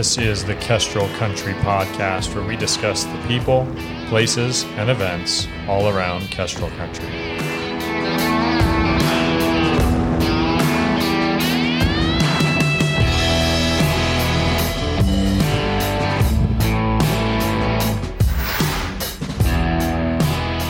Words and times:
This 0.00 0.16
is 0.16 0.46
the 0.46 0.54
Kestrel 0.54 1.08
Country 1.18 1.52
Podcast, 1.52 2.34
where 2.34 2.42
we 2.42 2.56
discuss 2.56 3.04
the 3.04 3.22
people, 3.28 3.66
places, 4.08 4.64
and 4.78 4.88
events 4.88 5.46
all 5.68 5.90
around 5.90 6.22
Kestrel 6.30 6.70
Country. 6.70 7.06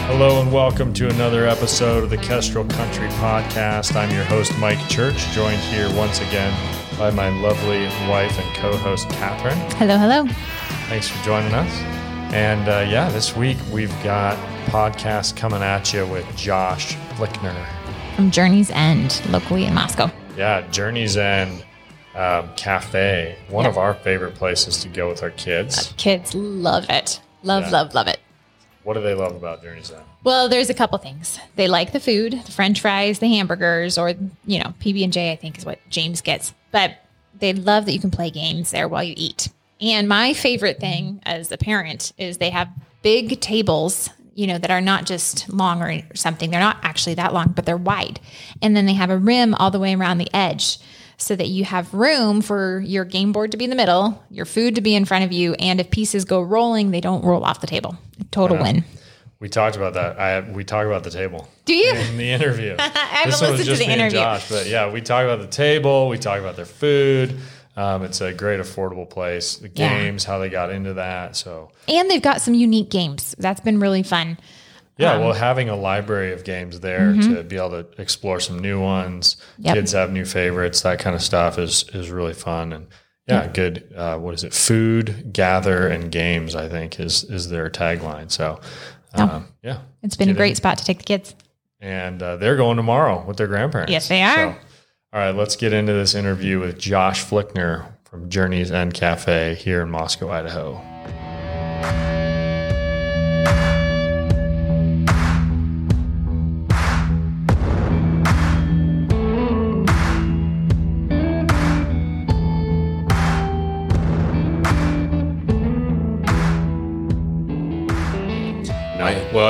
Hello 0.09 0.42
and 0.42 0.53
welcome 0.53 0.92
to 0.95 1.09
another 1.09 1.47
episode 1.47 2.03
of 2.03 2.11
the 2.11 2.19
Kestrel 2.19 2.65
Country 2.65 3.06
Podcast. 3.11 3.95
I'm 3.95 4.11
your 4.11 4.25
host, 4.25 4.59
Mike 4.59 4.89
Church, 4.89 5.19
joined 5.31 5.61
here 5.61 5.89
once 5.95 6.19
again 6.19 6.80
by 7.01 7.11
my 7.11 7.31
lovely 7.41 7.85
wife 8.11 8.39
and 8.39 8.57
co 8.57 8.77
host, 8.77 9.09
Catherine. 9.09 9.57
Hello, 9.79 9.97
hello. 9.97 10.27
Thanks 10.91 11.09
for 11.09 11.25
joining 11.25 11.55
us. 11.55 11.73
And 12.35 12.69
uh, 12.69 12.87
yeah, 12.91 13.09
this 13.09 13.35
week 13.35 13.57
we've 13.73 13.91
got 14.05 14.37
podcast 14.67 15.35
coming 15.35 15.63
at 15.63 15.95
you 15.95 16.07
with 16.07 16.27
Josh 16.37 16.95
Flickner. 17.15 17.67
From 18.17 18.31
Journey's 18.31 18.71
End, 18.73 19.23
locally 19.31 19.65
in 19.65 19.73
Moscow. 19.73 20.11
Yeah, 20.37 20.61
Journey's 20.69 21.17
End 21.17 21.65
um, 22.15 22.51
Cafe, 22.57 23.35
one 23.48 23.65
Yep. 23.65 23.73
of 23.73 23.79
our 23.79 23.95
favorite 23.95 24.35
places 24.35 24.77
to 24.83 24.89
go 24.91 25.09
with 25.09 25.23
our 25.23 25.31
kids. 25.31 25.95
Kids 25.97 26.35
love 26.35 26.85
it. 26.91 27.19
Love, 27.43 27.62
Yeah. 27.65 27.71
love, 27.71 27.95
love 27.95 28.09
it. 28.09 28.20
What 28.91 28.95
do 28.95 29.03
they 29.03 29.15
love 29.15 29.37
about 29.37 29.62
Journey's 29.62 29.92
End? 29.92 30.03
Well, 30.25 30.48
there's 30.48 30.69
a 30.69 30.75
couple 30.75 30.98
things. 30.98 31.39
They 31.55 31.69
like 31.69 31.92
the 31.92 32.01
food, 32.01 32.33
the 32.33 32.51
French 32.51 32.81
fries, 32.81 33.20
the 33.20 33.28
hamburgers, 33.28 33.97
or 33.97 34.14
you 34.45 34.59
know, 34.59 34.75
PB 34.81 35.05
and 35.05 35.12
J. 35.12 35.31
I 35.31 35.37
think 35.37 35.56
is 35.56 35.64
what 35.64 35.78
James 35.91 36.20
gets. 36.20 36.53
But 36.73 36.97
they 37.39 37.53
love 37.53 37.87
that 37.87 37.92
you 37.92 38.01
can 38.01 38.11
play 38.11 38.31
games 38.31 38.73
there 38.73 38.89
while 38.89 39.05
you 39.05 39.14
eat. 39.17 39.48
And 39.81 40.09
my 40.09 40.34
favorite 40.34 40.81
thing 40.81 41.20
as 41.23 41.53
a 41.53 41.56
parent 41.56 42.12
is 42.19 42.39
they 42.39 42.51
have 42.51 42.69
big 43.03 43.41
tables, 43.41 44.11
you 44.34 44.48
know, 44.48 44.59
that 44.59 44.73
are 44.73 44.81
not 44.81 45.07
just 45.07 45.48
long 45.48 45.81
or 45.81 46.03
something. 46.17 46.51
They're 46.51 46.59
not 46.59 46.79
actually 46.83 47.14
that 47.14 47.33
long, 47.33 47.53
but 47.53 47.67
they're 47.67 47.77
wide. 47.77 48.19
And 48.61 48.77
then 48.77 48.86
they 48.86 48.95
have 48.95 49.11
a 49.11 49.17
rim 49.17 49.55
all 49.55 49.70
the 49.70 49.79
way 49.79 49.95
around 49.95 50.19
the 50.19 50.34
edge 50.34 50.79
so 51.21 51.37
that 51.37 51.49
you 51.49 51.65
have 51.65 51.93
room 51.93 52.41
for 52.41 52.81
your 52.81 53.05
game 53.05 53.33
board 53.33 53.51
to 53.53 53.57
be 53.57 53.65
in 53.65 53.71
the 53.71 53.77
middle, 53.77 54.23
your 54.31 54.47
food 54.47 54.75
to 54.77 54.81
be 54.81 54.95
in 54.95 55.05
front 55.05 55.25
of 55.25 55.33
you, 55.33 55.55
and 55.55 55.81
if 55.81 55.91
pieces 55.91 56.25
go 56.25 56.41
rolling, 56.41 56.91
they 56.91 57.01
don't 57.01 57.23
roll 57.25 57.45
off 57.45 57.61
the 57.61 57.67
table. 57.67 57.97
Total 58.31 58.57
win. 58.57 58.85
We 59.39 59.48
talked 59.48 59.77
about 59.77 59.95
that. 59.95 60.19
I 60.21 60.41
we 60.51 60.65
talk 60.65 60.87
about 60.87 61.03
the 61.05 61.11
table 61.11 61.48
Do 61.65 61.75
you? 61.75 61.95
in 61.95 62.17
the 62.19 62.31
interview. 62.31 62.77
I 62.79 62.89
haven't 62.89 63.41
listened 63.41 63.69
to 63.71 63.77
the 63.77 63.91
interview. 63.91 64.19
Josh, 64.19 64.48
but 64.51 64.67
yeah, 64.67 64.91
we 64.93 65.01
talk 65.01 65.25
about 65.25 65.41
the 65.41 65.47
table. 65.47 66.09
We 66.09 66.19
talk 66.19 66.41
about 66.41 66.57
their 66.57 66.67
food. 66.67 67.39
Um, 67.77 68.03
it's 68.03 68.21
a 68.21 68.35
great 68.35 68.61
affordable 68.61 69.09
place. 69.09 69.57
The 69.57 69.69
Yeah. 69.75 69.89
games, 69.89 70.25
how 70.25 70.39
they 70.39 70.51
got 70.51 70.71
into 70.71 70.95
that. 70.95 71.37
So 71.37 71.71
And 71.89 72.11
they've 72.11 72.21
got 72.21 72.43
some 72.43 72.53
unique 72.53 72.91
games. 72.91 73.35
That's 73.39 73.61
been 73.61 73.81
really 73.81 74.03
fun. 74.03 74.37
Yeah, 75.01 75.15
Um, 75.15 75.20
well, 75.23 75.33
having 75.33 75.69
a 75.69 75.77
library 75.77 76.33
of 76.33 76.45
games 76.45 76.81
there 76.81 77.12
to 77.15 77.43
be 77.43 77.56
able 77.56 77.83
to 77.83 77.87
explore 78.01 78.39
some 78.41 78.59
new 78.59 78.81
ones, 78.81 79.34
mm-hmm. 79.37 79.67
Yep. 79.67 79.75
kids 79.75 79.92
have 79.92 80.12
new 80.12 80.25
favorites, 80.25 80.83
that 80.83 80.98
kind 80.98 81.17
of 81.17 81.23
stuff 81.23 81.59
is 81.59 81.84
is 81.95 82.11
really 82.11 82.34
fun. 82.34 82.73
And 82.73 82.87
yeah, 83.27 83.47
good. 83.48 83.92
Uh, 83.97 84.19
what 84.19 84.34
is 84.34 84.42
it? 84.45 84.53
Food, 84.55 85.33
gather, 85.33 85.87
and 85.89 86.11
games. 86.12 86.55
I 86.55 86.69
think 86.69 86.98
is 87.01 87.25
is 87.25 87.48
their 87.48 87.70
tagline. 87.70 88.31
So 88.31 88.61
um, 89.15 89.47
yeah, 89.62 89.79
It's 90.03 90.17
been 90.17 90.29
a 90.31 90.34
great 90.34 90.51
in. 90.51 90.57
spot 90.57 90.79
to 90.79 90.84
take 90.84 90.98
the 90.98 91.05
kids. 91.05 91.35
and 91.81 92.23
uh, 92.23 92.37
they're 92.37 92.57
going 92.57 92.77
tomorrow 92.77 93.25
with 93.27 93.36
their 93.36 93.47
grandparents. 93.48 93.91
Yes, 93.92 94.08
they 94.08 94.23
are. 94.23 94.36
So, 94.36 94.58
all 95.13 95.20
right, 95.20 95.35
let's 95.35 95.57
get 95.57 95.73
into 95.73 95.92
this 95.92 96.14
interview 96.14 96.61
with 96.61 96.79
Josh 96.79 97.24
Flickner 97.24 97.86
from 98.05 98.29
Journey's 98.29 98.70
End 98.70 98.95
Cafe 98.95 99.55
here 99.57 99.83
in 99.83 99.91
Moscow, 99.91 100.30
Idaho. 100.30 100.80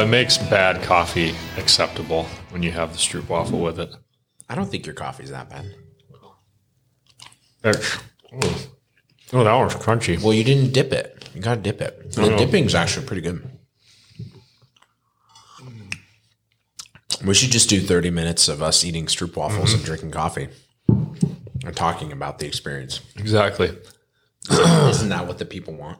No, 0.00 0.06
it 0.06 0.08
makes 0.08 0.38
bad 0.38 0.82
coffee 0.82 1.34
acceptable 1.58 2.24
when 2.48 2.62
you 2.62 2.70
have 2.70 2.92
the 2.92 2.98
stroopwafel 2.98 3.62
with 3.62 3.78
it. 3.78 3.94
I 4.48 4.54
don't 4.54 4.64
think 4.64 4.86
your 4.86 4.94
coffee's 4.94 5.28
that 5.28 5.50
bad. 5.50 5.74
Oh, 7.62 7.72
oh, 9.34 9.44
that 9.44 9.54
one's 9.54 9.74
crunchy. 9.74 10.22
Well, 10.22 10.32
you 10.32 10.42
didn't 10.42 10.72
dip 10.72 10.94
it. 10.94 11.28
You 11.34 11.42
got 11.42 11.56
to 11.56 11.60
dip 11.60 11.82
it. 11.82 12.12
The 12.12 12.30
no. 12.30 12.38
dipping's 12.38 12.74
actually 12.74 13.04
pretty 13.04 13.20
good. 13.20 13.46
We 17.22 17.34
should 17.34 17.50
just 17.50 17.68
do 17.68 17.78
30 17.78 18.08
minutes 18.08 18.48
of 18.48 18.62
us 18.62 18.82
eating 18.82 19.04
stroop 19.04 19.36
waffles 19.36 19.74
and 19.74 19.82
mm-hmm. 19.82 19.86
drinking 19.86 20.12
coffee 20.12 20.48
and 20.88 21.76
talking 21.76 22.10
about 22.10 22.38
the 22.38 22.46
experience. 22.46 23.02
Exactly. 23.16 23.76
Isn't 24.50 25.10
that 25.10 25.26
what 25.26 25.36
the 25.36 25.44
people 25.44 25.74
want? 25.74 25.98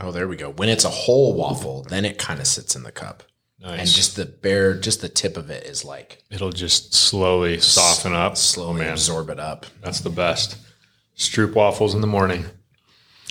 Oh, 0.00 0.10
there 0.12 0.28
we 0.28 0.36
go. 0.36 0.50
When 0.50 0.68
it's 0.68 0.84
a 0.84 0.90
whole 0.90 1.34
waffle, 1.34 1.82
then 1.82 2.04
it 2.04 2.18
kind 2.18 2.40
of 2.40 2.46
sits 2.46 2.76
in 2.76 2.82
the 2.82 2.92
cup. 2.92 3.22
Nice. 3.60 3.80
And 3.80 3.88
just 3.88 4.16
the 4.16 4.26
bare, 4.26 4.74
just 4.74 5.00
the 5.00 5.08
tip 5.08 5.36
of 5.36 5.50
it 5.50 5.64
is 5.64 5.84
like 5.84 6.22
It'll 6.30 6.52
just 6.52 6.94
slowly 6.94 7.58
soften 7.58 8.12
up. 8.12 8.36
slowly 8.36 8.82
oh, 8.82 8.84
man. 8.84 8.92
absorb 8.92 9.30
it 9.30 9.40
up. 9.40 9.64
That's 9.80 10.00
the 10.00 10.10
best. 10.10 10.58
Stroop 11.16 11.54
waffles 11.54 11.94
in 11.94 12.02
the 12.02 12.06
morning. 12.06 12.44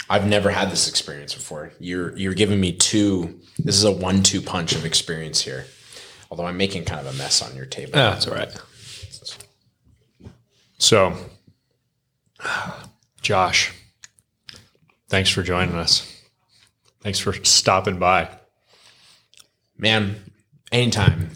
I've 0.09 0.27
never 0.27 0.49
had 0.49 0.71
this 0.71 0.87
experience 0.89 1.33
before. 1.33 1.71
You're 1.79 2.15
you're 2.17 2.33
giving 2.33 2.59
me 2.59 2.71
two. 2.71 3.39
This 3.57 3.75
is 3.75 3.83
a 3.83 3.91
one-two 3.91 4.41
punch 4.41 4.73
of 4.75 4.85
experience 4.85 5.41
here. 5.41 5.65
Although 6.29 6.45
I'm 6.45 6.57
making 6.57 6.85
kind 6.85 7.05
of 7.05 7.13
a 7.13 7.17
mess 7.17 7.41
on 7.41 7.55
your 7.55 7.65
table. 7.65 7.93
That's 7.93 8.27
all 8.27 8.33
right. 8.35 8.51
So, 10.77 11.15
Josh, 13.21 13.73
thanks 15.07 15.29
for 15.29 15.43
joining 15.43 15.75
us. 15.75 16.14
Thanks 17.05 17.19
for 17.19 17.33
stopping 17.33 17.99
by. 17.99 18.29
Man, 19.77 20.15
anytime 20.71 21.29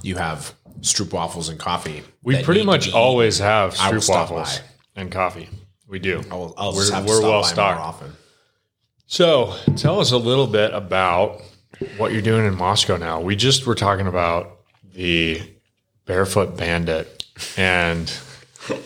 you 0.00 0.16
have 0.16 0.54
stroop 0.80 1.12
waffles 1.12 1.50
and 1.50 1.60
coffee, 1.60 2.02
We 2.22 2.42
pretty 2.42 2.64
much 2.64 2.90
always 2.90 3.38
have 3.38 3.74
stroop 3.74 4.08
waffles 4.08 4.62
and 4.96 5.12
coffee. 5.12 5.50
We 5.86 5.98
do. 5.98 6.24
I 6.30 6.34
will, 6.34 6.54
I'll 6.56 6.72
we're 6.72 6.80
just 6.80 6.94
have 6.94 7.04
to 7.04 7.12
we're 7.12 7.20
well 7.20 7.44
stocked. 7.44 7.80
often. 7.80 8.12
So, 9.04 9.54
tell 9.76 10.00
us 10.00 10.10
a 10.12 10.16
little 10.16 10.46
bit 10.46 10.72
about 10.72 11.42
what 11.98 12.12
you're 12.12 12.22
doing 12.22 12.46
in 12.46 12.56
Moscow 12.56 12.96
now. 12.96 13.20
We 13.20 13.36
just 13.36 13.66
were 13.66 13.74
talking 13.74 14.06
about 14.06 14.60
the 14.94 15.42
Barefoot 16.06 16.56
Bandit 16.56 17.26
and 17.58 18.06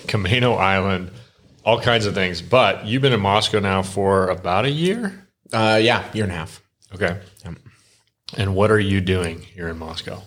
Camano 0.08 0.58
Island, 0.58 1.12
all 1.64 1.80
kinds 1.80 2.06
of 2.06 2.14
things. 2.14 2.42
But 2.42 2.86
you've 2.86 3.02
been 3.02 3.12
in 3.12 3.20
Moscow 3.20 3.60
now 3.60 3.82
for 3.82 4.26
about 4.30 4.64
a 4.64 4.70
year. 4.72 5.27
Uh, 5.52 5.78
yeah, 5.82 6.10
year 6.12 6.24
and 6.24 6.32
a 6.32 6.36
half. 6.36 6.62
Okay. 6.94 7.18
Yep. 7.44 7.54
And 8.36 8.54
what 8.54 8.70
are 8.70 8.80
you 8.80 9.00
doing 9.00 9.40
here 9.40 9.68
in 9.68 9.78
Moscow? 9.78 10.22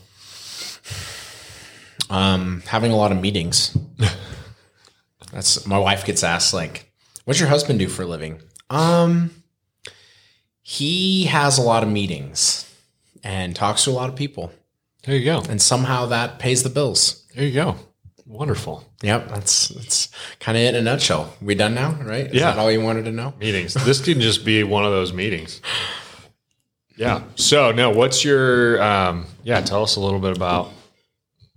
Um, 2.09 2.61
having 2.67 2.91
a 2.91 2.95
lot 2.95 3.11
of 3.11 3.19
meetings. 3.21 3.75
That's 5.31 5.65
my 5.65 5.77
wife 5.77 6.05
gets 6.05 6.23
asked 6.23 6.53
like, 6.53 6.91
"What's 7.25 7.39
your 7.39 7.47
husband 7.49 7.79
do 7.79 7.87
for 7.87 8.03
a 8.03 8.05
living?" 8.07 8.39
Um, 8.69 9.31
he 10.61 11.25
has 11.25 11.57
a 11.57 11.61
lot 11.61 11.83
of 11.83 11.89
meetings 11.89 12.65
and 13.23 13.55
talks 13.55 13.83
to 13.85 13.91
a 13.91 13.93
lot 13.93 14.09
of 14.09 14.15
people, 14.15 14.51
There 15.03 15.15
you 15.15 15.23
go. 15.25 15.41
and 15.49 15.61
somehow 15.61 16.05
that 16.07 16.39
pays 16.39 16.63
the 16.63 16.69
bills. 16.69 17.25
There 17.35 17.45
you 17.45 17.53
go. 17.53 17.75
Wonderful. 18.31 18.85
Yep, 19.03 19.27
that's 19.27 19.67
that's 19.67 20.07
kind 20.39 20.57
of 20.57 20.63
it 20.63 20.69
in 20.73 20.75
a 20.75 20.81
nutshell. 20.81 21.33
We 21.41 21.53
done 21.53 21.75
now, 21.75 21.91
right? 22.01 22.27
Is 22.27 22.33
Yeah. 22.33 22.51
that 22.51 22.59
all 22.59 22.71
you 22.71 22.79
wanted 22.79 23.03
to 23.05 23.11
know? 23.11 23.33
Meetings. 23.39 23.73
this 23.73 23.99
can 23.99 24.21
just 24.21 24.45
be 24.45 24.63
one 24.63 24.85
of 24.85 24.91
those 24.91 25.11
meetings. 25.13 25.61
Yeah. 26.97 27.23
So, 27.35 27.71
no, 27.71 27.89
what's 27.89 28.23
your, 28.23 28.79
um, 28.83 29.25
yeah, 29.43 29.61
tell 29.61 29.81
us 29.81 29.95
a 29.95 29.99
little 29.99 30.19
bit 30.19 30.35
about 30.35 30.69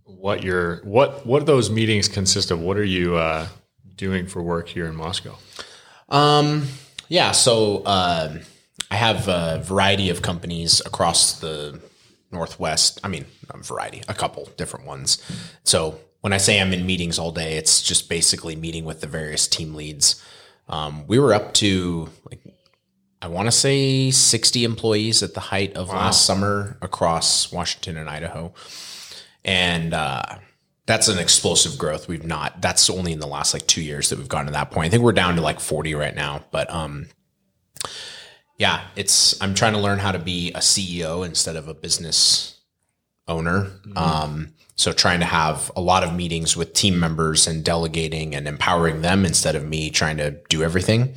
what 0.04 0.42
your, 0.42 0.76
what, 0.84 1.26
what 1.26 1.44
those 1.44 1.68
meetings 1.70 2.08
consist 2.08 2.50
of. 2.50 2.60
What 2.60 2.78
are 2.78 2.84
you, 2.84 3.16
uh, 3.16 3.48
doing 3.96 4.26
for 4.26 4.42
work 4.42 4.68
here 4.68 4.86
in 4.86 4.94
Moscow? 4.96 5.36
Um, 6.08 6.66
yeah. 7.08 7.32
So 7.32 7.82
uh, 7.84 8.38
I 8.90 8.94
have 8.96 9.28
a 9.28 9.60
variety 9.62 10.08
of 10.08 10.22
companies 10.22 10.80
across 10.86 11.40
the 11.40 11.78
Northwest. 12.32 13.00
I 13.04 13.08
mean, 13.08 13.26
a 13.50 13.58
variety, 13.58 14.02
a 14.08 14.14
couple 14.14 14.48
different 14.56 14.86
ones. 14.86 15.20
So 15.64 15.98
when 16.24 16.32
I 16.32 16.38
say 16.38 16.58
I'm 16.58 16.72
in 16.72 16.86
meetings 16.86 17.18
all 17.18 17.32
day, 17.32 17.58
it's 17.58 17.82
just 17.82 18.08
basically 18.08 18.56
meeting 18.56 18.86
with 18.86 19.02
the 19.02 19.06
various 19.06 19.46
team 19.46 19.74
leads. 19.74 20.24
Um, 20.70 21.06
we 21.06 21.18
were 21.18 21.34
up 21.34 21.52
to 21.54 22.08
like 22.30 22.40
I 23.20 23.28
want 23.28 23.46
to 23.46 23.52
say 23.52 24.10
60 24.10 24.64
employees 24.64 25.22
at 25.22 25.34
the 25.34 25.40
height 25.40 25.76
of 25.76 25.90
last 25.90 26.24
summer 26.24 26.78
across 26.80 27.52
Washington 27.52 27.98
and 27.98 28.08
Idaho. 28.08 28.54
And 29.44 29.92
uh, 29.92 30.22
that's 30.86 31.08
an 31.08 31.18
explosive 31.18 31.76
growth. 31.76 32.08
We've 32.08 32.24
not. 32.24 32.62
That's 32.62 32.88
only 32.88 33.12
in 33.12 33.18
the 33.18 33.26
last 33.26 33.52
like 33.52 33.66
two 33.66 33.82
years 33.82 34.08
that 34.08 34.18
we've 34.18 34.26
gotten 34.26 34.46
to 34.46 34.52
that 34.52 34.70
point. 34.70 34.86
I 34.86 34.88
think 34.88 35.02
we're 35.02 35.12
down 35.12 35.36
to 35.36 35.42
like 35.42 35.60
forty 35.60 35.94
right 35.94 36.14
now, 36.14 36.42
but 36.50 36.72
um, 36.72 37.08
yeah, 38.56 38.80
it's. 38.96 39.38
I'm 39.42 39.52
trying 39.52 39.74
to 39.74 39.78
learn 39.78 39.98
how 39.98 40.12
to 40.12 40.18
be 40.18 40.52
a 40.52 40.60
CEO 40.60 41.26
instead 41.26 41.56
of 41.56 41.68
a 41.68 41.74
business 41.74 42.60
owner. 43.28 43.72
Um, 43.94 44.54
so 44.76 44.92
trying 44.92 45.20
to 45.20 45.26
have 45.26 45.70
a 45.76 45.80
lot 45.80 46.02
of 46.02 46.14
meetings 46.14 46.56
with 46.56 46.72
team 46.72 46.98
members 46.98 47.46
and 47.46 47.64
delegating 47.64 48.34
and 48.34 48.48
empowering 48.48 49.02
them 49.02 49.24
instead 49.24 49.54
of 49.54 49.64
me 49.64 49.90
trying 49.90 50.16
to 50.16 50.32
do 50.48 50.62
everything. 50.62 51.14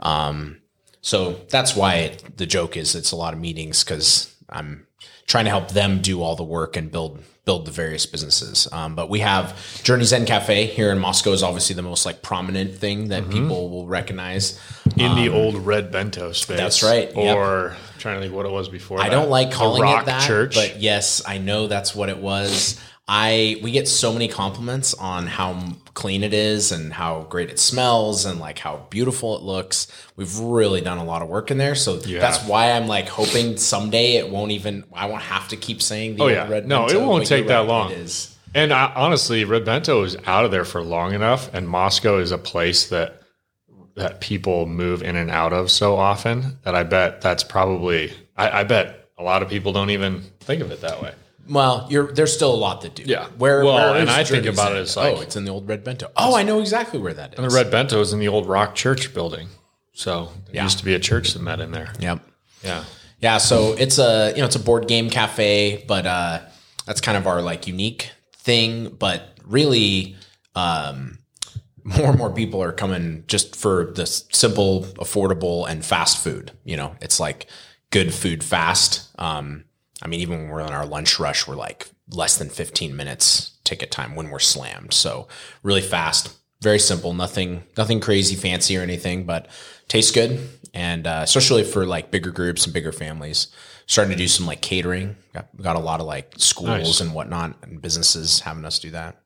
Um, 0.00 0.60
so 1.00 1.40
that's 1.48 1.76
why 1.76 1.94
it, 1.96 2.36
the 2.36 2.46
joke 2.46 2.76
is 2.76 2.94
it's 2.94 3.12
a 3.12 3.16
lot 3.16 3.34
of 3.34 3.40
meetings 3.40 3.84
because 3.84 4.34
I'm 4.48 4.86
trying 5.26 5.44
to 5.44 5.50
help 5.50 5.70
them 5.70 6.00
do 6.00 6.22
all 6.22 6.34
the 6.34 6.42
work 6.42 6.76
and 6.76 6.90
build 6.90 7.22
build 7.48 7.64
the 7.64 7.70
various 7.72 8.04
businesses. 8.04 8.68
Um, 8.72 8.94
but 8.94 9.08
we 9.08 9.20
have 9.20 9.56
Journey's 9.82 10.12
End 10.12 10.26
Cafe 10.26 10.66
here 10.66 10.92
in 10.92 10.98
Moscow 10.98 11.32
is 11.32 11.42
obviously 11.42 11.74
the 11.74 11.80
most 11.80 12.04
like 12.04 12.20
prominent 12.20 12.74
thing 12.74 13.08
that 13.08 13.30
people 13.30 13.70
will 13.70 13.86
recognize. 13.86 14.60
in 14.98 15.14
the 15.16 15.30
old 15.30 15.54
red 15.54 15.90
bento 15.90 16.32
space. 16.32 16.58
Um, 16.58 16.62
that's 16.62 16.82
right. 16.82 17.10
Or 17.16 17.70
I'm 17.70 17.76
trying 17.98 18.16
to 18.16 18.20
think 18.20 18.34
what 18.34 18.44
it 18.44 18.52
was 18.52 18.68
before. 18.68 19.00
I 19.00 19.04
that. 19.04 19.14
don't 19.14 19.30
like 19.30 19.50
calling 19.50 19.88
it 19.88 20.04
that, 20.04 20.26
Church. 20.26 20.56
but 20.56 20.78
yes, 20.78 21.22
I 21.26 21.38
know 21.38 21.68
that's 21.68 21.94
what 21.94 22.10
it 22.10 22.18
was. 22.18 22.78
I 23.10 23.56
we 23.62 23.70
get 23.70 23.88
so 23.88 24.12
many 24.12 24.28
compliments 24.28 24.92
on 24.92 25.26
how 25.26 25.58
clean 25.94 26.22
it 26.22 26.34
is 26.34 26.70
and 26.72 26.92
how 26.92 27.22
great 27.30 27.48
it 27.48 27.58
smells 27.58 28.26
and 28.26 28.38
like 28.38 28.58
how 28.58 28.86
beautiful 28.90 29.34
it 29.36 29.42
looks. 29.42 29.86
We've 30.16 30.38
really 30.38 30.82
done 30.82 30.98
a 30.98 31.04
lot 31.04 31.22
of 31.22 31.28
work 31.28 31.50
in 31.50 31.56
there, 31.56 31.74
so 31.74 32.00
Yeah. 32.04 32.20
that's 32.20 32.44
why 32.44 32.72
I'm 32.72 32.86
like 32.86 33.08
hoping 33.08 33.56
someday 33.56 34.16
it 34.16 34.28
won't 34.28 34.50
even. 34.52 34.84
I 34.92 35.06
won't 35.06 35.22
have 35.22 35.48
to 35.48 35.56
keep 35.56 35.80
saying 35.80 36.16
the 36.16 36.24
Oh, 36.24 36.26
yeah. 36.28 36.46
red. 36.48 36.68
No, 36.68 36.86
it 36.86 37.00
won't 37.00 37.26
take 37.26 37.46
that 37.46 37.60
right, 37.60 37.66
long. 37.66 37.90
It 37.92 37.98
is. 37.98 38.36
And 38.54 38.72
I, 38.72 38.92
honestly, 38.94 39.44
Red 39.44 39.64
Bento 39.64 40.02
is 40.04 40.16
out 40.26 40.44
of 40.44 40.50
there 40.50 40.64
for 40.64 40.82
long 40.82 41.14
enough, 41.14 41.52
and 41.54 41.68
Moscow 41.68 42.18
is 42.18 42.30
a 42.30 42.38
place 42.38 42.88
that 42.88 43.14
that 43.96 44.20
people 44.20 44.64
move 44.66 45.02
in 45.02 45.16
and 45.16 45.28
out 45.30 45.52
of 45.52 45.70
so 45.72 45.96
often 45.96 46.58
that 46.62 46.74
I 46.74 46.84
bet 46.84 47.20
that's 47.20 47.42
probably. 47.42 48.12
I, 48.36 48.60
I 48.60 48.64
bet 48.64 49.08
a 49.18 49.22
lot 49.24 49.42
of 49.42 49.48
people 49.48 49.72
don't 49.72 49.90
even 49.90 50.22
think 50.40 50.62
of 50.62 50.70
it 50.70 50.82
that 50.82 51.02
way. 51.02 51.12
Well, 51.48 51.86
you're 51.90 52.12
there's 52.12 52.32
still 52.34 52.54
a 52.54 52.56
lot 52.56 52.82
to 52.82 52.88
do. 52.88 53.04
Yeah. 53.06 53.26
Where? 53.38 53.64
Well, 53.64 53.92
where 53.92 54.00
and 54.00 54.10
I 54.10 54.24
think 54.24 54.46
about 54.46 54.72
it 54.72 54.78
as 54.80 54.96
like- 54.96 55.16
oh, 55.16 55.20
it's 55.20 55.36
in 55.36 55.44
the 55.44 55.50
old 55.50 55.68
red 55.68 55.82
bento. 55.84 56.10
Oh, 56.16 56.36
I 56.36 56.42
know 56.42 56.60
exactly 56.60 56.98
where 57.00 57.14
that 57.14 57.32
is. 57.34 57.38
And 57.38 57.50
the 57.50 57.54
Red 57.54 57.70
Bento 57.70 58.00
is 58.00 58.12
in 58.12 58.18
the 58.18 58.28
old 58.28 58.46
Rock 58.46 58.74
Church 58.74 59.14
building, 59.14 59.48
so 59.92 60.32
there 60.46 60.56
Yeah. 60.56 60.62
used 60.64 60.78
to 60.78 60.84
be 60.84 60.94
a 60.94 60.98
church 60.98 61.32
that 61.32 61.40
met 61.42 61.60
in 61.60 61.70
there. 61.72 61.92
Yep. 62.00 62.20
Yeah, 62.62 62.84
Yeah, 63.20 63.38
so 63.38 63.72
it's 63.78 63.98
a 63.98 64.32
you 64.34 64.38
know 64.40 64.46
it's 64.46 64.56
a 64.56 64.60
board 64.60 64.88
game 64.88 65.08
cafe, 65.10 65.84
but 65.88 66.04
uh, 66.06 66.40
that's 66.86 67.00
kind 67.00 67.16
of 67.16 67.26
our 67.26 67.40
like 67.40 67.66
unique 67.66 68.10
thing. 68.36 68.88
But 68.98 69.38
really, 69.44 70.16
um, 70.54 71.18
more 71.84 72.08
and 72.10 72.18
more 72.18 72.30
people 72.32 72.62
are 72.62 72.72
coming 72.72 73.24
just 73.28 73.56
for 73.56 73.92
the 73.94 74.04
simple, 74.06 74.82
affordable, 74.98 75.68
and 75.68 75.84
fast 75.84 76.18
food. 76.22 76.52
You 76.64 76.76
know, 76.76 76.96
it's 77.00 77.18
like 77.20 77.46
good 77.90 78.12
food 78.12 78.44
fast. 78.44 79.08
Um, 79.18 79.64
I 80.02 80.08
mean, 80.08 80.20
even 80.20 80.38
when 80.38 80.48
we're 80.48 80.62
on 80.62 80.72
our 80.72 80.86
lunch 80.86 81.18
rush, 81.18 81.46
we're 81.46 81.56
like 81.56 81.88
less 82.10 82.38
than 82.38 82.48
fifteen 82.48 82.96
minutes 82.96 83.52
ticket 83.64 83.90
time 83.90 84.14
when 84.14 84.30
we're 84.30 84.38
slammed. 84.38 84.94
So 84.94 85.28
really 85.62 85.80
fast, 85.82 86.34
very 86.62 86.78
simple, 86.78 87.12
nothing 87.14 87.64
nothing 87.76 88.00
crazy, 88.00 88.34
fancy 88.34 88.76
or 88.76 88.82
anything, 88.82 89.24
but 89.24 89.48
tastes 89.88 90.12
good. 90.12 90.48
And 90.74 91.06
uh, 91.06 91.20
especially 91.24 91.64
for 91.64 91.86
like 91.86 92.10
bigger 92.10 92.30
groups 92.30 92.64
and 92.64 92.74
bigger 92.74 92.92
families, 92.92 93.48
starting 93.86 94.12
to 94.12 94.18
do 94.18 94.28
some 94.28 94.46
like 94.46 94.60
catering. 94.60 95.16
Got, 95.32 95.48
got 95.60 95.76
a 95.76 95.80
lot 95.80 96.00
of 96.00 96.06
like 96.06 96.34
schools 96.36 96.68
Nice. 96.68 97.00
and 97.00 97.14
whatnot 97.14 97.56
and 97.62 97.80
businesses 97.82 98.40
having 98.40 98.64
us 98.64 98.78
do 98.78 98.90
that. 98.90 99.20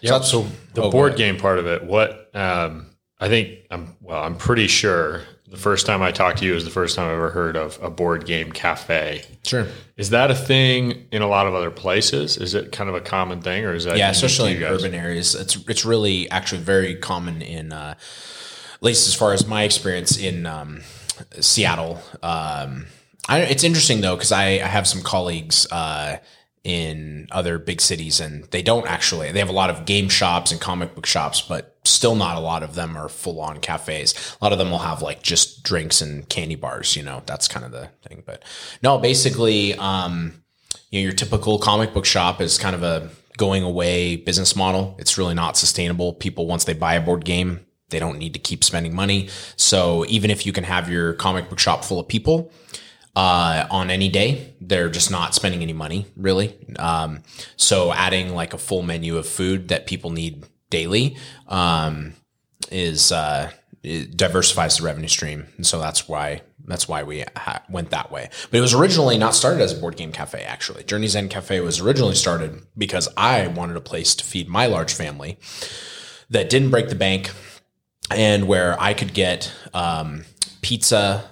yeah. 0.00 0.20
So 0.20 0.46
the 0.74 0.82
oh, 0.82 0.90
board 0.90 1.16
game 1.16 1.36
part 1.38 1.58
of 1.58 1.66
it, 1.66 1.84
what 1.84 2.30
um, 2.34 2.90
I 3.18 3.28
think 3.28 3.60
I'm 3.70 3.96
well, 4.00 4.22
I'm 4.22 4.36
pretty 4.36 4.66
sure 4.66 5.22
the 5.50 5.56
first 5.56 5.84
time 5.84 6.00
I 6.00 6.12
talked 6.12 6.38
to 6.38 6.44
you 6.44 6.54
is 6.54 6.64
the 6.64 6.70
first 6.70 6.94
time 6.94 7.08
I 7.08 7.12
ever 7.12 7.30
heard 7.30 7.56
of 7.56 7.76
a 7.82 7.90
board 7.90 8.24
game 8.24 8.52
cafe. 8.52 9.24
Sure. 9.44 9.66
Is 9.96 10.10
that 10.10 10.30
a 10.30 10.34
thing 10.34 11.06
in 11.10 11.22
a 11.22 11.26
lot 11.26 11.48
of 11.48 11.54
other 11.54 11.72
places? 11.72 12.36
Is 12.36 12.54
it 12.54 12.70
kind 12.70 12.88
of 12.88 12.94
a 12.94 13.00
common 13.00 13.42
thing, 13.42 13.64
or 13.64 13.74
is 13.74 13.84
that 13.84 13.98
Yeah, 13.98 14.10
especially 14.10 14.56
in 14.56 14.62
urban 14.62 14.94
areas. 14.94 15.34
It's 15.34 15.56
it's 15.56 15.84
really 15.84 16.30
actually 16.30 16.60
very 16.60 16.94
common 16.94 17.42
in, 17.42 17.72
uh, 17.72 17.94
at 18.74 18.82
least 18.82 19.08
as 19.08 19.14
far 19.14 19.32
as 19.32 19.44
my 19.46 19.64
experience 19.64 20.16
in 20.16 20.46
um, 20.46 20.82
Seattle. 21.40 22.00
Um, 22.22 22.86
I, 23.28 23.40
it's 23.40 23.64
interesting 23.64 24.00
though 24.00 24.14
because 24.14 24.32
I, 24.32 24.44
I 24.44 24.66
have 24.66 24.86
some 24.86 25.02
colleagues 25.02 25.66
uh, 25.72 26.18
in 26.62 27.26
other 27.30 27.58
big 27.58 27.80
cities, 27.80 28.20
and 28.20 28.44
they 28.50 28.62
don't 28.62 28.86
actually. 28.86 29.32
They 29.32 29.38
have 29.38 29.48
a 29.48 29.52
lot 29.52 29.70
of 29.70 29.86
game 29.86 30.08
shops 30.08 30.52
and 30.52 30.60
comic 30.60 30.94
book 30.94 31.06
shops, 31.06 31.40
but 31.40 31.76
still 31.84 32.14
not 32.14 32.36
a 32.36 32.40
lot 32.40 32.62
of 32.62 32.74
them 32.74 32.96
are 32.96 33.08
full 33.08 33.40
on 33.40 33.60
cafes. 33.60 34.36
A 34.40 34.44
lot 34.44 34.52
of 34.52 34.58
them 34.58 34.70
will 34.70 34.78
have 34.78 35.02
like 35.02 35.22
just 35.22 35.62
drinks 35.62 36.02
and 36.02 36.28
candy 36.28 36.56
bars. 36.56 36.96
You 36.96 37.02
know, 37.02 37.22
that's 37.26 37.48
kind 37.48 37.64
of 37.64 37.72
the 37.72 37.88
thing. 38.06 38.22
But 38.26 38.42
no, 38.82 38.98
basically. 38.98 39.74
Um, 39.74 40.34
you 40.90 41.00
know, 41.00 41.04
your 41.04 41.12
typical 41.12 41.58
comic 41.58 41.94
book 41.94 42.04
shop 42.04 42.40
is 42.40 42.58
kind 42.58 42.74
of 42.74 42.82
a 42.82 43.10
going 43.36 43.62
away 43.62 44.16
business 44.16 44.56
model. 44.56 44.96
It's 44.98 45.16
really 45.16 45.34
not 45.34 45.56
sustainable. 45.56 46.12
People, 46.12 46.46
once 46.46 46.64
they 46.64 46.74
buy 46.74 46.94
a 46.94 47.00
board 47.00 47.24
game, 47.24 47.64
they 47.90 47.98
don't 47.98 48.18
need 48.18 48.34
to 48.34 48.38
keep 48.38 48.64
spending 48.64 48.94
money. 48.94 49.28
So 49.56 50.04
even 50.08 50.30
if 50.30 50.46
you 50.46 50.52
can 50.52 50.64
have 50.64 50.90
your 50.90 51.14
comic 51.14 51.48
book 51.48 51.58
shop 51.58 51.84
full 51.84 52.00
of 52.00 52.08
people, 52.08 52.52
uh, 53.16 53.66
on 53.70 53.90
any 53.90 54.08
day, 54.08 54.54
they're 54.60 54.88
just 54.88 55.10
not 55.10 55.34
spending 55.34 55.62
any 55.62 55.72
money 55.72 56.06
really. 56.16 56.56
Um, 56.78 57.22
so 57.56 57.92
adding 57.92 58.34
like 58.34 58.54
a 58.54 58.58
full 58.58 58.82
menu 58.82 59.16
of 59.16 59.26
food 59.26 59.68
that 59.68 59.86
people 59.86 60.10
need 60.10 60.44
daily, 60.70 61.16
um, 61.48 62.14
is, 62.70 63.12
uh, 63.12 63.50
diversifies 63.82 64.76
the 64.76 64.84
revenue 64.84 65.08
stream. 65.08 65.46
And 65.56 65.66
so 65.66 65.80
that's 65.80 66.06
why 66.06 66.42
that's 66.66 66.86
why 66.86 67.02
we 67.02 67.24
ha- 67.36 67.62
went 67.68 67.90
that 67.90 68.12
way. 68.12 68.28
But 68.50 68.58
it 68.58 68.60
was 68.60 68.74
originally 68.74 69.18
not 69.18 69.34
started 69.34 69.60
as 69.60 69.72
a 69.72 69.80
board 69.80 69.96
game 69.96 70.12
cafe. 70.12 70.42
Actually, 70.42 70.84
Journey's 70.84 71.16
End 71.16 71.30
Cafe 71.30 71.60
was 71.60 71.80
originally 71.80 72.14
started 72.14 72.62
because 72.76 73.08
I 73.16 73.46
wanted 73.48 73.76
a 73.76 73.80
place 73.80 74.14
to 74.16 74.24
feed 74.24 74.48
my 74.48 74.66
large 74.66 74.92
family 74.92 75.38
that 76.28 76.50
didn't 76.50 76.70
break 76.70 76.88
the 76.88 76.94
bank, 76.94 77.32
and 78.10 78.46
where 78.46 78.80
I 78.80 78.94
could 78.94 79.14
get 79.14 79.52
um, 79.74 80.24
pizza 80.60 81.24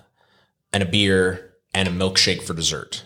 and 0.72 0.82
a 0.82 0.86
beer 0.86 1.47
and 1.78 1.86
a 1.86 1.92
milkshake 1.92 2.42
for 2.42 2.54
dessert, 2.54 3.04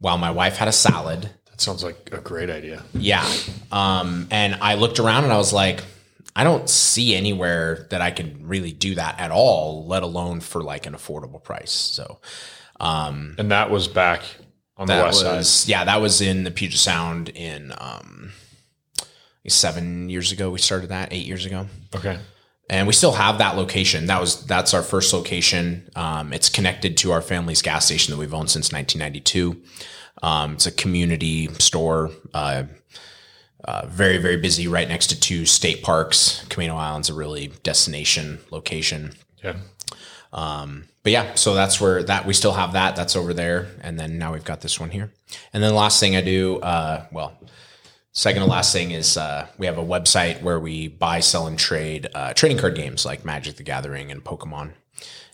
while 0.00 0.18
my 0.18 0.32
wife 0.32 0.56
had 0.56 0.66
a 0.66 0.72
salad. 0.72 1.30
That 1.46 1.60
sounds 1.60 1.84
like 1.84 2.10
a 2.10 2.20
great 2.20 2.50
idea. 2.50 2.82
Yeah. 2.92 3.24
Um, 3.70 4.26
and 4.32 4.56
I 4.60 4.74
looked 4.74 4.98
around 4.98 5.22
and 5.22 5.32
I 5.32 5.38
was 5.38 5.52
like, 5.52 5.84
I 6.34 6.42
don't 6.42 6.68
see 6.68 7.14
anywhere 7.14 7.86
that 7.90 8.00
I 8.00 8.10
can 8.10 8.48
really 8.48 8.72
do 8.72 8.96
that 8.96 9.20
at 9.20 9.30
all, 9.30 9.86
let 9.86 10.02
alone 10.02 10.40
for 10.40 10.60
like 10.60 10.86
an 10.86 10.94
affordable 10.94 11.40
price. 11.40 11.70
So 11.70 12.18
And 12.80 13.52
that 13.52 13.70
was 13.70 13.86
back 13.86 14.22
on 14.76 14.88
the 14.88 14.94
west 14.94 15.24
was, 15.24 15.48
side. 15.48 15.68
yeah, 15.70 15.84
that 15.84 16.00
was 16.00 16.20
in 16.20 16.42
the 16.42 16.50
Puget 16.50 16.78
Sound 16.80 17.28
in 17.28 17.72
um, 17.78 18.32
seven 19.46 20.10
years 20.10 20.32
ago. 20.32 20.50
We 20.50 20.58
started 20.58 20.90
that 20.90 21.12
eight 21.12 21.26
years 21.26 21.46
ago. 21.46 21.68
Okay. 21.94 22.18
And 22.70 22.86
we 22.86 22.92
still 22.92 23.12
have 23.12 23.38
that 23.38 23.56
location. 23.56 24.06
That 24.06 24.20
was 24.20 24.46
that's 24.46 24.74
our 24.74 24.82
first 24.82 25.12
location. 25.12 25.90
Um, 25.96 26.32
it's 26.32 26.48
connected 26.48 26.96
to 26.98 27.10
our 27.10 27.20
family's 27.20 27.62
gas 27.62 27.84
station 27.84 28.12
that 28.12 28.18
we've 28.18 28.32
owned 28.32 28.48
since 28.48 28.72
1992. 28.72 29.60
Um, 30.22 30.52
it's 30.54 30.66
a 30.66 30.72
community 30.72 31.48
store. 31.54 32.10
Uh, 32.32 32.64
uh, 33.64 33.86
very 33.86 34.18
very 34.18 34.36
busy, 34.36 34.68
right 34.68 34.88
next 34.88 35.08
to 35.08 35.18
two 35.18 35.44
state 35.46 35.82
parks. 35.82 36.46
Camano 36.48 36.76
Island's 36.76 37.10
a 37.10 37.14
really 37.14 37.48
destination 37.64 38.38
location. 38.50 39.14
Yeah. 39.42 39.56
But 41.02 41.12
yeah, 41.12 41.34
so 41.34 41.54
that's 41.54 41.80
where 41.80 42.02
that 42.04 42.26
we 42.26 42.34
still 42.34 42.52
have 42.52 42.74
that. 42.74 42.94
That's 42.94 43.16
over 43.16 43.32
there, 43.32 43.68
and 43.80 43.98
then 43.98 44.18
now 44.18 44.32
we've 44.32 44.44
got 44.44 44.60
this 44.60 44.78
one 44.78 44.90
here. 44.90 45.10
And 45.52 45.62
then 45.62 45.70
the 45.70 45.78
last 45.78 45.98
thing 45.98 46.14
I 46.14 46.20
do, 46.20 46.58
uh, 46.60 47.06
well, 47.10 47.32
second 48.12 48.42
to 48.42 48.48
last 48.48 48.72
thing 48.72 48.90
is 48.90 49.16
uh, 49.16 49.46
we 49.58 49.66
have 49.66 49.78
a 49.78 49.84
website 49.84 50.42
where 50.42 50.58
we 50.60 50.88
buy, 50.88 51.20
sell, 51.20 51.46
and 51.46 51.58
trade 51.58 52.08
uh, 52.14 52.32
trading 52.34 52.58
card 52.58 52.74
games 52.74 53.04
like 53.04 53.24
Magic: 53.24 53.56
The 53.56 53.62
Gathering 53.62 54.10
and 54.10 54.22
Pokemon. 54.24 54.72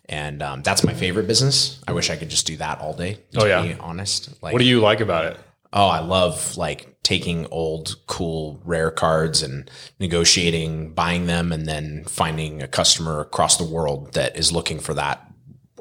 And 0.09 0.41
um, 0.43 0.63
that's 0.63 0.85
my 0.85 0.95
favorite 0.95 1.27
business. 1.27 1.81
I 1.89 1.93
wish 1.93 2.11
I 2.11 2.17
could 2.17 2.29
just 2.31 2.47
do 2.47 2.57
that 2.59 2.81
all 2.81 2.95
day. 2.95 3.19
To 3.33 3.43
Oh, 3.43 3.47
yeah. 3.47 3.63
be 3.63 3.75
honest. 3.75 4.41
Like, 4.41 4.53
What 4.53 4.61
do 4.61 4.65
you 4.65 4.81
like 4.81 5.01
about 5.01 5.25
it? 5.25 5.37
Oh, 5.73 5.87
I 5.89 5.99
love 5.99 6.57
like 6.57 6.97
taking 7.03 7.47
old, 7.47 7.97
cool, 8.07 8.61
rare 8.65 8.93
cards 8.93 9.43
and 9.43 9.69
negotiating, 9.99 10.93
buying 10.95 11.27
them, 11.27 11.53
and 11.53 11.67
then 11.67 12.05
finding 12.05 12.63
a 12.63 12.69
customer 12.69 13.21
across 13.21 13.57
the 13.57 13.65
world 13.65 14.13
that 14.15 14.37
is 14.37 14.53
looking 14.53 14.79
for 14.79 14.95
that 14.95 15.29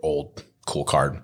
old, 0.01 0.43
cool 0.65 0.85
card. 0.85 1.21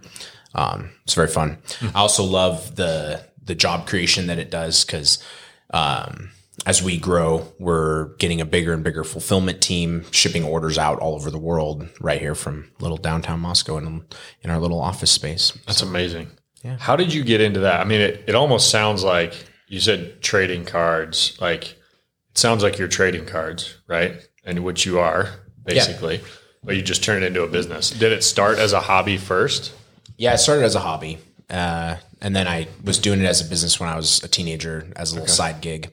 Um, 0.53 0.91
it's 1.03 1.15
very 1.15 1.27
fun. 1.27 1.57
I 1.95 1.99
also 1.99 2.23
love 2.23 2.75
the 2.75 3.25
the 3.43 3.55
job 3.55 3.87
creation 3.87 4.27
that 4.27 4.37
it 4.37 4.51
does 4.51 4.85
because 4.85 5.23
um, 5.71 6.31
as 6.65 6.83
we 6.83 6.97
grow, 6.97 7.47
we're 7.59 8.15
getting 8.17 8.39
a 8.39 8.45
bigger 8.45 8.73
and 8.73 8.83
bigger 8.83 9.03
fulfillment 9.03 9.61
team, 9.61 10.05
shipping 10.11 10.43
orders 10.43 10.77
out 10.77 10.99
all 10.99 11.15
over 11.15 11.31
the 11.31 11.39
world, 11.39 11.87
right 11.99 12.19
here 12.19 12.35
from 12.35 12.69
little 12.79 12.97
downtown 12.97 13.39
Moscow 13.39 13.77
in, 13.77 14.05
in 14.41 14.49
our 14.49 14.59
little 14.59 14.79
office 14.79 15.11
space. 15.11 15.51
That's 15.65 15.81
amazing. 15.81 16.29
Yeah. 16.63 16.77
How 16.77 16.95
did 16.95 17.13
you 17.13 17.23
get 17.23 17.41
into 17.41 17.61
that? 17.61 17.81
I 17.81 17.85
mean, 17.85 18.01
it, 18.01 18.23
it 18.27 18.35
almost 18.35 18.69
sounds 18.69 19.03
like 19.03 19.33
you 19.67 19.79
said 19.79 20.21
trading 20.21 20.65
cards. 20.65 21.35
Like, 21.41 21.71
it 21.71 22.37
sounds 22.37 22.61
like 22.61 22.77
you're 22.77 22.87
trading 22.87 23.25
cards, 23.25 23.77
right? 23.87 24.15
And 24.43 24.63
which 24.63 24.85
you 24.85 24.99
are 24.99 25.29
basically, 25.63 26.21
but 26.63 26.75
you 26.75 26.81
just 26.81 27.03
turned 27.03 27.23
it 27.23 27.27
into 27.27 27.43
a 27.43 27.47
business. 27.47 27.89
Did 27.89 28.11
it 28.11 28.23
start 28.23 28.59
as 28.59 28.73
a 28.73 28.79
hobby 28.79 29.17
first? 29.17 29.73
Yeah, 30.17 30.33
it 30.33 30.37
started 30.37 30.63
as 30.63 30.75
a 30.75 30.79
hobby, 30.79 31.17
uh, 31.49 31.95
and 32.21 32.35
then 32.35 32.47
I 32.47 32.67
was 32.83 32.99
doing 32.99 33.19
it 33.19 33.25
as 33.25 33.41
a 33.41 33.49
business 33.49 33.79
when 33.79 33.89
I 33.89 33.95
was 33.95 34.23
a 34.23 34.27
teenager 34.27 34.87
as 34.95 35.11
a 35.11 35.15
little 35.15 35.27
side 35.27 35.61
gig. 35.61 35.91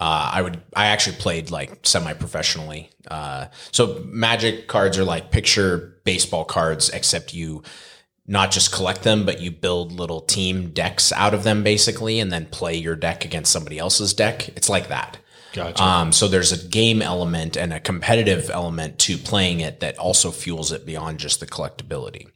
Uh, 0.00 0.30
I 0.32 0.42
would 0.42 0.60
I 0.74 0.86
actually 0.86 1.16
played 1.16 1.50
like 1.50 1.86
semi 1.86 2.12
professionally. 2.12 2.90
Uh, 3.10 3.46
so 3.72 4.02
Magic 4.06 4.68
cards 4.68 4.96
are 4.96 5.04
like 5.04 5.30
picture 5.30 6.00
baseball 6.04 6.44
cards, 6.44 6.88
except 6.90 7.34
you 7.34 7.62
not 8.26 8.50
just 8.50 8.72
collect 8.72 9.02
them, 9.02 9.24
but 9.26 9.40
you 9.40 9.50
build 9.50 9.92
little 9.92 10.20
team 10.20 10.70
decks 10.70 11.12
out 11.12 11.34
of 11.34 11.42
them 11.42 11.62
basically, 11.62 12.20
and 12.20 12.32
then 12.32 12.46
play 12.46 12.76
your 12.76 12.94
deck 12.94 13.24
against 13.24 13.52
somebody 13.52 13.78
else's 13.78 14.14
deck. 14.14 14.48
It's 14.50 14.68
like 14.68 14.88
that. 14.88 15.18
Gotcha. 15.52 15.82
Um, 15.82 16.12
so 16.12 16.28
there's 16.28 16.52
a 16.52 16.68
game 16.68 17.00
element 17.00 17.56
and 17.56 17.72
a 17.72 17.80
competitive 17.80 18.50
element 18.50 18.98
to 19.00 19.16
playing 19.16 19.60
it 19.60 19.80
that 19.80 19.98
also 19.98 20.30
fuels 20.30 20.72
it 20.72 20.84
beyond 20.84 21.18
just 21.18 21.40
the 21.40 21.46
collectability. 21.46 22.28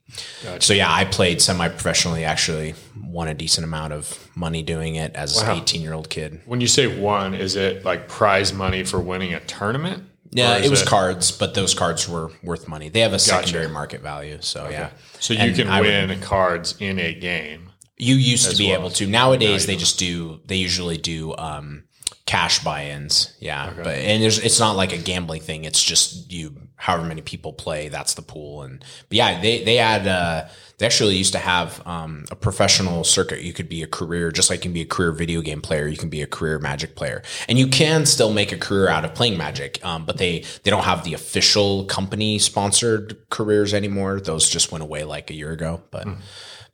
So 0.60 0.74
yeah, 0.74 0.92
I 0.92 1.04
played 1.04 1.40
semi-professionally. 1.40 2.24
Actually, 2.24 2.74
won 3.02 3.28
a 3.28 3.34
decent 3.34 3.64
amount 3.64 3.92
of 3.92 4.28
money 4.34 4.62
doing 4.62 4.94
it 4.96 5.14
as 5.14 5.40
an 5.40 5.50
18 5.56 5.80
year 5.82 5.92
old 5.92 6.08
kid. 6.10 6.40
when 6.46 6.60
you 6.60 6.66
say 6.66 6.86
won, 7.00 7.34
is 7.34 7.56
it 7.56 7.84
like 7.84 8.08
prize 8.08 8.52
money 8.52 8.84
for 8.84 9.00
winning 9.00 9.34
a 9.34 9.40
tournament? 9.40 10.04
Yeah, 10.34 10.56
it 10.56 10.70
was 10.70 10.82
cards, 10.82 11.30
but 11.30 11.52
those 11.54 11.74
cards 11.74 12.08
were 12.08 12.30
worth 12.42 12.66
money. 12.66 12.88
They 12.88 13.00
have 13.00 13.12
a 13.12 13.18
secondary 13.18 13.68
market 13.68 14.00
value. 14.00 14.38
So 14.40 14.68
yeah, 14.70 14.90
So 15.20 15.34
you 15.34 15.40
And 15.40 15.54
can 15.56 15.68
I 15.68 15.80
would- 15.80 15.86
win 16.08 16.20
cards 16.20 16.74
in 16.80 16.98
a 16.98 17.12
game. 17.14 17.68
You 17.98 18.14
used 18.16 18.50
to 18.50 18.56
be 18.56 18.68
well. 18.68 18.80
able 18.80 18.90
to. 18.90 19.06
Nowadays, 19.06 19.66
they 19.66 19.76
just 19.76 19.98
do. 19.98 20.40
They 20.46 20.56
usually 20.56 20.96
do 20.96 21.36
um, 21.36 21.84
cash 22.32 22.64
buy-ins. 22.64 23.34
Yeah, 23.40 23.70
but 23.76 23.88
and 23.88 24.22
there's 24.22 24.38
it's 24.38 24.58
not 24.58 24.74
like 24.74 24.94
a 24.94 24.96
gambling 24.96 25.42
thing. 25.42 25.64
It's 25.64 25.82
just 25.82 26.32
you. 26.32 26.56
However 26.76 27.04
many 27.04 27.20
people 27.20 27.52
play, 27.52 27.90
that's 27.90 28.14
the 28.14 28.22
pool. 28.22 28.62
And 28.62 28.82
but 29.08 29.16
yeah, 29.18 29.40
they 29.40 29.62
they 29.64 29.76
had. 29.76 30.06
Uh, 30.06 30.48
they 30.78 30.86
actually 30.86 31.14
used 31.14 31.32
to 31.34 31.38
have 31.38 31.86
um, 31.86 32.24
a 32.30 32.34
professional 32.34 33.04
circuit. 33.04 33.42
You 33.42 33.52
could 33.52 33.68
be 33.68 33.82
a 33.84 33.86
career, 33.86 34.32
just 34.32 34.50
like 34.50 34.60
you 34.60 34.62
can 34.62 34.72
be 34.72 34.80
a 34.80 34.86
career 34.86 35.12
video 35.12 35.40
game 35.40 35.60
player. 35.60 35.86
You 35.86 35.96
can 35.96 36.08
be 36.08 36.22
a 36.22 36.26
career 36.26 36.58
Magic 36.58 36.96
player, 36.96 37.22
and 37.48 37.58
you 37.58 37.68
can 37.68 38.06
still 38.06 38.32
make 38.32 38.50
a 38.50 38.58
career 38.58 38.88
out 38.88 39.04
of 39.04 39.14
playing 39.14 39.36
Magic. 39.36 39.78
Um, 39.84 40.06
but 40.06 40.16
they 40.16 40.44
they 40.62 40.70
don't 40.70 40.84
have 40.84 41.04
the 41.04 41.12
official 41.12 41.84
company 41.84 42.38
sponsored 42.38 43.18
careers 43.28 43.74
anymore. 43.74 44.20
Those 44.20 44.48
just 44.48 44.72
went 44.72 44.82
away 44.82 45.04
like 45.04 45.30
a 45.30 45.34
year 45.34 45.52
ago. 45.52 45.82
But 45.90 46.08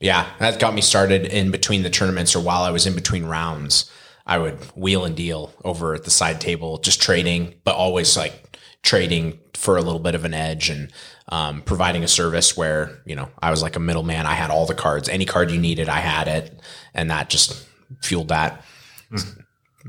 yeah, 0.00 0.30
that 0.38 0.60
got 0.60 0.72
me 0.72 0.82
started 0.82 1.26
in 1.26 1.50
between 1.50 1.82
the 1.82 1.90
tournaments 1.90 2.36
or 2.36 2.40
while 2.40 2.62
I 2.62 2.70
was 2.70 2.86
in 2.86 2.94
between 2.94 3.24
rounds. 3.24 3.90
I 4.28 4.38
would 4.38 4.62
wheel 4.76 5.04
and 5.04 5.16
deal 5.16 5.52
over 5.64 5.94
at 5.94 6.04
the 6.04 6.10
side 6.10 6.40
table, 6.40 6.78
just 6.78 7.00
trading, 7.00 7.54
but 7.64 7.74
always 7.74 8.16
like 8.16 8.58
trading 8.82 9.38
for 9.54 9.76
a 9.76 9.82
little 9.82 9.98
bit 9.98 10.14
of 10.14 10.24
an 10.24 10.34
edge 10.34 10.68
and 10.70 10.92
um, 11.30 11.62
providing 11.62 12.04
a 12.04 12.08
service 12.08 12.56
where, 12.56 13.00
you 13.06 13.16
know, 13.16 13.28
I 13.40 13.50
was 13.50 13.62
like 13.62 13.74
a 13.74 13.80
middleman. 13.80 14.26
I 14.26 14.34
had 14.34 14.50
all 14.50 14.66
the 14.66 14.74
cards. 14.74 15.08
Any 15.08 15.24
card 15.24 15.50
you 15.50 15.58
needed, 15.58 15.88
I 15.88 16.00
had 16.00 16.28
it. 16.28 16.60
And 16.94 17.10
that 17.10 17.30
just 17.30 17.66
fueled 18.02 18.28
that. 18.28 18.62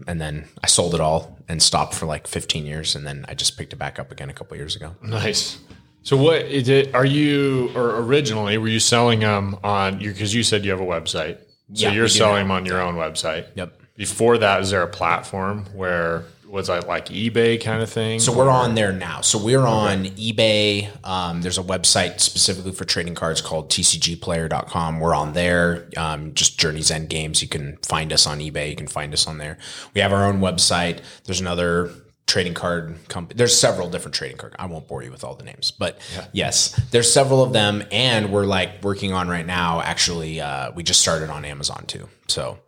And 0.07 0.21
then 0.21 0.47
I 0.63 0.67
sold 0.67 0.95
it 0.95 1.01
all 1.01 1.37
and 1.49 1.61
stopped 1.61 1.93
for 1.93 2.05
like 2.05 2.25
15 2.25 2.65
years. 2.65 2.95
And 2.95 3.05
then 3.05 3.25
I 3.27 3.33
just 3.33 3.57
picked 3.57 3.73
it 3.73 3.77
back 3.77 3.99
up 3.99 4.11
again 4.11 4.29
a 4.29 4.33
couple 4.33 4.55
years 4.57 4.75
ago. 4.75 4.95
Nice. 5.01 5.59
So 6.03 6.15
what 6.15 6.43
is 6.43 6.69
it? 6.69 6.95
Are 6.95 7.05
you 7.05 7.71
or 7.75 7.97
originally 8.01 8.57
were 8.57 8.69
you 8.69 8.79
selling 8.79 9.19
them 9.19 9.57
on 9.63 9.99
your? 9.99 10.13
Because 10.13 10.33
you 10.33 10.43
said 10.43 10.63
you 10.63 10.71
have 10.71 10.79
a 10.79 10.85
website, 10.85 11.39
so 11.73 11.87
Yeah, 11.87 11.91
you're 11.91 12.07
selling 12.07 12.43
them 12.43 12.51
on 12.51 12.65
your 12.65 12.81
own 12.81 12.95
website. 12.95 13.47
Yep. 13.55 13.75
Before 13.99 14.37
that, 14.37 14.61
is 14.61 14.69
there 14.69 14.81
a 14.81 14.87
platform 14.87 15.65
where 15.73 16.23
was 16.47 16.67
that 16.67 16.87
like 16.87 17.07
eBay 17.07 17.61
kind 17.61 17.83
of 17.83 17.89
thing? 17.89 18.21
So 18.21 18.31
we're 18.31 18.49
on 18.49 18.73
there 18.73 18.93
now. 18.93 19.19
So 19.19 19.37
we're 19.37 19.67
on 19.67 20.05
eBay. 20.05 20.87
Um, 21.05 21.41
there's 21.41 21.57
a 21.57 21.63
website 21.63 22.21
specifically 22.21 22.71
for 22.71 22.85
trading 22.85 23.13
cards 23.13 23.41
called 23.41 23.69
tcgplayer.com. 23.69 25.01
We're 25.01 25.13
on 25.13 25.33
there. 25.33 25.89
Um, 25.97 26.33
just 26.33 26.57
Journey's 26.57 26.89
End 26.91 27.09
Games. 27.09 27.41
You 27.41 27.49
can 27.49 27.75
find 27.83 28.13
us 28.13 28.25
on 28.25 28.39
eBay. 28.39 28.69
You 28.69 28.77
can 28.77 28.87
find 28.87 29.13
us 29.13 29.27
on 29.27 29.37
there. 29.37 29.57
We 29.93 29.99
have 29.99 30.13
our 30.13 30.23
own 30.25 30.39
website. 30.39 31.01
There's 31.25 31.41
another 31.41 31.91
trading 32.25 32.53
card 32.53 32.95
company. 33.09 33.37
There's 33.37 33.59
several 33.59 33.89
different 33.89 34.15
trading 34.15 34.37
card. 34.37 34.55
I 34.57 34.67
won't 34.67 34.87
bore 34.87 35.03
you 35.03 35.11
with 35.11 35.25
all 35.25 35.35
the 35.35 35.43
names, 35.43 35.71
but 35.71 35.99
yes, 36.31 36.79
there's 36.91 37.11
several 37.11 37.43
of 37.43 37.51
them. 37.51 37.83
And 37.91 38.31
we're 38.31 38.45
like 38.45 38.81
working 38.81 39.11
on 39.11 39.27
right 39.27 39.45
now. 39.45 39.81
Actually, 39.81 40.39
uh, 40.39 40.71
we 40.71 40.83
just 40.83 41.01
started 41.01 41.29
on 41.29 41.43
Amazon 41.43 41.83
too. 41.85 42.07
So 42.29 42.59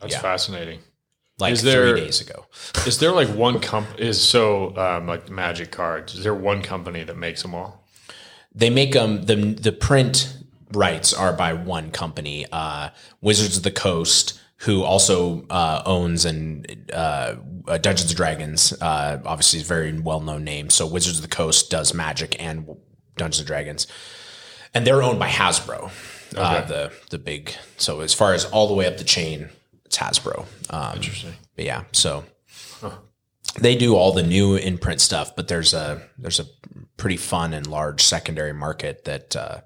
That's 0.00 0.14
yeah. 0.14 0.20
fascinating. 0.20 0.80
like 1.38 1.52
Is 1.52 1.62
there- 1.62 1.90
three 1.92 2.00
days 2.00 2.20
ago. 2.20 2.46
Is 2.86 2.98
there 2.98 3.12
like 3.12 3.28
one 3.46 3.60
comp? 3.60 3.98
Is 3.98 4.20
so 4.20 4.76
um, 4.76 5.06
like 5.06 5.30
Magic 5.30 5.70
cards? 5.70 6.14
Is 6.14 6.22
there 6.24 6.34
one 6.34 6.62
company 6.62 7.04
that 7.04 7.16
makes 7.16 7.42
them 7.42 7.54
all? 7.54 7.82
they 8.58 8.70
make 8.70 8.92
them 8.92 9.26
the 9.26 9.36
the 9.36 9.70
print 9.70 10.34
rights 10.72 11.12
are 11.12 11.32
by 11.32 11.52
one 11.52 11.90
company 11.90 12.46
uh 12.50 12.88
wizards 13.20 13.58
of 13.58 13.62
the 13.62 13.70
coast 13.70 14.40
who 14.60 14.82
also 14.82 15.44
uh, 15.50 15.82
owns 15.84 16.24
and 16.24 16.90
uh, 16.92 17.36
uh, 17.68 17.76
Dungeons 17.76 18.10
and 18.10 18.16
Dragons, 18.16 18.72
uh, 18.80 19.20
obviously 19.24 19.60
is 19.60 19.66
a 19.66 19.68
very 19.68 19.92
well 20.00 20.20
known 20.20 20.44
name. 20.44 20.70
So 20.70 20.86
Wizards 20.86 21.18
of 21.18 21.22
the 21.22 21.28
Coast 21.28 21.70
does 21.70 21.92
Magic 21.92 22.42
and 22.42 22.66
Dungeons 23.16 23.40
and 23.40 23.46
Dragons, 23.46 23.86
and 24.72 24.86
they're 24.86 25.02
owned 25.02 25.18
by 25.18 25.28
Hasbro, 25.28 25.90
uh, 26.36 26.64
the 26.64 26.92
the 27.10 27.18
big. 27.18 27.52
So 27.76 28.00
as 28.00 28.14
far 28.14 28.32
as 28.32 28.46
all 28.46 28.66
the 28.66 28.74
way 28.74 28.86
up 28.86 28.96
the 28.96 29.04
chain, 29.04 29.50
it's 29.86 29.96
Hasbro. 29.96 30.44
Um, 30.70 30.96
Interesting. 30.96 31.32
but 31.56 31.64
yeah, 31.64 31.84
so 31.92 32.24
they 33.60 33.74
do 33.76 33.94
all 33.96 34.12
the 34.12 34.22
new 34.22 34.56
in 34.56 34.78
print 34.78 35.00
stuff, 35.00 35.34
but 35.34 35.48
there's 35.48 35.72
a 35.74 36.02
there's 36.18 36.40
a 36.40 36.46
pretty 36.96 37.16
fun 37.16 37.54
and 37.54 37.66
large 37.66 38.02
secondary 38.02 38.52
market 38.52 39.04
that 39.04 39.34
uh, 39.36 39.60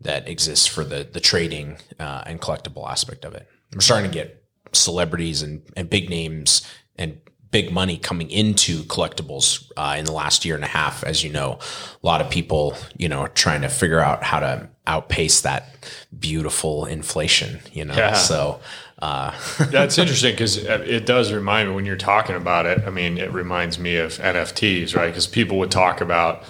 that 0.00 0.28
exists 0.28 0.66
for 0.66 0.84
the 0.84 1.08
the 1.10 1.20
trading 1.20 1.76
uh, 1.98 2.22
and 2.26 2.40
collectible 2.40 2.88
aspect 2.88 3.24
of 3.24 3.34
it. 3.34 3.48
We're 3.74 3.80
starting 3.80 4.10
to 4.10 4.14
get 4.14 4.44
celebrities 4.72 5.42
and, 5.42 5.62
and 5.76 5.88
big 5.90 6.08
names 6.10 6.62
and 6.96 7.18
big 7.50 7.70
money 7.72 7.98
coming 7.98 8.30
into 8.30 8.82
collectibles 8.84 9.70
uh, 9.76 9.96
in 9.98 10.04
the 10.06 10.12
last 10.12 10.44
year 10.44 10.54
and 10.54 10.64
a 10.64 10.68
half. 10.68 11.04
As 11.04 11.22
you 11.24 11.30
know, 11.30 11.58
a 12.02 12.06
lot 12.06 12.20
of 12.20 12.30
people, 12.30 12.74
you 12.96 13.08
know, 13.08 13.20
are 13.20 13.28
trying 13.28 13.62
to 13.62 13.68
figure 13.68 14.00
out 14.00 14.22
how 14.22 14.40
to 14.40 14.68
outpace 14.86 15.42
that 15.42 15.86
beautiful 16.18 16.86
inflation. 16.86 17.60
You 17.72 17.84
know, 17.86 17.94
Yeah. 17.94 18.14
so 18.14 18.60
uh, 19.02 19.34
That's 19.72 19.98
interesting 19.98 20.32
because 20.32 20.58
it 20.58 21.06
does 21.06 21.32
remind 21.32 21.68
me 21.68 21.74
when 21.74 21.84
you're 21.84 21.96
talking 21.96 22.36
about 22.36 22.66
it. 22.66 22.84
I 22.86 22.90
mean, 22.90 23.18
it 23.18 23.32
reminds 23.32 23.76
me 23.76 23.96
of 23.96 24.12
NFTs, 24.12 24.94
right? 24.94 25.08
Because 25.08 25.26
people 25.26 25.58
would 25.58 25.72
talk 25.72 26.00
about 26.00 26.44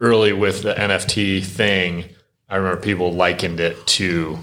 early 0.00 0.32
with 0.32 0.64
the 0.64 0.74
NFT 0.74 1.44
thing. 1.44 2.06
I 2.48 2.56
remember 2.56 2.80
people 2.80 3.12
likened 3.12 3.60
it 3.60 3.86
to 3.86 4.36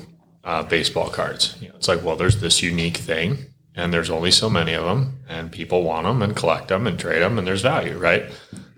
uh, 0.46 0.64
baseball 0.64 1.10
cards. 1.10 1.58
You 1.60 1.68
know, 1.68 1.76
it's 1.76 1.90
like, 1.90 2.02
well, 2.02 2.16
there's 2.16 2.40
this 2.40 2.64
unique 2.64 2.96
thing, 2.96 3.40
and 3.76 3.94
there's 3.94 4.10
only 4.10 4.32
so 4.32 4.50
many 4.50 4.74
of 4.74 4.86
them, 4.86 5.20
and 5.28 5.52
people 5.52 5.84
want 5.84 6.06
them 6.06 6.22
and 6.22 6.34
collect 6.34 6.70
them 6.70 6.88
and 6.88 6.98
trade 6.98 7.22
them, 7.22 7.38
and 7.38 7.46
there's 7.46 7.62
value, 7.62 7.98
right? 7.98 8.32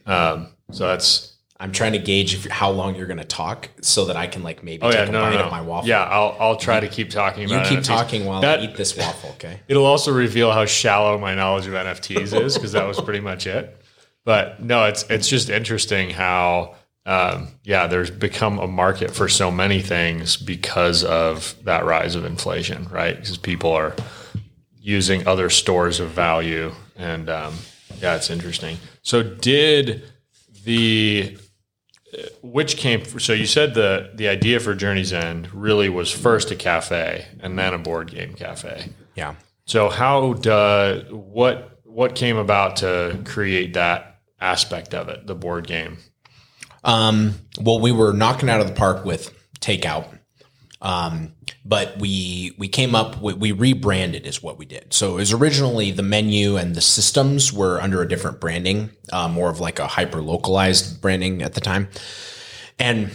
Um, 0.07 0.47
so 0.71 0.87
that's 0.87 1.30
I'm 1.61 1.71
trying 1.71 1.91
to 1.91 1.99
gauge 1.99 2.33
if, 2.33 2.47
how 2.47 2.71
long 2.71 2.95
you're 2.95 3.05
going 3.05 3.19
to 3.19 3.23
talk 3.23 3.69
so 3.81 4.05
that 4.05 4.15
I 4.15 4.25
can 4.25 4.41
like 4.41 4.63
maybe 4.63 4.81
oh 4.81 4.89
take 4.89 4.97
yeah, 4.99 5.05
a 5.05 5.11
no, 5.11 5.21
bite 5.21 5.35
no, 5.35 5.43
of 5.43 5.51
my 5.51 5.61
waffle. 5.61 5.87
Yeah, 5.87 6.03
I'll 6.03 6.35
I'll 6.39 6.55
try 6.55 6.79
to 6.79 6.87
keep 6.87 7.11
talking 7.11 7.45
about 7.45 7.69
You 7.69 7.77
keep 7.77 7.83
NFTs. 7.83 7.87
talking 7.87 8.25
while 8.25 8.41
That- 8.41 8.61
I 8.61 8.63
eat 8.63 8.75
this 8.75 8.97
waffle, 8.97 9.29
okay? 9.35 9.59
It'll 9.67 9.85
also 9.85 10.11
reveal 10.11 10.51
how 10.51 10.65
shallow 10.65 11.19
my 11.19 11.35
knowledge 11.35 11.67
of 11.67 11.73
NFTs 11.73 12.33
is 12.41 12.55
because 12.55 12.71
that 12.71 12.87
was 12.87 12.99
pretty 12.99 13.19
much 13.19 13.45
it. 13.45 13.79
But 14.25 14.61
no, 14.61 14.85
it's 14.85 15.03
it's 15.09 15.27
just 15.27 15.51
interesting 15.51 16.09
how 16.09 16.75
um, 17.05 17.49
yeah, 17.63 17.85
there's 17.85 18.09
become 18.09 18.57
a 18.57 18.67
market 18.67 19.11
for 19.11 19.29
so 19.29 19.51
many 19.51 19.81
things 19.81 20.37
because 20.37 21.03
of 21.03 21.55
that 21.63 21.85
rise 21.85 22.15
of 22.15 22.25
inflation, 22.25 22.87
right? 22.89 23.15
Because 23.15 23.37
people 23.37 23.71
are 23.71 23.95
using 24.79 25.27
other 25.27 25.51
stores 25.51 25.99
of 25.99 26.09
value, 26.09 26.71
and 26.95 27.29
um, 27.29 27.53
yeah, 28.01 28.15
it's 28.15 28.31
interesting. 28.31 28.77
So 29.03 29.21
did 29.21 30.03
the 30.63 31.37
which 32.41 32.77
came 32.77 33.05
so 33.05 33.33
you 33.33 33.45
said 33.45 33.73
the 33.73 34.11
the 34.15 34.27
idea 34.27 34.59
for 34.59 34.73
Journey's 34.75 35.13
End 35.13 35.53
really 35.53 35.89
was 35.89 36.11
first 36.11 36.51
a 36.51 36.55
cafe 36.55 37.25
and 37.39 37.57
then 37.57 37.73
a 37.73 37.77
board 37.77 38.11
game 38.11 38.33
cafe. 38.33 38.89
Yeah. 39.15 39.35
So 39.65 39.89
how 39.89 40.33
does 40.33 41.03
what 41.11 41.79
what 41.83 42.15
came 42.15 42.37
about 42.37 42.77
to 42.77 43.21
create 43.25 43.73
that 43.73 44.19
aspect 44.39 44.93
of 44.93 45.09
it, 45.09 45.27
the 45.27 45.35
board 45.35 45.67
game? 45.67 45.97
Um, 46.83 47.35
well, 47.59 47.79
we 47.79 47.91
were 47.91 48.13
knocking 48.13 48.49
out 48.49 48.59
of 48.59 48.67
the 48.67 48.73
park 48.73 49.05
with 49.05 49.31
takeout. 49.59 50.07
Um, 50.81 51.33
but 51.63 51.97
we 51.99 52.53
we 52.57 52.67
came 52.67 52.95
up 52.95 53.21
with, 53.21 53.37
we 53.37 53.51
rebranded 53.51 54.25
is 54.25 54.41
what 54.41 54.57
we 54.57 54.65
did. 54.65 54.93
So 54.93 55.13
it 55.13 55.19
was 55.19 55.33
originally 55.33 55.91
the 55.91 56.03
menu 56.03 56.57
and 56.57 56.75
the 56.75 56.81
systems 56.81 57.53
were 57.53 57.79
under 57.79 58.01
a 58.01 58.07
different 58.07 58.39
branding, 58.39 58.91
uh, 59.11 59.27
more 59.27 59.49
of 59.49 59.59
like 59.59 59.79
a 59.79 59.87
hyper 59.87 60.21
localized 60.21 61.01
branding 61.01 61.41
at 61.41 61.53
the 61.53 61.61
time. 61.61 61.89
And 62.79 63.11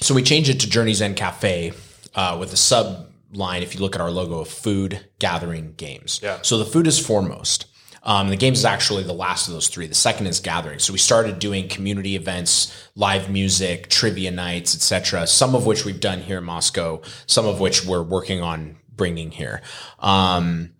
so 0.00 0.14
we 0.14 0.22
changed 0.22 0.48
it 0.48 0.60
to 0.60 0.70
Journey's 0.70 1.02
End 1.02 1.16
Cafe 1.16 1.72
uh, 2.14 2.36
with 2.38 2.52
a 2.52 2.56
sub 2.56 3.08
line. 3.32 3.62
If 3.62 3.74
you 3.74 3.80
look 3.80 3.94
at 3.94 4.00
our 4.00 4.10
logo 4.10 4.40
of 4.40 4.48
food, 4.48 5.04
gathering, 5.18 5.74
games. 5.76 6.20
Yeah. 6.22 6.38
So 6.42 6.58
the 6.58 6.64
food 6.64 6.86
is 6.86 7.04
foremost. 7.04 7.66
Um, 8.04 8.30
the 8.30 8.36
games 8.36 8.58
is 8.58 8.64
actually 8.64 9.04
the 9.04 9.12
last 9.12 9.46
of 9.46 9.54
those 9.54 9.68
three. 9.68 9.86
The 9.86 9.94
second 9.94 10.26
is 10.26 10.40
gathering. 10.40 10.80
So 10.80 10.92
we 10.92 10.98
started 10.98 11.38
doing 11.38 11.68
community 11.68 12.16
events, 12.16 12.88
live 12.96 13.30
music, 13.30 13.88
trivia 13.88 14.30
nights, 14.30 14.74
etc. 14.74 15.26
Some 15.26 15.54
of 15.54 15.66
which 15.66 15.84
we've 15.84 16.00
done 16.00 16.20
here 16.20 16.38
in 16.38 16.44
Moscow. 16.44 17.00
Some 17.26 17.46
of 17.46 17.60
which 17.60 17.84
we're 17.84 18.02
working 18.02 18.42
on 18.42 18.76
bringing 18.94 19.30
here. 19.30 19.62
Um, 20.00 20.72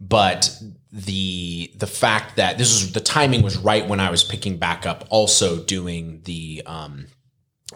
but 0.00 0.56
the 0.92 1.70
the 1.76 1.86
fact 1.86 2.36
that 2.36 2.58
this 2.58 2.82
was 2.82 2.92
the 2.92 3.00
timing 3.00 3.42
was 3.42 3.56
right 3.58 3.86
when 3.86 4.00
I 4.00 4.10
was 4.10 4.24
picking 4.24 4.56
back 4.56 4.86
up, 4.86 5.06
also 5.10 5.62
doing 5.62 6.22
the 6.24 6.62
um, 6.66 7.06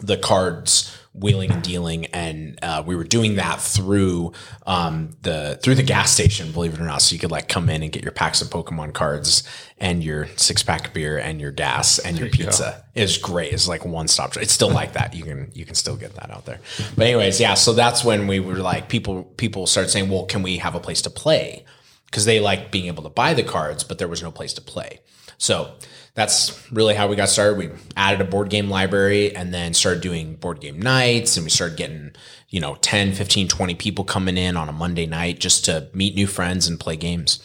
the 0.01 0.17
cards 0.17 0.94
wheeling 1.17 1.51
and 1.51 1.63
dealing 1.63 2.05
and 2.07 2.59
uh, 2.61 2.83
we 2.85 2.95
were 2.95 3.03
doing 3.03 3.35
that 3.35 3.61
through 3.61 4.33
um, 4.65 5.11
the 5.21 5.57
through 5.63 5.75
the 5.75 5.83
gas 5.83 6.11
station 6.11 6.51
believe 6.51 6.73
it 6.73 6.79
or 6.79 6.83
not. 6.85 7.01
So 7.01 7.13
you 7.13 7.19
could 7.19 7.31
like 7.31 7.47
come 7.47 7.69
in 7.69 7.83
and 7.83 7.91
get 7.91 8.03
your 8.03 8.11
packs 8.11 8.41
of 8.41 8.49
pokemon 8.49 8.93
cards 8.93 9.43
and 9.77 10.03
your 10.03 10.27
six 10.35 10.63
pack 10.63 10.87
of 10.87 10.93
beer 10.93 11.17
and 11.17 11.39
your 11.39 11.51
gas 11.51 11.99
and 11.99 12.17
your 12.19 12.29
pizza. 12.29 12.83
It 12.93 13.01
was 13.01 13.17
great. 13.17 13.53
It's 13.53 13.67
like 13.67 13.85
one 13.85 14.07
stop 14.07 14.35
it's 14.37 14.53
still 14.53 14.71
like 14.71 14.93
that. 14.93 15.13
You 15.13 15.23
can 15.23 15.51
you 15.53 15.65
can 15.65 15.75
still 15.75 15.95
get 15.95 16.15
that 16.15 16.31
out 16.31 16.45
there. 16.45 16.59
But 16.95 17.07
anyways 17.07 17.39
yeah 17.39 17.53
so 17.53 17.73
that's 17.73 18.03
when 18.03 18.27
we 18.27 18.39
were 18.39 18.55
like 18.55 18.89
people 18.89 19.23
people 19.23 19.67
started 19.67 19.89
saying 19.89 20.09
well 20.09 20.25
can 20.25 20.43
we 20.43 20.57
have 20.57 20.75
a 20.75 20.79
place 20.79 21.01
to 21.03 21.09
play? 21.09 21.65
Because 22.05 22.25
they 22.25 22.39
like 22.39 22.71
being 22.71 22.87
able 22.87 23.03
to 23.03 23.09
buy 23.09 23.33
the 23.33 23.43
cards 23.43 23.83
but 23.83 23.99
there 23.99 24.07
was 24.07 24.21
no 24.21 24.31
place 24.31 24.53
to 24.53 24.61
play. 24.61 24.99
So 25.37 25.75
that's 26.15 26.71
really 26.71 26.95
how 26.95 27.07
we 27.07 27.17
got 27.17 27.29
started. 27.29 27.57
We 27.57 27.69
added 27.95 28.21
a 28.21 28.29
board 28.29 28.49
game 28.49 28.69
library 28.69 29.35
and 29.35 29.53
then 29.53 29.73
started 29.73 30.01
doing 30.01 30.35
board 30.35 30.61
game 30.61 30.81
nights 30.81 31.35
and 31.35 31.43
we 31.43 31.49
started 31.49 31.77
getting, 31.77 32.13
you 32.49 32.61
know, 32.61 32.75
10, 32.75 33.13
15, 33.13 33.49
20 33.49 33.75
people 33.75 34.05
coming 34.05 34.37
in 34.37 34.55
on 34.55 34.69
a 34.69 34.71
Monday 34.71 35.05
night 35.05 35.39
just 35.39 35.65
to 35.65 35.89
meet 35.93 36.15
new 36.15 36.25
friends 36.25 36.67
and 36.67 36.79
play 36.79 36.95
games. 36.95 37.43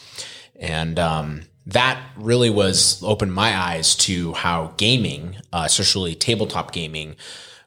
And 0.59 1.01
um, 1.01 1.43
that 1.67 2.01
really 2.17 2.51
was 2.51 3.03
opened 3.03 3.35
my 3.35 3.57
eyes 3.59 3.97
to 3.97 4.35
how 4.35 4.73
gaming, 4.77 5.37
uh, 5.53 5.65
especially 5.67 6.15
tabletop 6.15 6.73
gaming, 6.73 7.17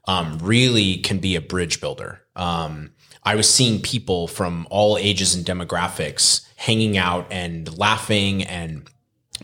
um, 0.06 0.40
really 0.42 0.98
can 0.98 1.20
be 1.20 1.36
a 1.36 1.42
bridge 1.42 1.82
builder. 1.82 2.22
Um, 2.36 2.92
I 3.24 3.36
was 3.36 3.50
seeing 3.50 3.82
people 3.82 4.28
from 4.28 4.68
all 4.70 4.98
ages 4.98 5.36
and 5.36 5.46
demographics 5.46 6.46
hanging 6.56 6.98
out 6.98 7.28
and 7.30 7.78
laughing 7.78 8.44
and 8.44 8.90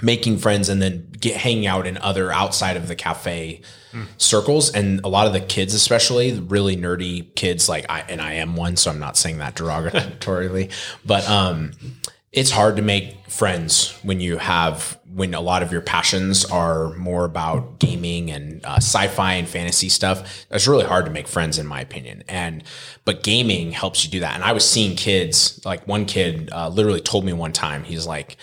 making 0.01 0.37
friends 0.37 0.69
and 0.69 0.81
then 0.81 1.09
get 1.19 1.35
hanging 1.35 1.67
out 1.67 1.85
in 1.85 1.97
other 1.97 2.31
outside 2.31 2.77
of 2.77 2.87
the 2.87 2.95
cafe 2.95 3.61
mm. 3.91 4.05
circles. 4.17 4.71
And 4.71 5.01
a 5.03 5.07
lot 5.07 5.27
of 5.27 5.33
the 5.33 5.41
kids 5.41 5.73
especially 5.73 6.39
really 6.39 6.77
nerdy 6.77 7.33
kids 7.35 7.67
like 7.69 7.85
I 7.89 8.01
and 8.01 8.21
I 8.21 8.33
am 8.33 8.55
one 8.55 8.77
so 8.77 8.91
I'm 8.91 8.99
not 8.99 9.17
saying 9.17 9.37
that 9.39 9.55
derogatorily 9.55 10.71
but 11.05 11.27
um 11.29 11.71
it's 12.31 12.51
hard 12.51 12.75
to 12.75 12.81
make 12.81 13.27
friends 13.27 13.97
when 14.03 14.19
you 14.19 14.37
have 14.37 14.99
when 15.11 15.33
a 15.33 15.41
lot 15.41 15.63
of 15.63 15.71
your 15.71 15.81
passions 15.81 16.45
are 16.45 16.93
more 16.93 17.25
about 17.25 17.79
gaming 17.79 18.29
and 18.29 18.63
uh, 18.63 18.75
sci-fi 18.75 19.33
and 19.33 19.47
fantasy 19.47 19.89
stuff. 19.89 20.45
It's 20.51 20.67
really 20.67 20.85
hard 20.85 21.05
to 21.05 21.11
make 21.11 21.27
friends 21.27 21.57
in 21.57 21.65
my 21.65 21.81
opinion. 21.81 22.23
And 22.27 22.63
but 23.05 23.23
gaming 23.23 23.71
helps 23.71 24.05
you 24.05 24.11
do 24.11 24.19
that. 24.19 24.35
And 24.35 24.43
i 24.43 24.51
was 24.51 24.69
seeing 24.69 24.95
kids 24.95 25.59
like 25.65 25.87
one 25.87 26.05
kid 26.05 26.49
uh, 26.51 26.69
literally 26.69 27.01
told 27.01 27.25
me 27.25 27.33
one 27.33 27.53
time 27.53 27.83
he's 27.83 28.05
like 28.05 28.37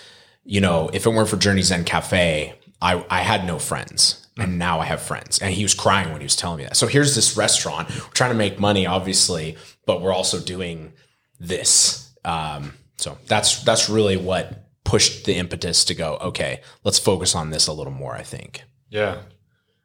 you 0.47 0.61
know, 0.61 0.89
if 0.93 1.05
it 1.05 1.09
weren't 1.09 1.27
for 1.27 1.35
Journey's 1.37 1.71
End 1.71 1.85
Cafe, 1.85 2.55
I, 2.81 3.05
I 3.09 3.19
had 3.19 3.45
no 3.45 3.59
friends. 3.59 4.25
And 4.37 4.57
now 4.57 4.79
I 4.79 4.85
have 4.85 5.01
friends. 5.01 5.39
And 5.39 5.53
he 5.53 5.63
was 5.63 5.73
crying 5.73 6.11
when 6.11 6.21
he 6.21 6.25
was 6.25 6.35
telling 6.35 6.59
me 6.59 6.63
that. 6.63 6.77
So 6.77 6.87
here's 6.87 7.15
this 7.15 7.35
restaurant. 7.35 7.89
We're 7.89 8.13
trying 8.13 8.31
to 8.31 8.37
make 8.37 8.59
money, 8.59 8.85
obviously, 8.85 9.57
but 9.85 10.01
we're 10.01 10.13
also 10.13 10.39
doing 10.39 10.93
this. 11.39 12.13
Um, 12.23 12.73
so 12.97 13.17
that's 13.25 13.63
that's 13.63 13.89
really 13.89 14.15
what 14.15 14.69
pushed 14.83 15.25
the 15.25 15.35
impetus 15.35 15.83
to 15.85 15.95
go, 15.95 16.17
okay, 16.21 16.61
let's 16.83 16.99
focus 16.99 17.35
on 17.35 17.49
this 17.49 17.67
a 17.67 17.73
little 17.73 17.91
more, 17.91 18.15
I 18.15 18.21
think. 18.21 18.63
Yeah. 18.89 19.23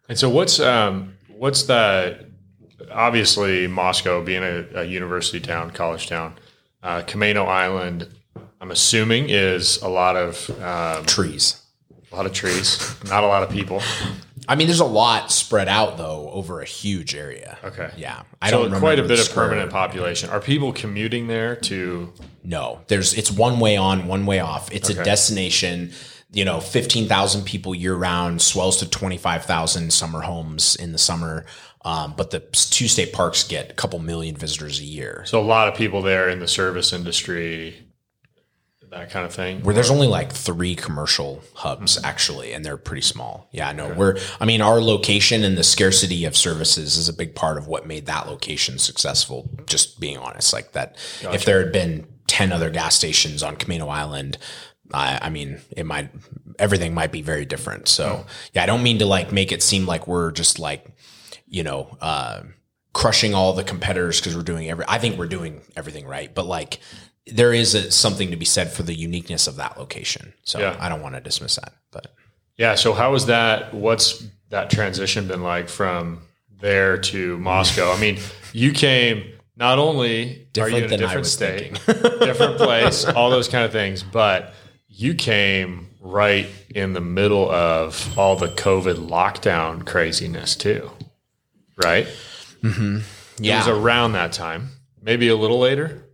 And 0.09 0.19
so 0.19 0.29
what's 0.29 0.61
um 0.61 1.15
what's 1.29 1.65
the 1.65 2.27
obviously 2.91 3.67
Moscow 3.67 4.23
being 4.23 4.43
a, 4.43 4.67
a 4.75 4.85
university 4.85 5.41
town, 5.41 5.71
college 5.71 6.09
town, 6.09 6.35
uh, 6.83 7.03
Camano 7.03 7.47
Island 7.47 8.07
I'm 8.63 8.71
assuming 8.71 9.29
is 9.29 9.83
a 9.83 9.89
lot 9.89 10.15
of 10.15 10.49
um, 10.63 11.05
trees. 11.05 11.61
A 12.13 12.17
lot 12.17 12.27
of 12.27 12.33
trees, 12.33 12.95
not 13.09 13.25
a 13.25 13.27
lot 13.27 13.43
of 13.43 13.51
people. 13.51 13.83
I 14.47 14.55
mean, 14.55 14.69
there's 14.69 14.81
a 14.81 14.85
lot 14.85 15.33
spread 15.33 15.67
out 15.67 15.97
though 15.97 16.31
over 16.31 16.61
a 16.61 16.65
huge 16.65 17.15
area. 17.17 17.59
Okay. 17.65 17.91
Yeah, 17.97 18.23
I 18.41 18.51
so 18.51 18.69
don't 18.69 18.79
quite 18.79 19.01
a 19.01 19.03
bit 19.03 19.19
of 19.19 19.35
permanent 19.35 19.73
population. 19.73 20.31
Are 20.31 20.41
people 20.41 20.73
commuting 20.73 21.27
there 21.27 21.57
to? 21.57 22.13
No, 22.45 22.81
there's 22.87 23.15
it's 23.15 23.33
one 23.33 23.59
way 23.59 23.77
on, 23.77 24.07
one 24.07 24.27
way 24.27 24.39
off. 24.39 24.71
It's 24.71 24.91
okay. 24.91 25.01
a 25.01 25.05
destination. 25.05 25.93
You 26.33 26.45
know, 26.45 26.61
fifteen 26.61 27.09
thousand 27.09 27.45
people 27.45 27.75
year 27.75 27.97
round, 27.97 28.43
swells 28.43 28.77
to 28.79 28.89
twenty 28.89 29.19
five 29.19 29.45
thousand 29.45 29.93
summer 29.93 30.21
homes 30.21 30.77
in 30.77 30.93
the 30.93 30.99
summer. 30.99 31.47
Um, 31.85 32.15
but 32.17 32.31
the 32.31 32.41
two 32.41 32.87
state 32.87 33.13
parks 33.13 33.43
get 33.43 33.71
a 33.71 33.75
couple 33.75 33.99
million 33.99 34.37
visitors 34.37 34.79
a 34.79 34.85
year. 34.85 35.25
So 35.27 35.41
a 35.41 35.43
lot 35.43 35.67
of 35.67 35.75
people 35.75 36.01
there 36.01 36.29
in 36.29 36.39
the 36.39 36.47
service 36.47 36.93
industry 36.93 37.89
that 38.93 39.11
kind 39.11 39.27
of 39.27 39.35
thing. 39.35 39.63
Where 39.63 39.75
there's 39.75 39.91
only 39.91 40.07
like 40.07 40.33
three 40.33 40.75
commercial 40.75 41.43
hubs 41.55 41.97
mm-hmm. 41.97 42.05
actually, 42.05 42.53
and 42.53 42.65
they're 42.65 42.77
pretty 42.77 43.03
small. 43.03 43.49
Yeah, 43.51 43.73
no, 43.73 43.87
okay. 43.87 43.95
we're. 43.95 44.19
I 44.39 44.45
mean, 44.45 44.61
our 44.61 44.81
location 44.81 45.45
and 45.45 45.57
the 45.57 45.65
scarcity 45.65 46.25
of 46.25 46.37
services 46.37 46.97
is 46.97 47.09
a 47.09 47.13
big 47.13 47.35
part 47.35 47.59
of 47.59 47.67
what 47.67 47.87
made 47.87 48.07
that 48.07 48.29
location 48.29 48.79
successful. 48.79 49.51
Just 49.67 49.99
being 49.99 50.19
honest, 50.19 50.53
like 50.53 50.73
that. 50.73 50.97
Gotcha. 51.23 51.35
If 51.35 51.45
there 51.45 51.63
had 51.63 51.73
been 51.73 52.07
ten 52.27 52.53
other 52.53 52.71
gas 52.71 52.95
stations 52.95 53.43
on 53.43 53.57
Camano 53.57 53.89
Island, 53.89 54.39
I, 54.93 55.19
I 55.23 55.31
mean, 55.31 55.61
it 55.71 55.87
might 55.87 56.11
everything 56.59 56.95
might 56.95 57.13
be 57.13 57.23
very 57.23 57.47
different. 57.47 57.89
So 57.89 58.07
mm. 58.07 58.27
yeah, 58.53 58.63
I 58.63 58.67
don't 58.67 58.83
mean 58.83 58.99
to 58.99 59.07
like 59.07 59.33
make 59.33 59.53
it 59.53 59.63
seem 59.63 59.87
like 59.87 60.07
we're 60.07 60.31
just 60.31 60.59
like, 60.59 60.87
you 61.49 61.65
know. 61.65 61.97
Uh, 62.01 62.43
crushing 62.95 63.33
all 63.33 63.55
the 63.55 63.65
competitors 63.65 64.21
because 64.21 64.37
we're 64.37 64.43
doing 64.43 64.69
every 64.69 64.85
I 64.87 64.99
think 64.99 65.19
we're 65.19 65.27
doing 65.27 65.63
everything 65.77 66.07
right 66.07 66.35
but 66.35 66.45
like 66.45 66.79
there 67.27 67.53
is 67.53 67.75
a, 67.75 67.91
something 67.91 68.31
to 68.31 68.37
be 68.37 68.45
said 68.45 68.73
for 68.73 68.83
the 68.83 68.95
uniqueness 68.95 69.47
of 69.47 69.57
that 69.57 69.79
location. 69.79 70.33
So 70.43 70.59
yeah. 70.59 70.77
I 70.81 70.89
don't 70.89 71.03
want 71.03 71.15
to 71.15 71.21
dismiss 71.21 71.57
that, 71.57 71.73
but 71.91 72.15
yeah. 72.57 72.75
So 72.75 72.93
how 72.93 73.13
was 73.13 73.27
that? 73.27 73.73
What's 73.75 74.27
that 74.51 74.71
transition 74.71 75.29
been 75.29 75.43
like 75.43 75.69
from 75.69 76.23
there 76.61 76.99
to 76.99 77.39
Moscow? 77.39 77.93
I 77.93 78.01
mean, 78.01 78.19
you 78.53 78.73
came 78.73 79.33
not 79.57 79.79
only 79.79 80.49
different 80.53 80.75
are 80.75 80.79
you 80.79 80.85
in 80.87 80.93
a 80.93 80.97
different 80.97 81.27
state, 81.27 81.73
different 81.87 82.57
place, 82.59 83.05
all 83.05 83.31
those 83.31 83.49
kind 83.49 83.65
of 83.65 83.73
things, 83.73 84.03
but 84.03 84.55
you 84.89 85.15
came 85.15 85.89
right 86.01 86.49
in 86.75 86.93
the 86.93 87.01
middle 87.01 87.51
of 87.51 88.19
all 88.19 88.37
the 88.37 88.49
COVID 88.49 89.09
lockdown 89.09 89.87
craziness 89.87 90.57
too, 90.57 90.91
right? 91.83 92.07
Mm-hmm. 92.63 92.99
Yeah, 93.39 93.55
it 93.55 93.59
was 93.59 93.69
around 93.69 94.13
that 94.13 94.33
time, 94.33 94.71
maybe 95.01 95.29
a 95.29 95.37
little 95.37 95.59
later. 95.59 96.05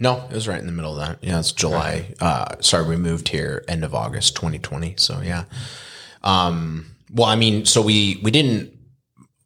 No, 0.00 0.26
it 0.30 0.34
was 0.34 0.46
right 0.46 0.60
in 0.60 0.66
the 0.66 0.72
middle 0.72 0.98
of 0.98 1.06
that. 1.06 1.18
Yeah, 1.22 1.40
it's 1.40 1.52
July. 1.52 2.14
Uh, 2.20 2.56
sorry, 2.60 2.86
we 2.86 2.96
moved 2.96 3.28
here 3.28 3.64
end 3.66 3.84
of 3.84 3.94
August 3.94 4.36
2020. 4.36 4.94
So 4.96 5.20
yeah. 5.20 5.44
Um, 6.22 6.94
well, 7.12 7.28
I 7.28 7.36
mean, 7.36 7.64
so 7.64 7.82
we 7.82 8.20
we 8.22 8.30
didn't 8.30 8.72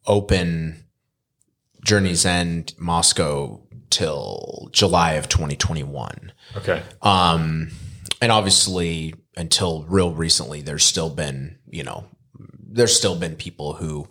open 0.05 0.85
Journey's 1.83 2.25
End 2.25 2.73
Moscow 2.77 3.61
till 3.89 4.69
July 4.71 5.13
of 5.13 5.29
2021. 5.29 6.31
Okay. 6.57 6.81
Um, 7.01 7.69
and 8.21 8.31
obviously, 8.31 9.15
until 9.35 9.83
real 9.83 10.11
recently, 10.11 10.61
there's 10.61 10.83
still 10.83 11.09
been 11.09 11.57
you 11.67 11.83
know, 11.83 12.05
there's 12.59 12.95
still 12.95 13.15
been 13.15 13.35
people 13.35 13.73
who 13.73 14.07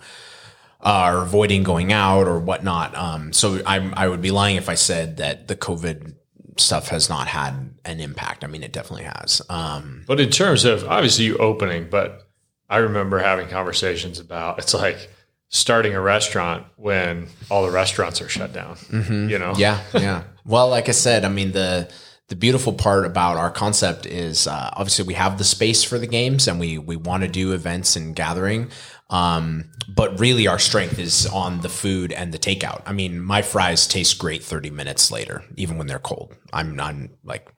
are 0.80 1.22
avoiding 1.22 1.62
going 1.62 1.92
out 1.92 2.26
or 2.26 2.40
whatnot. 2.40 2.96
Um, 2.96 3.32
so 3.32 3.60
I 3.64 3.92
I 3.94 4.08
would 4.08 4.20
be 4.20 4.32
lying 4.32 4.56
if 4.56 4.68
I 4.68 4.74
said 4.74 5.18
that 5.18 5.46
the 5.46 5.54
COVID 5.54 6.16
stuff 6.58 6.88
has 6.88 7.08
not 7.08 7.28
had 7.28 7.74
an 7.84 8.00
impact. 8.00 8.44
I 8.44 8.46
mean, 8.46 8.62
it 8.62 8.72
definitely 8.72 9.04
has. 9.04 9.42
Um, 9.48 10.04
but 10.06 10.20
in 10.20 10.30
terms 10.30 10.64
of 10.64 10.84
obviously 10.84 11.24
you 11.24 11.36
opening, 11.38 11.88
but 11.90 12.28
I 12.68 12.78
remember 12.78 13.18
having 13.18 13.48
conversations 13.48 14.18
about 14.20 14.58
it's 14.58 14.74
like 14.74 15.10
starting 15.48 15.94
a 15.94 16.00
restaurant 16.00 16.66
when 16.76 17.28
all 17.50 17.64
the 17.64 17.70
restaurants 17.70 18.20
are 18.20 18.28
shut 18.28 18.52
down. 18.52 18.76
Mm-hmm. 18.76 19.28
You 19.28 19.38
know? 19.38 19.54
Yeah, 19.56 19.80
yeah. 19.94 20.24
well, 20.44 20.68
like 20.68 20.88
I 20.88 20.92
said, 20.92 21.24
I 21.24 21.28
mean 21.28 21.52
the 21.52 21.92
the 22.28 22.36
beautiful 22.36 22.72
part 22.72 23.04
about 23.04 23.36
our 23.36 23.50
concept 23.50 24.06
is 24.06 24.46
uh, 24.46 24.70
obviously 24.72 25.04
we 25.04 25.14
have 25.14 25.36
the 25.36 25.44
space 25.44 25.84
for 25.84 25.98
the 25.98 26.06
games 26.06 26.48
and 26.48 26.58
we 26.58 26.78
we 26.78 26.96
want 26.96 27.22
to 27.22 27.28
do 27.28 27.52
events 27.52 27.94
and 27.94 28.16
gathering 28.16 28.70
um, 29.12 29.66
but 29.88 30.18
really, 30.18 30.46
our 30.46 30.58
strength 30.58 30.98
is 30.98 31.26
on 31.26 31.60
the 31.60 31.68
food 31.68 32.12
and 32.12 32.32
the 32.32 32.38
takeout. 32.38 32.82
I 32.86 32.92
mean, 32.92 33.20
my 33.20 33.42
fries 33.42 33.86
taste 33.86 34.18
great 34.18 34.42
30 34.42 34.70
minutes 34.70 35.12
later, 35.12 35.44
even 35.56 35.76
when 35.76 35.86
they're 35.86 35.98
cold. 35.98 36.34
I'm 36.52 36.74
not 36.74 36.94
like, 37.22 37.52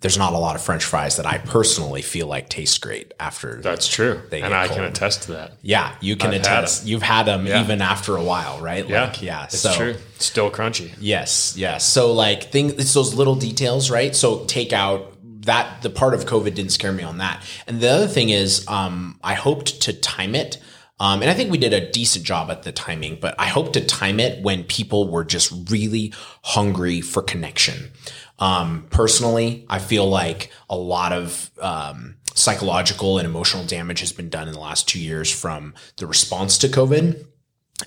there's 0.00 0.16
not 0.16 0.32
a 0.34 0.38
lot 0.38 0.54
of 0.54 0.62
French 0.62 0.84
fries 0.84 1.16
that 1.16 1.26
I 1.26 1.38
personally 1.38 2.00
feel 2.00 2.28
like 2.28 2.48
taste 2.48 2.80
great 2.80 3.12
after. 3.18 3.60
That's 3.60 3.88
true, 3.88 4.20
and 4.30 4.54
I 4.54 4.68
cold. 4.68 4.78
can 4.78 4.86
attest 4.86 5.24
to 5.24 5.32
that. 5.32 5.54
Yeah, 5.62 5.94
you 6.00 6.14
can 6.14 6.30
I've 6.30 6.40
attest. 6.40 6.86
You've 6.86 7.02
had 7.02 7.24
them 7.24 7.46
yeah. 7.46 7.62
even 7.62 7.82
after 7.82 8.16
a 8.16 8.22
while, 8.22 8.60
right? 8.60 8.88
Yeah, 8.88 9.06
like, 9.06 9.20
yeah. 9.20 9.44
It's 9.44 9.58
so, 9.58 9.74
true. 9.74 9.96
Still 10.18 10.50
crunchy. 10.50 10.92
Yes, 11.00 11.56
yes. 11.56 11.84
So 11.84 12.12
like, 12.12 12.52
thing, 12.52 12.70
it's 12.70 12.94
those 12.94 13.14
little 13.14 13.34
details, 13.34 13.90
right? 13.90 14.14
So 14.14 14.40
takeout 14.44 15.11
that 15.42 15.82
the 15.82 15.90
part 15.90 16.14
of 16.14 16.24
COVID 16.24 16.54
didn't 16.54 16.72
scare 16.72 16.92
me 16.92 17.02
on 17.02 17.18
that. 17.18 17.42
And 17.66 17.80
the 17.80 17.90
other 17.90 18.06
thing 18.06 18.30
is, 18.30 18.66
um, 18.68 19.18
I 19.22 19.34
hoped 19.34 19.82
to 19.82 19.92
time 19.92 20.34
it. 20.34 20.58
Um, 21.00 21.20
and 21.20 21.30
I 21.30 21.34
think 21.34 21.50
we 21.50 21.58
did 21.58 21.72
a 21.72 21.90
decent 21.90 22.24
job 22.24 22.50
at 22.50 22.62
the 22.62 22.70
timing, 22.70 23.18
but 23.20 23.34
I 23.38 23.48
hope 23.48 23.72
to 23.72 23.84
time 23.84 24.20
it 24.20 24.42
when 24.42 24.62
people 24.62 25.10
were 25.10 25.24
just 25.24 25.52
really 25.70 26.14
hungry 26.44 27.00
for 27.00 27.22
connection. 27.22 27.90
Um, 28.38 28.86
personally, 28.90 29.66
I 29.68 29.80
feel 29.80 30.08
like 30.08 30.52
a 30.70 30.76
lot 30.76 31.12
of 31.12 31.50
um, 31.60 32.16
psychological 32.34 33.18
and 33.18 33.26
emotional 33.26 33.64
damage 33.64 34.00
has 34.00 34.12
been 34.12 34.28
done 34.28 34.46
in 34.46 34.54
the 34.54 34.60
last 34.60 34.88
two 34.88 35.00
years 35.00 35.30
from 35.30 35.74
the 35.96 36.06
response 36.06 36.58
to 36.58 36.68
COVID. 36.68 37.26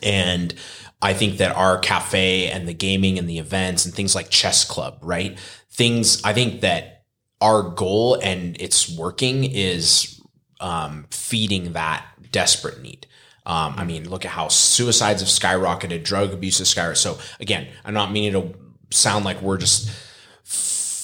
And 0.03 0.53
I 1.01 1.13
think 1.13 1.37
that 1.37 1.55
our 1.55 1.77
cafe 1.79 2.49
and 2.49 2.67
the 2.67 2.73
gaming 2.73 3.17
and 3.17 3.29
the 3.29 3.39
events 3.39 3.85
and 3.85 3.93
things 3.93 4.15
like 4.15 4.29
chess 4.29 4.65
club, 4.65 4.97
right? 5.01 5.37
Things 5.69 6.21
I 6.23 6.33
think 6.33 6.61
that 6.61 6.94
our 7.41 7.61
goal 7.61 8.15
and 8.15 8.55
it's 8.59 8.89
working 8.89 9.43
is 9.43 10.21
um, 10.59 11.05
feeding 11.11 11.73
that 11.73 12.05
desperate 12.31 12.81
need. 12.81 13.07
Um, 13.45 13.75
I 13.77 13.83
mean, 13.83 14.09
look 14.09 14.25
at 14.25 14.31
how 14.31 14.47
suicides 14.47 15.21
have 15.21 15.29
skyrocketed, 15.29 16.03
drug 16.03 16.33
abuse 16.33 16.57
has 16.59 16.73
skyrocketed. 16.73 16.97
So 16.97 17.19
again, 17.39 17.67
I'm 17.83 17.93
not 17.93 18.11
meaning 18.11 18.33
to 18.33 18.57
sound 18.89 19.25
like 19.25 19.41
we're 19.41 19.57
just 19.57 19.89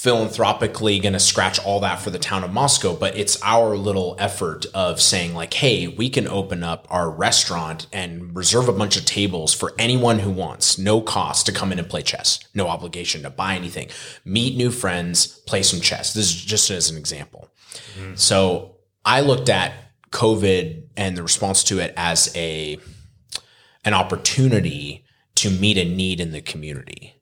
philanthropically 0.02 0.98
going 0.98 1.12
to 1.12 1.20
scratch 1.20 1.60
all 1.60 1.78
that 1.78 2.00
for 2.00 2.10
the 2.10 2.18
town 2.18 2.42
of 2.42 2.52
Moscow, 2.52 2.92
but 2.92 3.16
it's 3.16 3.40
our 3.40 3.76
little 3.76 4.16
effort 4.18 4.66
of 4.74 5.00
saying 5.00 5.32
like, 5.32 5.54
hey, 5.54 5.86
we 5.86 6.10
can 6.10 6.26
open 6.26 6.64
up 6.64 6.88
our 6.90 7.08
restaurant 7.08 7.86
and 7.92 8.34
reserve 8.34 8.68
a 8.68 8.72
bunch 8.72 8.96
of 8.96 9.04
tables 9.04 9.54
for 9.54 9.72
anyone 9.78 10.18
who 10.18 10.32
wants, 10.32 10.76
no 10.76 11.00
cost 11.00 11.46
to 11.46 11.52
come 11.52 11.70
in 11.70 11.78
and 11.78 11.88
play 11.88 12.02
chess, 12.02 12.40
no 12.52 12.66
obligation 12.66 13.22
to 13.22 13.30
buy 13.30 13.54
anything, 13.54 13.88
meet 14.24 14.56
new 14.56 14.72
friends, 14.72 15.38
play 15.46 15.62
some 15.62 15.80
chess. 15.80 16.12
This 16.14 16.30
is 16.30 16.34
just 16.34 16.68
as 16.72 16.90
an 16.90 16.96
example. 16.96 17.48
Mm-hmm. 17.96 18.16
So 18.16 18.78
I 19.04 19.20
looked 19.20 19.48
at 19.48 19.72
COVID 20.10 20.82
and 20.96 21.16
the 21.16 21.22
response 21.22 21.62
to 21.62 21.78
it 21.78 21.94
as 21.96 22.34
a 22.34 22.76
an 23.84 23.94
opportunity 23.94 25.04
to 25.36 25.48
meet 25.48 25.78
a 25.78 25.84
need 25.84 26.18
in 26.18 26.32
the 26.32 26.42
community. 26.42 27.14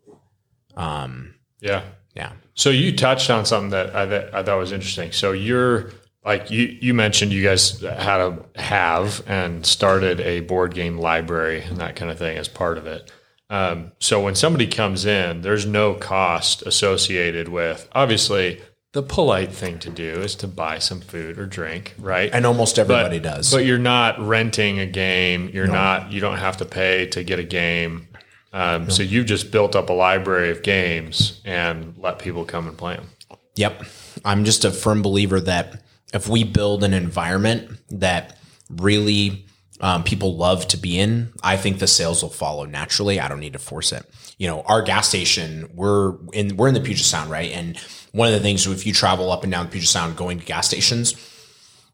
Um, 0.78 1.34
yeah, 1.60 1.82
yeah. 2.20 2.32
So 2.54 2.68
you 2.68 2.94
touched 2.94 3.30
on 3.30 3.46
something 3.46 3.70
that 3.70 3.96
I, 3.96 4.04
that 4.04 4.34
I 4.34 4.42
thought 4.42 4.58
was 4.58 4.72
interesting. 4.72 5.12
So 5.12 5.32
you're 5.32 5.90
like 6.24 6.50
you 6.50 6.76
you 6.80 6.92
mentioned 6.92 7.32
you 7.32 7.42
guys 7.42 7.80
had 7.80 8.20
a 8.20 8.38
have 8.56 9.22
and 9.26 9.64
started 9.64 10.20
a 10.20 10.40
board 10.40 10.74
game 10.74 10.98
library 10.98 11.62
and 11.62 11.78
that 11.78 11.96
kind 11.96 12.10
of 12.10 12.18
thing 12.18 12.36
as 12.36 12.48
part 12.48 12.76
of 12.76 12.86
it. 12.86 13.10
Um, 13.48 13.92
so 13.98 14.22
when 14.22 14.34
somebody 14.34 14.66
comes 14.66 15.06
in, 15.06 15.40
there's 15.40 15.66
no 15.66 15.94
cost 15.94 16.62
associated 16.62 17.48
with 17.48 17.88
obviously 17.92 18.60
the 18.92 19.02
polite 19.02 19.52
thing 19.52 19.78
to 19.78 19.90
do 19.90 20.20
is 20.20 20.34
to 20.36 20.48
buy 20.48 20.78
some 20.78 21.00
food 21.00 21.38
or 21.38 21.46
drink, 21.46 21.94
right? 21.98 22.30
And 22.32 22.44
almost 22.44 22.78
everybody 22.78 23.18
but, 23.18 23.36
does. 23.36 23.52
But 23.52 23.64
you're 23.64 23.78
not 23.78 24.20
renting 24.20 24.78
a 24.80 24.86
game. 24.86 25.48
You're 25.52 25.68
no. 25.68 25.72
not. 25.72 26.12
You 26.12 26.20
don't 26.20 26.38
have 26.38 26.58
to 26.58 26.64
pay 26.64 27.06
to 27.06 27.24
get 27.24 27.38
a 27.38 27.44
game. 27.44 28.08
Um. 28.52 28.90
So 28.90 29.02
you've 29.02 29.26
just 29.26 29.50
built 29.50 29.76
up 29.76 29.90
a 29.90 29.92
library 29.92 30.50
of 30.50 30.62
games 30.62 31.40
and 31.44 31.94
let 31.98 32.18
people 32.18 32.44
come 32.44 32.66
and 32.66 32.76
play 32.76 32.96
them. 32.96 33.08
Yep, 33.56 33.84
I'm 34.24 34.44
just 34.44 34.64
a 34.64 34.70
firm 34.70 35.02
believer 35.02 35.40
that 35.40 35.82
if 36.12 36.28
we 36.28 36.44
build 36.44 36.82
an 36.82 36.94
environment 36.94 37.70
that 37.90 38.38
really 38.68 39.46
um, 39.80 40.04
people 40.04 40.36
love 40.36 40.66
to 40.68 40.76
be 40.76 40.98
in, 40.98 41.32
I 41.42 41.56
think 41.56 41.78
the 41.78 41.86
sales 41.86 42.22
will 42.22 42.30
follow 42.30 42.64
naturally. 42.64 43.20
I 43.20 43.28
don't 43.28 43.40
need 43.40 43.54
to 43.54 43.58
force 43.58 43.92
it. 43.92 44.04
You 44.38 44.46
know, 44.46 44.62
our 44.62 44.82
gas 44.82 45.08
station, 45.08 45.70
we're 45.74 46.16
in 46.32 46.56
we're 46.56 46.68
in 46.68 46.74
the 46.74 46.80
Puget 46.80 47.04
Sound, 47.04 47.30
right? 47.30 47.50
And 47.52 47.78
one 48.12 48.28
of 48.28 48.34
the 48.34 48.40
things, 48.40 48.66
if 48.66 48.86
you 48.86 48.92
travel 48.92 49.30
up 49.30 49.42
and 49.42 49.52
down 49.52 49.66
the 49.66 49.72
Puget 49.72 49.88
Sound 49.88 50.16
going 50.16 50.40
to 50.40 50.44
gas 50.44 50.66
stations, 50.66 51.14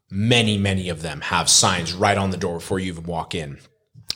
many, 0.09 0.57
many 0.57 0.89
of 0.89 1.01
them 1.01 1.21
have 1.21 1.49
signs 1.49 1.93
right 1.93 2.17
on 2.17 2.31
the 2.31 2.37
door 2.37 2.55
before 2.55 2.79
you 2.79 2.91
even 2.91 3.03
walk 3.03 3.35
in. 3.35 3.59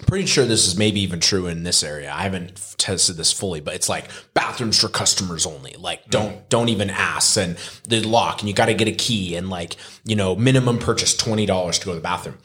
Pretty 0.08 0.25
sure 0.25 0.45
this 0.45 0.67
is 0.67 0.77
maybe 0.77 1.01
even 1.01 1.19
true 1.19 1.47
in 1.47 1.63
this 1.63 1.84
area. 1.84 2.12
I 2.12 2.23
haven't 2.23 2.75
tested 2.77 3.17
this 3.17 3.32
fully, 3.32 3.60
but 3.60 3.75
it's 3.75 3.89
like 3.89 4.10
bathrooms 4.34 4.80
for 4.80 4.88
customers 4.88 5.45
only. 5.45 5.73
Like 5.73 6.10
don't 6.10 6.38
mm. 6.38 6.49
don't 6.49 6.69
even 6.69 6.89
ask 6.89 7.38
and 7.38 7.58
the 7.88 8.01
lock 8.01 8.39
and 8.39 8.49
you 8.49 8.56
got 8.56 8.65
to 8.67 8.73
get 8.73 8.88
a 8.88 8.93
key 8.93 9.36
and 9.36 9.49
like, 9.49 9.75
you 10.06 10.15
know, 10.15 10.36
minimum 10.36 10.80
purchase 10.80 11.15
$20 11.15 11.45
to 11.45 11.86
go 11.86 11.91
to 11.91 11.95
the 11.95 12.01
bathroom. 12.01 12.38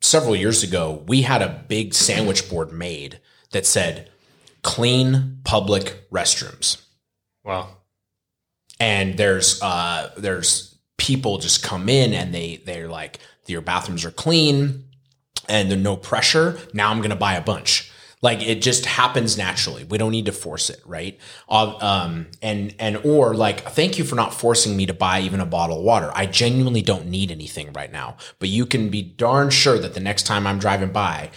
Several 0.00 0.34
years 0.34 0.62
ago, 0.62 1.04
we 1.06 1.22
had 1.22 1.42
a 1.42 1.64
big 1.68 1.92
sandwich 1.92 2.48
board 2.48 2.72
made 2.72 3.20
that 3.52 3.66
said 3.66 4.08
clean 4.62 5.40
public 5.44 6.08
restrooms. 6.10 6.80
Wow 7.44 7.68
and 8.80 9.16
there's 9.18 9.62
uh 9.62 10.10
there's 10.16 10.78
people 10.96 11.38
just 11.38 11.62
come 11.62 11.88
in 11.88 12.14
and 12.14 12.34
they 12.34 12.56
they're 12.64 12.88
like 12.88 13.18
your 13.46 13.60
bathrooms 13.60 14.04
are 14.04 14.10
clean 14.10 14.84
and 15.48 15.70
there's 15.70 15.80
no 15.80 15.96
pressure 15.96 16.58
now 16.72 16.90
i'm 16.90 17.00
gonna 17.00 17.16
buy 17.16 17.34
a 17.34 17.42
bunch. 17.42 17.90
Like 18.22 18.42
it 18.42 18.60
just 18.60 18.84
happens 18.84 19.38
naturally. 19.38 19.84
We 19.84 19.96
don't 19.96 20.10
need 20.10 20.26
to 20.26 20.32
force 20.32 20.68
it 20.68 20.82
right? 20.84 21.18
Um 21.48 22.26
and 22.42 22.74
and 22.78 22.98
or 22.98 23.34
like 23.34 23.60
thank 23.70 23.98
you 23.98 24.04
for 24.04 24.14
not 24.14 24.34
forcing 24.34 24.76
me 24.76 24.84
to 24.86 24.92
buy 24.92 25.20
even 25.20 25.40
a 25.40 25.46
bottle 25.46 25.78
of 25.78 25.84
water. 25.84 26.10
I 26.14 26.26
genuinely 26.26 26.82
don't 26.82 27.06
need 27.06 27.30
anything 27.30 27.72
right 27.72 27.90
now. 27.90 28.16
But 28.38 28.50
you 28.50 28.66
can 28.66 28.90
be 28.90 29.00
darn 29.00 29.48
sure 29.48 29.78
that 29.78 29.94
the 29.94 30.00
next 30.00 30.24
time 30.24 30.46
i'm 30.46 30.58
driving 30.58 30.92
by 30.92 31.30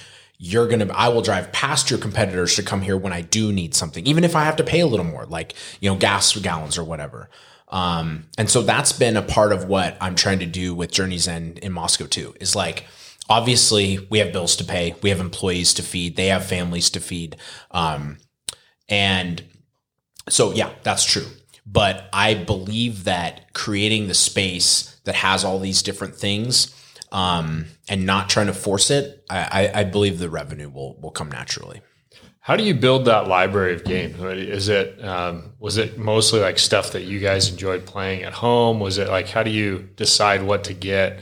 you're 0.46 0.68
going 0.68 0.86
to, 0.86 0.94
I 0.94 1.08
will 1.08 1.22
drive 1.22 1.54
past 1.54 1.90
your 1.90 2.00
competitors 2.00 2.56
to 2.56 2.64
come 2.64 2.82
here 2.82 2.98
when 2.98 3.14
I 3.14 3.22
do 3.22 3.54
need 3.54 3.74
something, 3.74 4.06
even 4.06 4.26
if 4.26 4.36
I 4.36 4.44
have 4.44 4.58
to 4.58 4.64
pay 4.66 4.82
a 4.82 4.86
little 4.86 5.06
more, 5.06 5.26
like, 5.26 5.54
you 5.80 5.90
know, 5.90 5.96
gas 5.96 6.36
gallons 6.36 6.78
or 6.78 6.84
whatever. 6.84 7.30
Um, 7.70 8.26
and 8.38 8.50
so 8.50 8.62
that's 8.62 8.92
been 8.92 9.16
a 9.16 9.22
part 9.22 9.54
of 9.54 9.70
what 9.70 9.96
I'm 10.02 10.16
trying 10.16 10.40
to 10.40 10.46
do 10.46 10.76
with 10.76 10.92
Journey's 10.92 11.30
End 11.30 11.60
in 11.60 11.72
Moscow 11.72 12.08
too, 12.08 12.36
is 12.42 12.58
like, 12.58 12.86
obviously 13.30 14.06
we 14.10 14.20
have 14.20 14.32
bills 14.32 14.56
to 14.58 14.64
pay. 14.64 14.96
We 15.02 15.10
have 15.10 15.20
employees 15.20 15.74
to 15.76 15.84
feed. 15.84 16.16
They 16.16 16.28
have 16.28 16.46
families 16.46 16.90
to 16.92 17.00
feed. 17.00 17.38
Um, 17.72 18.18
and 18.90 19.44
so, 20.30 20.54
yeah, 20.54 20.72
that's 20.84 21.06
true. 21.06 21.28
But 21.66 22.10
I 22.12 22.34
believe 22.34 23.06
that 23.06 23.54
creating 23.54 24.08
the 24.08 24.14
space 24.14 25.00
that 25.06 25.16
has 25.16 25.44
all 25.44 25.60
these 25.60 25.82
different 25.82 26.16
things 26.16 26.76
um, 27.12 27.66
and 27.88 28.06
not 28.06 28.30
trying 28.30 28.48
to 28.48 28.54
force 28.54 28.90
it, 28.90 29.24
I, 29.30 29.72
I, 29.74 29.84
believe 29.84 30.20
the 30.20 30.30
revenue 30.30 30.70
will 30.70 31.00
will 31.00 31.12
come 31.12 31.30
naturally. 31.30 31.82
How 32.40 32.58
do 32.58 32.64
you 32.64 32.74
build 32.74 33.06
that 33.06 33.28
library 33.28 33.76
of 33.76 33.86
games? 33.86 34.22
Is 34.22 34.68
it 34.68 35.04
um, 35.04 35.54
was 35.60 35.78
it 35.78 35.98
mostly 35.98 36.42
like 36.42 36.60
stuff 36.60 36.92
that 36.92 37.04
you 37.04 37.20
guys 37.20 37.50
enjoyed 37.50 37.86
playing 37.86 38.24
at 38.24 38.34
home? 38.34 38.80
Was 38.80 38.98
it 38.98 39.10
like 39.10 39.30
how 39.30 39.44
do 39.44 39.52
you 39.52 39.90
decide 39.96 40.44
what 40.44 40.66
to 40.66 40.74
get 40.74 41.22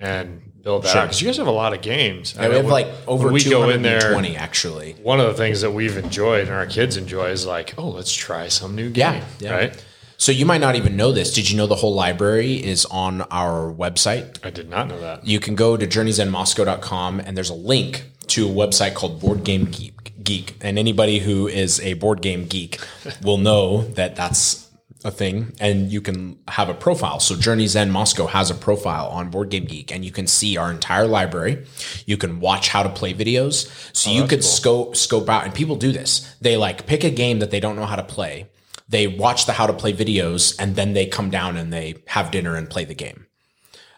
and 0.00 0.42
build 0.66 0.82
that 0.82 0.92
sure. 0.92 1.02
Because 1.02 1.22
you 1.22 1.28
guys 1.28 1.36
have 1.36 1.46
a 1.46 1.52
lot 1.52 1.72
of 1.72 1.80
games. 1.80 2.34
Yeah, 2.34 2.48
we 2.48 2.54
have 2.56 2.64
when, 2.64 2.72
like 2.72 2.88
over 3.06 3.30
we 3.30 3.42
go 3.44 3.70
in 3.70 3.82
there. 3.82 4.12
Twenty 4.12 4.36
actually. 4.36 4.94
One 4.94 5.20
of 5.20 5.26
the 5.28 5.34
things 5.34 5.60
that 5.60 5.70
we've 5.70 5.96
enjoyed 5.96 6.48
and 6.48 6.56
our 6.56 6.66
kids 6.66 6.96
enjoy 6.96 7.30
is 7.30 7.46
like, 7.46 7.74
oh, 7.78 7.88
let's 7.88 8.12
try 8.12 8.48
some 8.48 8.74
new 8.74 8.90
game. 8.90 9.22
Yeah, 9.38 9.48
yeah. 9.48 9.54
right. 9.54 9.84
So 10.18 10.32
you 10.32 10.44
might 10.44 10.60
not 10.60 10.74
even 10.74 10.96
know 10.96 11.12
this. 11.12 11.32
Did 11.32 11.50
you 11.50 11.56
know 11.56 11.66
the 11.66 11.76
whole 11.76 11.94
library 11.94 12.54
is 12.54 12.84
on 12.86 13.22
our 13.22 13.72
website? 13.72 14.38
I 14.42 14.50
did 14.50 14.68
not 14.68 14.88
know 14.88 14.98
that. 14.98 15.26
You 15.26 15.38
can 15.38 15.54
go 15.54 15.76
to 15.76 15.86
journeysendmoscow.com 15.86 17.20
and 17.20 17.36
there's 17.36 17.50
a 17.50 17.54
link 17.54 18.04
to 18.28 18.48
a 18.48 18.50
website 18.50 18.94
called 18.94 19.20
Board 19.20 19.44
Game 19.44 19.66
Geek. 19.66 19.92
Geek. 20.24 20.56
And 20.62 20.78
anybody 20.78 21.20
who 21.20 21.46
is 21.46 21.78
a 21.80 21.94
board 21.94 22.22
game 22.22 22.46
geek 22.46 22.80
will 23.22 23.38
know 23.38 23.82
that 23.82 24.16
that's 24.16 24.65
a 25.06 25.10
thing 25.10 25.52
and 25.60 25.90
you 25.90 26.00
can 26.00 26.38
have 26.48 26.68
a 26.68 26.74
profile. 26.74 27.20
So 27.20 27.36
Journeys 27.36 27.76
End 27.76 27.92
Moscow 27.92 28.26
has 28.26 28.50
a 28.50 28.54
profile 28.54 29.08
on 29.08 29.30
Board 29.30 29.50
Game 29.50 29.64
Geek 29.64 29.92
and 29.92 30.04
you 30.04 30.10
can 30.10 30.26
see 30.26 30.56
our 30.56 30.70
entire 30.70 31.06
library. 31.06 31.64
You 32.06 32.16
can 32.16 32.40
watch 32.40 32.68
how 32.68 32.82
to 32.82 32.88
play 32.88 33.14
videos. 33.14 33.70
So 33.94 34.10
oh, 34.10 34.14
you 34.14 34.22
could 34.22 34.40
cool. 34.40 34.48
scope 34.48 34.96
scope 34.96 35.28
out 35.28 35.44
and 35.44 35.54
people 35.54 35.76
do 35.76 35.92
this. 35.92 36.34
They 36.40 36.56
like 36.56 36.86
pick 36.86 37.04
a 37.04 37.10
game 37.10 37.38
that 37.38 37.50
they 37.50 37.60
don't 37.60 37.76
know 37.76 37.86
how 37.86 37.96
to 37.96 38.04
play 38.04 38.48
they 38.88 39.06
watch 39.06 39.46
the 39.46 39.52
how 39.52 39.66
to 39.66 39.72
play 39.72 39.92
videos 39.92 40.54
and 40.58 40.76
then 40.76 40.92
they 40.92 41.06
come 41.06 41.30
down 41.30 41.56
and 41.56 41.72
they 41.72 41.96
have 42.06 42.30
dinner 42.30 42.56
and 42.56 42.70
play 42.70 42.84
the 42.84 42.94
game. 42.94 43.26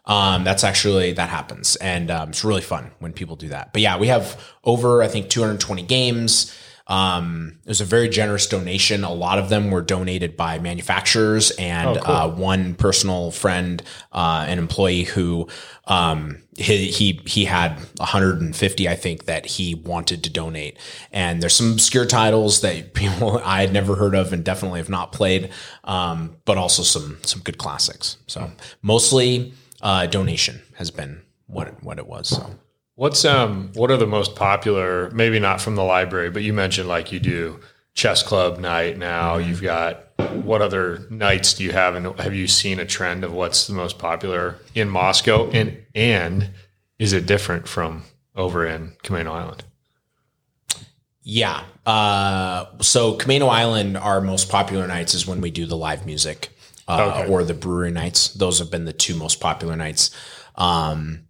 Um, 0.07 0.43
that's 0.43 0.65
actually 0.65 1.13
that 1.13 1.29
happens, 1.29 1.77
and 1.77 2.11
um, 2.11 2.31
it's 2.31 2.43
really 2.43 2.63
fun 2.63 2.93
when 2.99 3.13
people 3.13 3.37
do 3.37 3.49
that. 3.49 3.75
But 3.75 3.83
yeah, 3.83 3.99
we 3.99 4.07
have 4.07 4.43
over 4.65 5.03
I 5.03 5.09
think 5.09 5.29
220 5.29 5.83
games. 5.83 6.59
Um, 6.89 7.59
it 7.65 7.69
was 7.69 7.83
a 7.83 7.85
very 7.85 8.09
generous 8.09 8.47
donation. 8.47 9.05
A 9.05 9.13
lot 9.13 9.39
of 9.39 9.51
them 9.51 9.71
were 9.71 9.83
donated 9.83 10.37
by 10.37 10.59
manufacturers 10.59 11.51
and 11.53 11.99
oh, 11.99 12.01
cool. 12.01 12.15
uh, 12.15 12.29
one 12.29 12.75
personal 12.75 13.31
friend, 13.31 13.83
uh, 14.13 14.47
an 14.49 14.59
employee 14.59 15.05
who 15.05 15.49
um, 15.87 16.43
he, 16.57 16.91
he 16.91 17.21
he 17.27 17.45
had 17.45 17.79
150, 17.99 18.89
I 18.89 18.95
think, 18.95 19.27
that 19.27 19.45
he 19.45 19.75
wanted 19.75 20.25
to 20.25 20.31
donate. 20.31 20.79
And 21.13 21.43
there's 21.43 21.55
some 21.55 21.73
obscure 21.73 22.07
titles 22.07 22.63
that 22.63 22.95
people 22.95 23.39
I 23.45 23.61
had 23.61 23.73
never 23.73 23.95
heard 23.95 24.15
of 24.15 24.33
and 24.33 24.43
definitely 24.43 24.81
have 24.81 24.89
not 24.89 25.13
played, 25.13 25.51
um, 25.85 26.37
but 26.47 26.57
also 26.57 26.83
some 26.83 27.19
some 27.23 27.43
good 27.43 27.59
classics. 27.59 28.17
So 28.27 28.51
mostly 28.81 29.53
uh, 29.83 30.07
donation 30.07 30.63
has 30.77 30.91
been 30.91 31.21
what 31.49 31.83
what 31.85 31.99
it 31.99 32.07
was. 32.07 32.29
So. 32.29 32.51
What's 32.99 33.25
um 33.25 33.71
what 33.75 33.93
are 33.93 33.97
the 33.97 34.09
most 34.09 34.35
popular? 34.35 35.09
Maybe 35.11 35.39
not 35.39 35.61
from 35.61 35.77
the 35.77 35.85
library, 35.85 36.31
but 36.31 36.43
you 36.43 36.53
mentioned 36.53 36.89
like 36.89 37.13
you 37.13 37.21
do 37.21 37.61
chess 37.95 38.25
club 38.25 38.59
night 38.59 38.99
now. 38.99 39.37
Mm-hmm. 39.39 39.49
You've 39.49 39.63
got 39.63 40.07
what 40.33 40.63
other 40.63 41.07
nights 41.09 41.55
do 41.55 41.63
you 41.63 41.71
have, 41.71 41.95
and 41.95 42.19
have 42.19 42.35
you 42.35 42.49
seen 42.49 42.81
a 42.81 42.85
trend 42.85 43.23
of 43.23 43.33
what's 43.33 43.69
the 43.69 43.73
most 43.73 44.01
popular 44.01 44.57
in 44.75 44.89
Moscow, 44.89 45.49
and 45.51 45.79
and 45.95 46.51
is 46.99 47.13
it 47.13 47.25
different 47.25 47.69
from 47.69 48.03
over 48.35 48.67
in 48.67 48.97
Camano 49.05 49.31
Island? 49.31 49.63
Yeah. 51.23 51.63
Uh, 51.87 52.65
so 52.81 53.17
Camano 53.17 53.49
Island, 53.49 53.97
our 53.97 54.21
most 54.21 54.49
popular 54.51 54.89
nights 54.89 55.15
is 55.15 55.25
when 55.25 55.41
we 55.41 55.53
do 55.53 55.67
the 55.67 55.77
live 55.77 56.05
music 56.05 56.49
uh, 56.89 57.21
Okay. 57.21 57.31
or 57.31 57.45
the 57.45 57.55
brewery 57.55 57.93
nights. 57.93 58.35
Those 58.35 58.59
have 58.59 58.73
been 58.73 58.87
the 58.87 58.93
two 58.93 59.15
most 59.15 59.39
popular 59.39 59.77
nights. 59.77 60.11
Um, 60.57 61.28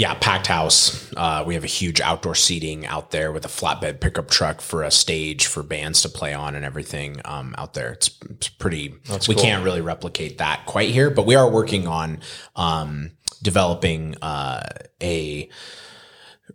yeah, 0.00 0.14
packed 0.14 0.46
house. 0.46 1.12
Uh, 1.14 1.44
we 1.46 1.52
have 1.52 1.62
a 1.62 1.66
huge 1.66 2.00
outdoor 2.00 2.34
seating 2.34 2.86
out 2.86 3.10
there 3.10 3.32
with 3.32 3.44
a 3.44 3.48
flatbed 3.48 4.00
pickup 4.00 4.30
truck 4.30 4.62
for 4.62 4.82
a 4.82 4.90
stage 4.90 5.44
for 5.44 5.62
bands 5.62 6.00
to 6.00 6.08
play 6.08 6.32
on 6.32 6.54
and 6.54 6.64
everything 6.64 7.20
um, 7.26 7.54
out 7.58 7.74
there. 7.74 7.92
It's, 7.92 8.10
it's 8.30 8.48
pretty. 8.48 8.94
we 9.28 9.34
cool. 9.34 9.44
can't 9.44 9.62
really 9.62 9.82
replicate 9.82 10.38
that 10.38 10.64
quite 10.64 10.88
here, 10.88 11.10
but 11.10 11.26
we 11.26 11.34
are 11.34 11.50
working 11.50 11.86
on 11.86 12.20
um, 12.56 13.10
developing 13.42 14.16
uh, 14.22 14.66
a 15.02 15.50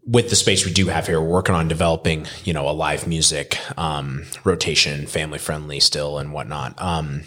with 0.07 0.31
the 0.31 0.35
space 0.35 0.65
we 0.65 0.73
do 0.73 0.87
have 0.87 1.05
here, 1.05 1.21
we're 1.21 1.29
working 1.29 1.53
on 1.53 1.67
developing, 1.67 2.25
you 2.45 2.53
know, 2.53 2.67
a 2.67 2.73
live 2.73 3.05
music 3.05 3.59
um, 3.77 4.25
rotation, 4.43 5.05
family 5.05 5.37
friendly 5.37 5.79
still 5.79 6.17
and 6.17 6.33
whatnot. 6.33 6.81
Um, 6.81 7.21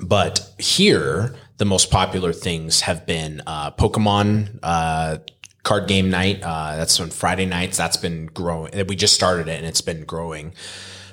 but 0.00 0.50
here, 0.58 1.36
the 1.56 1.64
most 1.64 1.90
popular 1.90 2.32
things 2.32 2.82
have 2.82 3.06
been 3.06 3.42
uh, 3.46 3.70
Pokemon 3.72 4.58
uh, 4.62 5.18
card 5.62 5.88
game 5.88 6.10
night. 6.10 6.42
Uh, 6.42 6.76
that's 6.76 6.98
on 7.00 7.10
Friday 7.10 7.46
nights. 7.46 7.76
That's 7.76 7.96
been 7.96 8.26
growing. 8.26 8.86
We 8.86 8.96
just 8.96 9.14
started 9.14 9.48
it 9.48 9.58
and 9.58 9.66
it's 9.66 9.80
been 9.80 10.04
growing. 10.04 10.52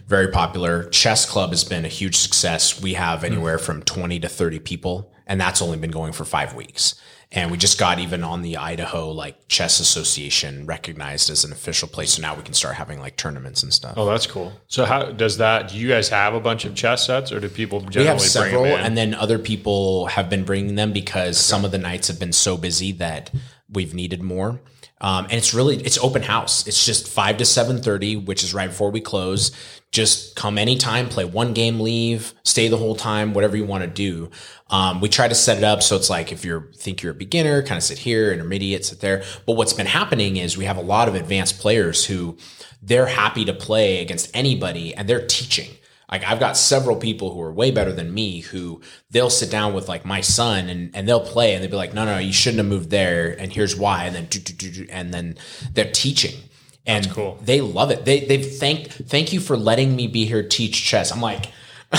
Very 0.08 0.30
popular. 0.30 0.90
Chess 0.90 1.26
Club 1.26 1.52
has 1.52 1.64
been 1.64 1.86
a 1.86 1.90
huge 1.90 2.18
success. 2.18 2.82
We 2.82 2.96
have 2.96 3.24
anywhere 3.24 3.58
from 3.58 3.82
20 3.84 4.20
to 4.20 4.28
30 4.28 4.60
people, 4.60 5.12
and 5.26 5.40
that's 5.40 5.62
only 5.62 5.78
been 5.78 5.92
going 5.92 6.12
for 6.12 6.26
five 6.26 6.54
weeks. 6.54 6.96
And 7.34 7.50
we 7.50 7.58
just 7.58 7.80
got 7.80 8.00
even 8.00 8.26
on 8.26 8.42
the 8.42 8.58
Idaho 8.58 9.10
like 9.10 9.48
chess 9.48 9.80
association 9.80 10.66
recognized 10.66 11.30
as 11.30 11.46
an 11.46 11.54
official 11.54 11.88
place. 11.88 12.14
So 12.14 12.22
now 12.22 12.36
we 12.36 12.44
can 12.44 12.54
start 12.54 12.76
having 12.76 13.00
like 13.00 13.16
tournaments 13.16 13.64
and 13.64 13.72
stuff. 13.72 13.94
Oh, 13.96 14.06
that's 14.06 14.28
cool. 14.28 14.52
So 14.68 14.84
how 14.84 15.12
does 15.14 15.38
that? 15.38 15.70
Do 15.70 15.78
you 15.78 15.88
guys 15.88 16.10
have 16.10 16.34
a 16.34 16.42
bunch 16.42 16.66
of 16.66 16.76
chess 16.76 17.08
sets, 17.08 17.32
or 17.32 17.40
do 17.40 17.48
people 17.48 17.80
generally 17.80 18.04
we 18.04 18.08
have 18.08 18.18
bring 18.18 18.30
several, 18.30 18.66
and 18.66 18.98
then 18.98 19.14
other 19.14 19.40
people 19.40 20.08
have 20.08 20.30
been 20.30 20.44
bringing 20.44 20.76
them 20.76 20.92
because 20.92 21.38
some 21.38 21.64
of 21.64 21.72
the 21.72 21.78
nights 21.78 22.10
have 22.10 22.20
been 22.20 22.34
so 22.34 22.58
busy 22.58 22.92
that 22.94 23.32
we've 23.70 23.94
needed 23.94 24.22
more. 24.22 24.60
Um, 25.02 25.26
and 25.26 25.34
it's 25.34 25.54
really 25.54 25.78
it's 25.78 25.98
open 25.98 26.22
house. 26.22 26.68
It's 26.68 26.86
just 26.86 27.08
five 27.08 27.38
to 27.38 27.46
seven 27.46 27.82
thirty, 27.82 28.16
which 28.16 28.44
is 28.44 28.54
right 28.54 28.70
before 28.70 28.92
we 28.92 29.02
close. 29.02 29.52
Just 29.92 30.38
come 30.38 30.58
anytime, 30.58 31.10
play 31.10 31.26
one 31.26 31.54
game, 31.54 31.82
leave, 31.82 32.34
stay 32.44 32.70
the 32.70 32.78
whole 32.78 32.96
time, 32.96 33.34
whatever 33.34 33.58
you 33.58 33.66
want 33.66 33.84
to 33.84 33.90
do. 33.90 34.30
Um, 34.70 35.02
we 35.02 35.10
try 35.10 35.28
to 35.28 35.36
set 35.36 35.58
it 35.58 35.66
up 35.66 35.84
so 35.84 35.98
it's 35.98 36.10
like 36.10 36.32
if 36.32 36.46
you 36.46 36.70
think 36.78 37.04
you're 37.04 37.12
a 37.12 37.16
beginner, 37.16 37.62
kind 37.62 37.78
of 37.78 37.84
sit 37.84 37.98
here, 37.98 38.32
intermediate, 38.32 38.86
sit 38.86 39.02
there. 39.02 39.24
But 39.46 39.54
what's 39.58 39.74
been 39.74 39.88
happening 39.88 40.38
is 40.38 40.58
we 40.58 40.64
have 40.64 40.78
a 40.78 40.82
lot 40.82 41.10
of 41.10 41.16
advanced 41.16 41.60
players 41.60 42.06
who 42.06 42.38
they're 42.82 43.08
happy 43.08 43.44
to 43.46 43.54
play 43.54 44.02
against 44.02 44.30
anybody, 44.34 44.96
and 44.96 45.10
they're 45.10 45.28
teaching. 45.28 45.72
Like 46.12 46.24
I've 46.26 46.40
got 46.40 46.58
several 46.58 46.98
people 46.98 47.34
who 47.34 47.42
are 47.42 47.54
way 47.54 47.72
better 47.72 47.94
than 47.94 48.14
me 48.14 48.42
who 48.42 48.82
they'll 49.12 49.30
sit 49.30 49.50
down 49.50 49.74
with 49.74 49.88
like 49.88 50.04
my 50.06 50.20
son 50.20 50.68
and, 50.68 50.94
and 50.94 51.08
they'll 51.08 51.26
play 51.26 51.54
and 51.54 51.64
they'll 51.64 51.72
be 51.72 51.78
like, 51.78 51.94
no, 51.94 52.04
no, 52.04 52.18
you 52.18 52.34
shouldn't 52.34 52.58
have 52.58 52.68
moved 52.68 52.90
there. 52.90 53.30
And 53.40 53.52
here's 53.54 53.76
why. 53.78 54.04
And 54.06 54.16
then, 54.16 54.26
do, 54.26 54.40
do, 54.40 54.54
do, 54.54 54.72
do, 54.72 54.88
and 54.92 55.14
then 55.14 55.38
they're 55.74 55.90
teaching 55.90 56.38
and 56.86 57.10
cool. 57.12 57.40
they 57.42 57.62
love 57.62 57.92
it. 57.92 58.04
They, 58.04 58.26
they've 58.26 58.46
thanked, 58.46 58.92
thank 58.92 59.32
you 59.32 59.40
for 59.40 59.56
letting 59.56 59.96
me 59.96 60.08
be 60.08 60.26
here, 60.26 60.44
teach 60.44 60.84
chess. 60.84 61.12
I'm 61.14 61.22
like, 61.22 61.46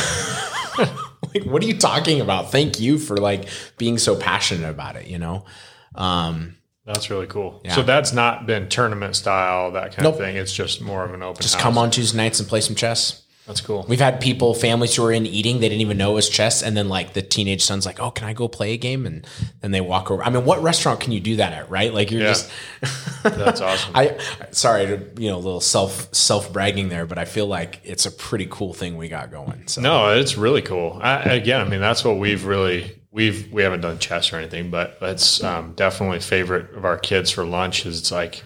like, 0.79 1.45
what 1.45 1.63
are 1.63 1.67
you 1.67 1.79
talking 1.79 2.21
about? 2.21 2.53
Thank 2.53 2.81
you 2.81 2.99
for 2.99 3.17
like 3.17 3.49
being 3.79 3.97
so 3.97 4.15
passionate 4.15 4.69
about 4.69 4.97
it, 4.97 5.07
you 5.07 5.19
know? 5.19 5.45
Um, 5.95 6.57
that's 6.85 7.11
really 7.11 7.29
cool. 7.29 7.61
Yeah. 7.65 7.77
So 7.77 7.83
that's 7.83 8.13
not 8.13 8.45
been 8.45 8.69
tournament 8.69 9.15
style, 9.17 9.71
that 9.73 9.93
kind 9.93 10.03
Nope. 10.03 10.15
of 10.15 10.21
thing. 10.21 10.37
It's 10.37 10.53
just 10.53 10.83
more 10.83 11.05
of 11.05 11.15
an 11.15 11.23
open. 11.23 11.41
just 11.41 11.55
house. 11.55 11.63
come 11.63 11.79
on 11.79 11.91
Tuesday 11.91 12.17
nights 12.17 12.41
and 12.41 12.49
play 12.49 12.61
some 12.61 12.75
chess. 12.75 13.23
That's 13.47 13.61
cool. 13.61 13.85
We've 13.89 13.99
had 13.99 14.21
people, 14.21 14.55
families 14.55 14.95
who 14.95 15.05
are 15.05 15.11
in 15.13 15.27
eating, 15.27 15.59
they 15.59 15.69
didn't 15.69 15.81
even 15.81 15.99
know 15.99 16.13
it 16.13 16.15
was 16.15 16.29
chess. 16.29 16.63
And 16.63 16.77
then 16.77 16.89
like 16.89 17.13
the 17.13 17.23
teenage 17.23 17.63
son's 17.63 17.85
like, 17.85 17.99
oh, 17.99 18.13
can 18.13 18.29
I 18.29 18.33
go 18.35 18.47
play 18.47 18.73
a 18.73 18.77
game? 18.77 19.05
And 19.05 19.27
then 19.61 19.73
they 19.73 19.81
walk 19.81 20.13
over. 20.13 20.23
I 20.23 20.31
mean, 20.31 20.45
what 20.45 20.63
restaurant 20.63 21.01
can 21.01 21.11
you 21.13 21.19
do 21.19 21.37
that 21.37 21.53
at, 21.53 21.69
right? 21.69 21.93
Like 21.93 22.13
you're 22.13 22.21
Yeah. 22.23 22.29
just, 22.29 22.51
That's 23.25 23.61
awesome. 23.61 23.93
I, 23.97 24.17
sorry 24.53 24.87
to, 24.87 25.05
you 25.21 25.29
know, 25.29 25.37
a 25.37 25.41
little 25.41 25.61
self, 25.61 26.15
self 26.15 26.53
bragging 26.53 26.89
there, 26.89 27.05
but 27.05 27.19
I 27.19 27.25
feel 27.25 27.47
like 27.47 27.81
it's 27.83 28.07
a 28.07 28.13
pretty 28.13 28.47
cool 28.49 28.75
thing 28.75 28.97
we 28.97 29.09
got 29.09 29.33
going. 29.33 29.67
So 29.67 29.81
No, 29.81 30.11
it's 30.17 30.37
really 30.37 30.63
cool. 30.63 31.01
I, 31.03 31.17
again, 31.35 31.61
I 31.61 31.69
mean, 31.69 31.81
that's 31.81 32.05
what 32.05 32.19
we've 32.19 32.45
really 32.45 32.97
we've 33.11 33.53
we 33.53 33.63
haven't 33.63 33.81
done 33.81 33.99
chess 33.99 34.33
or 34.33 34.37
anything, 34.37 34.71
but 34.71 35.01
that's 35.01 35.43
um, 35.43 35.73
definitely 35.75 36.19
a 36.19 36.21
favorite 36.21 36.73
of 36.75 36.85
our 36.85 36.97
kids 36.97 37.31
for 37.33 37.45
lunch. 37.45 37.87
Is 37.87 37.99
it's 37.99 38.13
like 38.13 38.43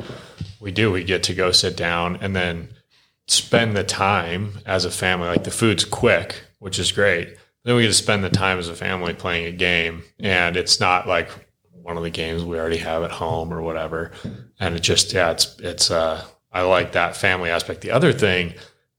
we 0.58 0.72
do 0.72 0.90
we 0.90 1.04
get 1.04 1.22
to 1.24 1.34
go 1.34 1.52
sit 1.52 1.76
down 1.76 2.16
and 2.22 2.34
then 2.34 2.70
spend 3.28 3.76
the 3.76 3.84
time 3.84 4.58
as 4.66 4.84
a 4.84 4.90
family. 4.90 5.28
Like 5.28 5.44
the 5.44 5.50
food's 5.50 5.84
quick, 5.84 6.42
which 6.58 6.78
is 6.78 6.92
great. 6.92 7.36
Then 7.64 7.74
we 7.76 7.82
get 7.82 7.88
to 7.88 7.94
spend 7.94 8.22
the 8.22 8.30
time 8.30 8.58
as 8.58 8.68
a 8.68 8.74
family 8.76 9.12
playing 9.14 9.46
a 9.46 9.52
game, 9.52 10.04
and 10.20 10.56
it's 10.56 10.78
not 10.78 11.08
like 11.08 11.28
one 11.72 11.96
of 11.96 12.02
the 12.04 12.10
games 12.10 12.44
we 12.44 12.58
already 12.58 12.76
have 12.78 13.02
at 13.02 13.10
home 13.10 13.52
or 13.52 13.60
whatever. 13.62 14.12
And 14.60 14.74
it 14.76 14.80
just 14.80 15.12
yeah, 15.12 15.30
it's 15.32 15.58
it's 15.60 15.90
uh 15.90 16.24
I 16.52 16.62
like 16.62 16.92
that 16.92 17.16
family 17.16 17.50
aspect. 17.50 17.80
The 17.80 17.90
other 17.90 18.12
thing 18.12 18.54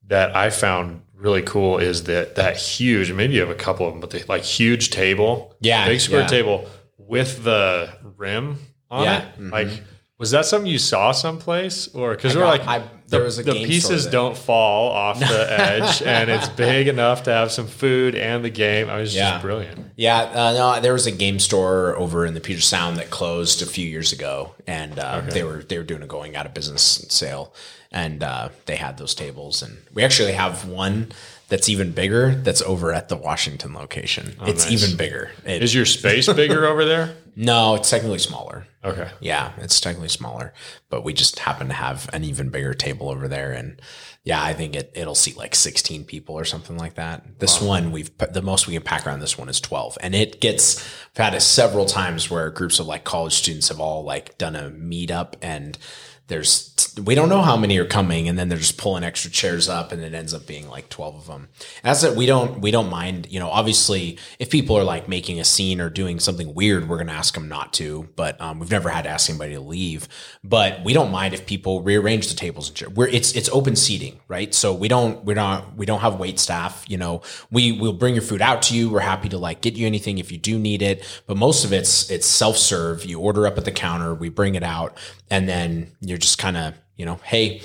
that 0.08 0.36
I 0.36 0.50
found 0.50 1.02
really 1.16 1.42
cool 1.42 1.78
is 1.80 2.04
that 2.04 2.36
that 2.36 2.58
huge, 2.58 3.12
maybe 3.12 3.34
you 3.34 3.40
have 3.40 3.50
a 3.50 3.56
couple 3.56 3.88
of 3.88 3.94
them, 3.94 4.02
but 4.02 4.10
the 4.12 4.24
like 4.28 4.44
huge 4.44 4.90
table, 4.92 5.56
Yeah, 5.62 5.88
big 5.88 6.00
square 6.02 6.22
yeah. 6.22 6.28
table 6.28 6.68
with 6.98 7.44
the 7.44 7.90
rim 8.18 8.58
on 8.92 9.04
Yeah, 9.06 9.22
mm-hmm. 9.22 9.48
it. 9.48 9.52
Like, 9.52 9.84
was 10.20 10.32
that 10.32 10.46
something 10.46 10.70
you 10.70 10.78
saw 10.78 11.12
someplace, 11.14 11.88
or 11.96 12.16
because 12.16 12.36
we're 12.36 12.42
got- 12.42 12.60
like 12.68 12.68
I- 12.68 12.90
the, 13.08 13.18
there 13.18 13.24
was 13.24 13.40
a 13.40 13.44
the 13.44 13.54
pieces 13.54 14.06
don't 14.06 14.38
fall 14.38 14.92
off 14.92 15.20
the 15.20 15.26
edge, 15.60 16.02
and 16.02 16.30
it's 16.30 16.50
big 16.50 16.88
enough 16.88 17.24
to 17.24 17.32
have 17.32 17.52
some 17.52 17.68
food 17.68 18.16
and 18.16 18.44
the 18.44 18.50
game. 18.50 18.90
I 18.90 19.00
was 19.00 19.16
Yeah. 19.16 19.32
just 19.32 19.42
brilliant. 19.44 19.86
Yeah, 19.96 20.20
uh, 20.20 20.54
no, 20.54 20.82
there 20.82 20.94
was 20.94 21.08
a 21.08 21.12
game 21.12 21.40
store 21.40 21.96
over 21.98 22.26
in 22.26 22.34
the 22.34 22.42
Puget 22.42 22.64
Sound 22.64 22.98
that 22.98 23.10
closed 23.10 23.62
a 23.62 23.66
few 23.66 23.88
years 23.88 24.12
ago, 24.14 24.54
and 24.68 24.98
uh, 25.00 25.22
they 25.22 25.44
were 25.44 25.64
they 25.64 25.78
were 25.78 25.84
doing 25.84 26.02
a 26.04 26.08
going 26.08 26.36
out 26.36 26.46
of 26.46 26.54
business 26.54 26.82
sale, 27.10 27.54
and 27.92 28.22
uh, 28.24 28.50
they 28.66 28.76
had 28.76 28.98
those 28.98 29.16
tables, 29.16 29.62
and 29.62 29.78
we 29.94 30.04
actually 30.04 30.34
have 30.34 30.68
one 30.68 31.12
that's 31.50 31.70
even 31.70 31.94
bigger 31.94 32.36
that's 32.36 32.62
over 32.64 32.92
at 32.94 33.08
the 33.08 33.16
Washington 33.16 33.74
location. 33.74 34.36
it's 34.42 34.70
nice. 34.70 34.84
even 34.84 34.98
bigger. 34.98 35.32
It- 35.46 35.64
Is 35.64 35.74
your 35.74 35.86
space 35.86 36.32
bigger 36.34 36.66
over 36.66 36.84
there? 36.84 37.16
no, 37.38 37.76
it's 37.76 37.90
technically 37.90 38.18
smaller. 38.18 38.66
Okay. 38.84 39.10
Yeah, 39.20 39.52
it's 39.58 39.80
technically 39.80 40.10
smaller, 40.10 40.54
but 40.90 41.04
we 41.04 41.14
just 41.14 41.38
happen 41.38 41.68
to 41.68 41.74
have 41.74 42.10
an 42.12 42.24
even 42.24 42.50
bigger 42.50 42.74
table 42.74 43.10
over 43.10 43.28
there, 43.28 43.52
and 43.52 43.80
yeah, 44.24 44.42
I 44.42 44.54
think 44.54 44.76
it 44.76 44.92
it'll 44.96 45.14
seat 45.14 45.38
like 45.38 45.54
sixteen 45.54 46.04
people 46.04 46.36
or 46.36 46.46
something 46.46 46.78
like 46.78 46.96
that. 46.96 47.40
This 47.40 47.62
one 47.62 47.92
we've 47.92 48.10
the 48.32 48.42
most 48.42 48.66
we 48.66 48.74
can 48.74 48.82
pack 48.82 49.06
around 49.06 49.20
this 49.20 49.38
one 49.38 49.50
is 49.50 49.62
twelve, 49.62 49.98
and 50.02 50.16
it 50.16 50.42
gets. 50.42 50.84
I've 51.16 51.26
had 51.26 51.34
it 51.36 51.42
several 51.42 51.86
times 51.86 52.32
where 52.32 52.50
groups 52.50 52.80
of 52.80 52.88
like 52.88 53.04
college 53.04 53.34
students 53.34 53.68
have 53.70 53.80
all 53.80 54.04
like 54.04 54.38
done 54.38 54.56
a 54.56 54.72
meetup 54.72 55.36
and. 55.42 55.78
There's 56.28 56.74
we 57.04 57.16
don't 57.16 57.30
know 57.30 57.42
how 57.42 57.56
many 57.56 57.78
are 57.78 57.86
coming, 57.86 58.28
and 58.28 58.38
then 58.38 58.50
they're 58.50 58.58
just 58.58 58.78
pulling 58.78 59.04
extra 59.04 59.32
chairs 59.32 59.70
up, 59.70 59.92
and 59.92 60.02
it 60.02 60.14
ends 60.14 60.34
up 60.34 60.46
being 60.46 60.68
like 60.68 60.90
twelve 60.90 61.16
of 61.16 61.28
them. 61.28 61.48
As 61.84 62.02
that 62.02 62.16
we 62.16 62.26
don't 62.26 62.60
we 62.60 62.72
don't 62.72 62.90
mind, 62.90 63.28
you 63.30 63.40
know. 63.40 63.50
Obviously, 63.50 64.18
if 64.40 64.50
people 64.50 64.78
are 64.78 64.84
like 64.84 65.08
making 65.08 65.40
a 65.40 65.44
scene 65.44 65.80
or 65.80 65.90
doing 65.90 66.20
something 66.20 66.54
weird, 66.54 66.90
we're 66.90 66.98
gonna 66.98 67.12
ask 67.12 67.34
them 67.34 67.48
not 67.48 67.74
to. 67.74 68.10
But 68.16 68.40
um, 68.42 68.60
we've 68.60 68.72
never 68.72 68.90
had 68.90 69.04
to 69.04 69.10
ask 69.10 69.30
anybody 69.30 69.54
to 69.54 69.60
leave. 69.60 70.08
But 70.44 70.84
we 70.84 70.94
don't 70.94 71.12
mind 71.12 71.34
if 71.34 71.46
people 71.46 71.82
rearrange 71.82 72.28
the 72.28 72.36
tables 72.36 72.68
and 72.68 72.78
chairs. 72.78 72.92
We're 72.94 73.08
it's 73.08 73.34
it's 73.34 73.50
open 73.50 73.76
seating, 73.76 74.20
right? 74.28 74.54
So 74.54 74.74
we 74.74 74.88
don't 74.88 75.24
we're 75.24 75.36
not 75.36 75.76
we 75.76 75.86
don't 75.86 76.02
have 76.02 76.20
wait 76.20 76.40
staff. 76.40 76.86
You 76.88 76.98
know, 76.98 77.22
we, 77.52 77.72
will 77.72 77.94
bring 77.94 78.16
your 78.16 78.24
food 78.24 78.42
out 78.42 78.62
to 78.64 78.76
you. 78.76 78.90
We're 78.90 79.00
happy 79.00 79.30
to 79.30 79.38
like 79.38 79.62
get 79.62 79.76
you 79.76 79.86
anything 79.88 80.18
if 80.18 80.32
you 80.32 80.38
do 80.38 80.58
need 80.60 80.82
it. 80.82 81.04
But 81.28 81.38
most 81.38 81.64
of 81.64 81.74
it's 81.74 82.10
it's 82.10 82.28
self 82.28 82.58
serve. 82.58 83.06
You 83.06 83.20
order 83.20 83.48
up 83.48 83.58
at 83.58 83.66
the 83.66 83.72
counter, 83.72 84.14
we 84.14 84.30
bring 84.30 84.56
it 84.56 84.64
out, 84.64 84.98
and 85.30 85.48
then 85.48 85.92
you're 86.02 86.17
just 86.18 86.38
kind 86.38 86.58
of 86.58 86.74
you 86.96 87.06
know, 87.06 87.20
hey, 87.24 87.62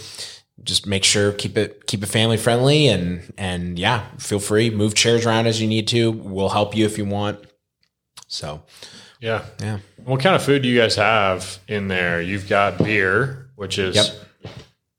just 0.63 0.87
make 0.87 1.03
sure 1.05 1.33
keep 1.33 1.57
it 1.57 1.87
keep 1.87 2.03
it 2.03 2.07
family 2.07 2.37
friendly 2.37 2.89
and 2.89 3.33
and 3.39 3.79
yeah, 3.79 4.05
feel 4.19 4.39
free 4.39 4.71
move 4.71 4.95
chairs 4.95 5.27
around 5.27 5.47
as 5.47 5.61
you 5.61 5.67
need 5.69 5.89
to. 5.89 6.13
We'll 6.13 6.51
help 6.51 6.77
you 6.77 6.85
if 6.85 6.99
you 6.99 7.05
want. 7.05 7.39
So 8.29 8.63
Yeah. 9.21 9.45
yeah, 9.61 9.79
What 10.05 10.21
kind 10.21 10.35
of 10.37 10.43
food 10.43 10.63
do 10.63 10.69
you 10.69 10.79
guys 10.81 10.97
have 10.97 11.59
in 11.69 11.89
there? 11.89 12.21
You've 12.21 12.49
got 12.49 12.79
beer, 12.79 13.49
which 13.57 13.79
is 13.79 13.97
Yep. 13.97 14.07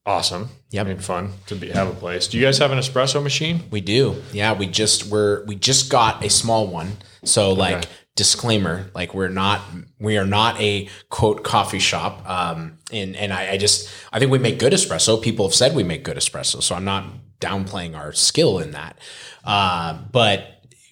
awesome. 0.06 0.50
Yep. 0.72 0.86
I 0.86 0.89
mean, 0.89 1.00
fun 1.00 1.34
to 1.48 1.56
be, 1.56 1.70
have 1.70 1.88
a 1.88 1.94
place. 1.94 2.28
Do 2.28 2.38
you 2.38 2.44
guys 2.46 2.58
have 2.58 2.72
an 2.72 2.80
espresso 2.80 3.22
machine? 3.22 3.63
we 3.72 3.82
do. 3.82 4.22
Yeah, 4.32 4.54
we 4.54 4.66
just 4.68 5.06
we're 5.06 5.44
we 5.46 5.56
just 5.56 5.89
got 5.89 6.24
a 6.26 6.30
small 6.30 6.68
one. 6.68 6.98
So 7.24 7.54
like 7.54 7.86
disclaimer 8.15 8.91
like 8.93 9.13
we're 9.15 9.28
not 9.28 9.62
we 9.99 10.17
are 10.17 10.26
not 10.26 10.60
a 10.62 10.88
quote 11.10 11.43
coffee 11.43 11.80
shop. 11.80 12.28
Um 12.30 12.78
and 12.91 13.15
and 13.15 13.34
I, 13.34 13.52
I 13.52 13.58
just 13.58 13.89
i 14.12 14.19
think 14.19 14.32
we 14.32 14.39
make 14.39 14.60
good 14.60 14.73
espresso. 14.73 15.21
People 15.21 15.47
have 15.47 15.56
said 15.56 15.76
we 15.76 15.84
make 15.84 16.04
good 16.04 16.17
espresso 16.17 16.62
so 16.62 16.76
i'm 16.76 16.86
not 16.86 17.06
downplaying 17.39 17.97
our 17.97 18.13
skill 18.13 18.60
in 18.60 18.71
that. 18.71 18.97
Uh 19.43 19.97
but 20.12 20.49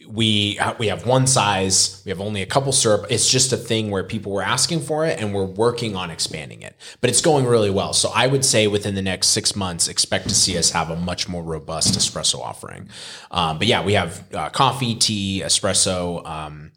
we 0.07 0.59
we 0.77 0.87
have 0.87 1.05
one 1.05 1.27
size. 1.27 2.01
We 2.05 2.09
have 2.09 2.19
only 2.19 2.41
a 2.41 2.45
couple 2.45 2.71
syrup. 2.71 3.05
It's 3.09 3.29
just 3.29 3.53
a 3.53 3.57
thing 3.57 3.91
where 3.91 4.03
people 4.03 4.31
were 4.31 4.41
asking 4.41 4.81
for 4.81 5.05
it 5.05 5.19
and 5.19 5.33
we're 5.33 5.45
working 5.45 5.95
on 5.95 6.09
expanding 6.09 6.61
it. 6.61 6.75
But 6.99 7.09
it's 7.09 7.21
going 7.21 7.45
really 7.45 7.69
well. 7.69 7.93
So 7.93 8.11
i 8.13 8.27
would 8.27 8.43
say 8.43 8.67
within 8.67 8.95
the 8.95 9.01
next 9.01 9.27
six 9.27 9.55
months 9.55 9.87
expect 9.87 10.27
to 10.29 10.35
see 10.35 10.57
us 10.57 10.71
have 10.71 10.89
a 10.89 10.95
much 10.95 11.29
more 11.29 11.43
robust 11.43 11.93
espresso 11.97 12.39
offering. 12.39 12.89
Um, 13.29 13.57
but 13.57 13.67
yeah 13.67 13.83
we 13.83 13.93
have 13.93 14.23
uh, 14.33 14.49
coffee 14.49 14.95
tea 14.95 15.43
espresso 15.45 16.25
um, 16.25 16.71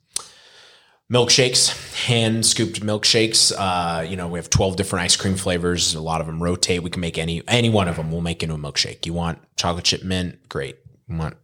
milkshakes 1.13 2.05
hand 2.07 2.45
scooped 2.45 2.81
milkshakes. 2.81 3.53
Uh, 3.57 4.03
you 4.03 4.17
know 4.17 4.29
we 4.29 4.39
have 4.39 4.51
12 4.51 4.77
different 4.77 5.05
ice 5.05 5.17
cream 5.17 5.37
flavors 5.37 5.95
a 5.95 6.01
lot 6.01 6.21
of 6.21 6.27
them 6.27 6.43
rotate. 6.43 6.83
We 6.83 6.91
can 6.91 7.01
make 7.01 7.19
any 7.19 7.43
any 7.49 7.71
one 7.71 7.89
of 7.89 7.97
them 7.97 8.11
we'll 8.11 8.21
make 8.21 8.43
into 8.43 8.55
a 8.55 8.59
milkshake. 8.59 9.07
You 9.07 9.13
want 9.13 9.39
chocolate 9.57 9.85
chip 9.85 10.03
mint? 10.03 10.49
Great. 10.49 10.79
You 11.09 11.17
want 11.17 11.37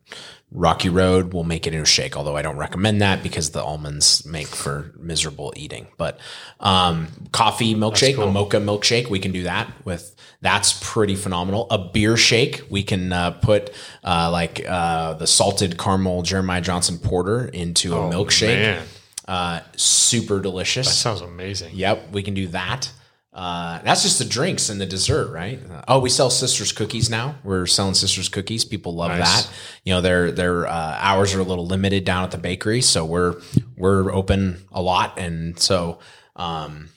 rocky 0.51 0.89
road? 0.89 1.33
We'll 1.33 1.45
make 1.45 1.67
it 1.67 1.75
into 1.75 1.83
a 1.83 1.87
shake 1.87 2.17
although 2.17 2.37
i 2.37 2.43
don't 2.43 2.57
recommend 2.57 3.03
that 3.03 3.23
because 3.23 3.51
the 3.51 3.63
almonds 3.63 4.25
make 4.25 4.49
for 4.49 4.93
miserable 4.99 5.53
eating. 5.57 5.87
But 5.99 6.19
um, 6.59 7.09
coffee 7.33 7.75
milkshake 7.75 8.21
a 8.23 8.31
mocha 8.31 8.57
milkshake 8.57 9.09
we 9.11 9.19
can 9.19 9.33
do 9.33 9.43
that 9.45 9.71
with 9.85 10.17
that's 10.43 10.79
pretty 10.83 11.17
phenomenal. 11.17 11.67
A 11.71 11.77
beer 11.77 12.17
shake 12.17 12.63
we 12.71 12.83
can 12.83 13.13
uh, 13.13 13.33
put 13.33 13.75
uh, 14.03 14.31
like 14.33 14.65
uh, 14.67 15.15
the 15.15 15.27
salted 15.27 15.79
caramel 15.79 16.23
jeremiah 16.23 16.63
johnson 16.63 16.99
porter 16.99 17.45
into 17.45 17.95
a 17.95 17.99
milkshake. 18.11 18.47
Man, 18.49 18.87
uh, 19.31 19.61
super 19.77 20.41
delicious. 20.41 20.87
That 20.89 20.95
sounds 20.95 21.21
amazing. 21.21 21.71
Yep, 21.75 22.11
we 22.13 22.23
can 22.23 22.35
do 22.35 22.49
that. 22.49 22.91
Uh, 23.33 23.81
that's 23.85 24.03
just 24.03 24.19
the 24.19 24.25
drinks 24.25 24.71
and 24.71 24.81
the 24.81 24.87
dessert, 24.87 25.31
right? 25.33 25.61
Uh, 25.71 25.83
oh, 25.87 25.99
we 26.01 26.11
sell 26.11 26.31
Sisters 26.31 26.73
cookies 26.73 27.09
now. 27.09 27.37
We're 27.45 27.65
selling 27.67 27.95
Sisters 27.95 28.29
cookies. 28.29 28.65
People 28.65 28.97
love 28.97 29.13
Nice. 29.17 29.47
that. 29.47 29.53
You 29.85 29.95
know, 29.95 30.01
their 30.01 30.33
their 30.33 30.67
uh, 30.67 30.99
hours 31.01 31.33
are 31.35 31.41
a 31.41 31.45
little 31.45 31.65
limited 31.67 32.05
down 32.05 32.25
at 32.25 32.33
the 32.33 32.39
bakery, 32.39 32.83
so 32.83 33.05
we're 33.05 33.41
we're 33.77 34.13
open 34.13 34.65
a 34.73 34.83
lot, 34.83 35.17
and 35.17 35.57
so 35.61 36.01
um, 36.35 36.89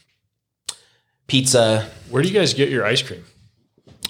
pizza. 1.28 1.88
Where 2.10 2.24
do 2.24 2.28
you 2.30 2.34
guys 2.34 2.54
get 2.56 2.70
your 2.70 2.84
ice 2.86 3.04
cream? 3.04 3.24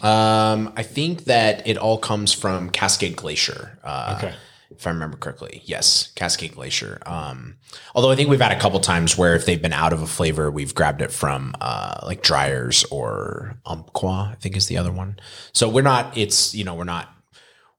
Um, 0.01 0.71
I 0.75 0.83
think 0.83 1.25
that 1.25 1.67
it 1.67 1.77
all 1.77 1.97
comes 1.97 2.33
from 2.33 2.69
Cascade 2.69 3.15
Glacier. 3.15 3.79
Uh, 3.83 4.15
Okay. 4.17 4.33
If 4.77 4.87
I 4.87 4.91
remember 4.91 5.17
correctly. 5.17 5.61
Yes, 5.65 6.11
Cascade 6.15 6.55
Glacier. 6.55 7.01
Um, 7.05 7.57
although 7.95 8.11
I 8.11 8.15
think 8.15 8.29
we've 8.29 8.41
had 8.41 8.51
a 8.51 8.59
couple 8.59 8.79
times 8.79 9.17
where 9.17 9.35
if 9.35 9.45
they've 9.45 9.61
been 9.61 9.73
out 9.73 9.93
of 9.93 10.01
a 10.01 10.07
flavor, 10.07 10.49
we've 10.51 10.75
grabbed 10.75 11.01
it 11.01 11.11
from 11.11 11.55
uh, 11.61 11.99
like 12.03 12.21
Dreyer's 12.21 12.83
or 12.85 13.57
Umpqua. 13.65 14.31
I 14.31 14.35
think 14.35 14.55
is 14.57 14.67
the 14.67 14.77
other 14.77 14.91
one. 14.91 15.19
So 15.53 15.69
we're 15.69 15.81
not. 15.81 16.17
It's 16.17 16.53
you 16.53 16.63
know 16.63 16.75
we're 16.75 16.83
not. 16.83 17.09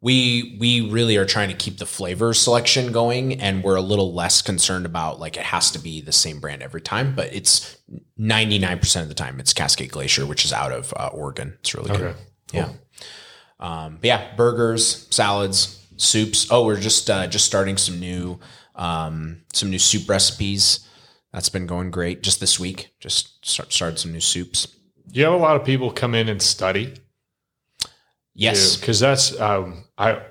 We 0.01 0.57
we 0.61 0.91
really 0.91 1.17
are 1.17 1.25
trying 1.25 1.49
to 1.49 1.55
keep 1.55 1.79
the 1.79 1.87
flavor 1.87 2.35
selection 2.35 2.93
going, 2.93 3.41
and 3.41 3.65
we're 3.65 3.77
a 3.77 3.81
little 3.81 4.13
less 4.13 4.43
concerned 4.43 4.87
about 4.87 5.19
like 5.19 5.37
it 5.37 5.45
has 5.45 5.71
to 5.71 5.79
be 5.79 6.01
the 6.01 6.13
same 6.13 6.41
brand 6.41 6.63
every 6.63 6.83
time. 6.83 7.15
But 7.15 7.35
it's 7.35 7.79
ninety 8.17 8.59
nine 8.59 8.79
percent 8.79 9.05
of 9.05 9.09
the 9.09 9.15
time 9.15 9.41
it's 9.41 9.53
Cascade 9.53 9.91
Glacier, 9.91 10.27
which 10.27 10.45
is 10.45 10.53
out 10.53 10.73
of 10.73 10.93
uh, 10.97 11.11
Oregon. 11.13 11.57
It's 11.61 11.75
really 11.75 11.91
good. 11.91 12.01
Okay. 12.01 12.19
Yeah. 12.53 12.69
Um, 13.61 13.97
but 13.97 14.05
yeah, 14.05 14.35
burgers, 14.37 15.07
salads, 15.11 15.84
soups. 16.05 16.47
Oh, 16.51 16.65
we're 16.65 16.81
just 16.81 17.09
uh, 17.11 17.27
just 17.27 17.45
starting 17.45 17.77
some 17.77 17.99
new 17.99 18.39
um, 18.75 19.43
some 19.53 19.71
new 19.71 19.79
soup 19.79 20.09
recipes. 20.09 20.87
That's 21.33 21.49
been 21.49 21.67
going 21.67 21.91
great. 21.91 22.23
Just 22.23 22.41
this 22.41 22.61
week, 22.61 22.95
just 23.01 23.45
start, 23.45 23.73
started 23.73 23.99
some 23.99 24.13
new 24.13 24.21
soups. 24.21 24.67
Do 25.11 25.21
you 25.21 25.25
have 25.25 25.35
a 25.35 25.39
lot 25.39 25.57
of 25.57 25.65
people 25.65 25.91
come 25.91 26.15
in 26.15 26.29
and 26.29 26.41
study? 26.41 26.95
Yes. 28.35 28.77
because 28.77 29.01
that's 29.01 29.39
um, 29.41 29.85
I 29.97 30.23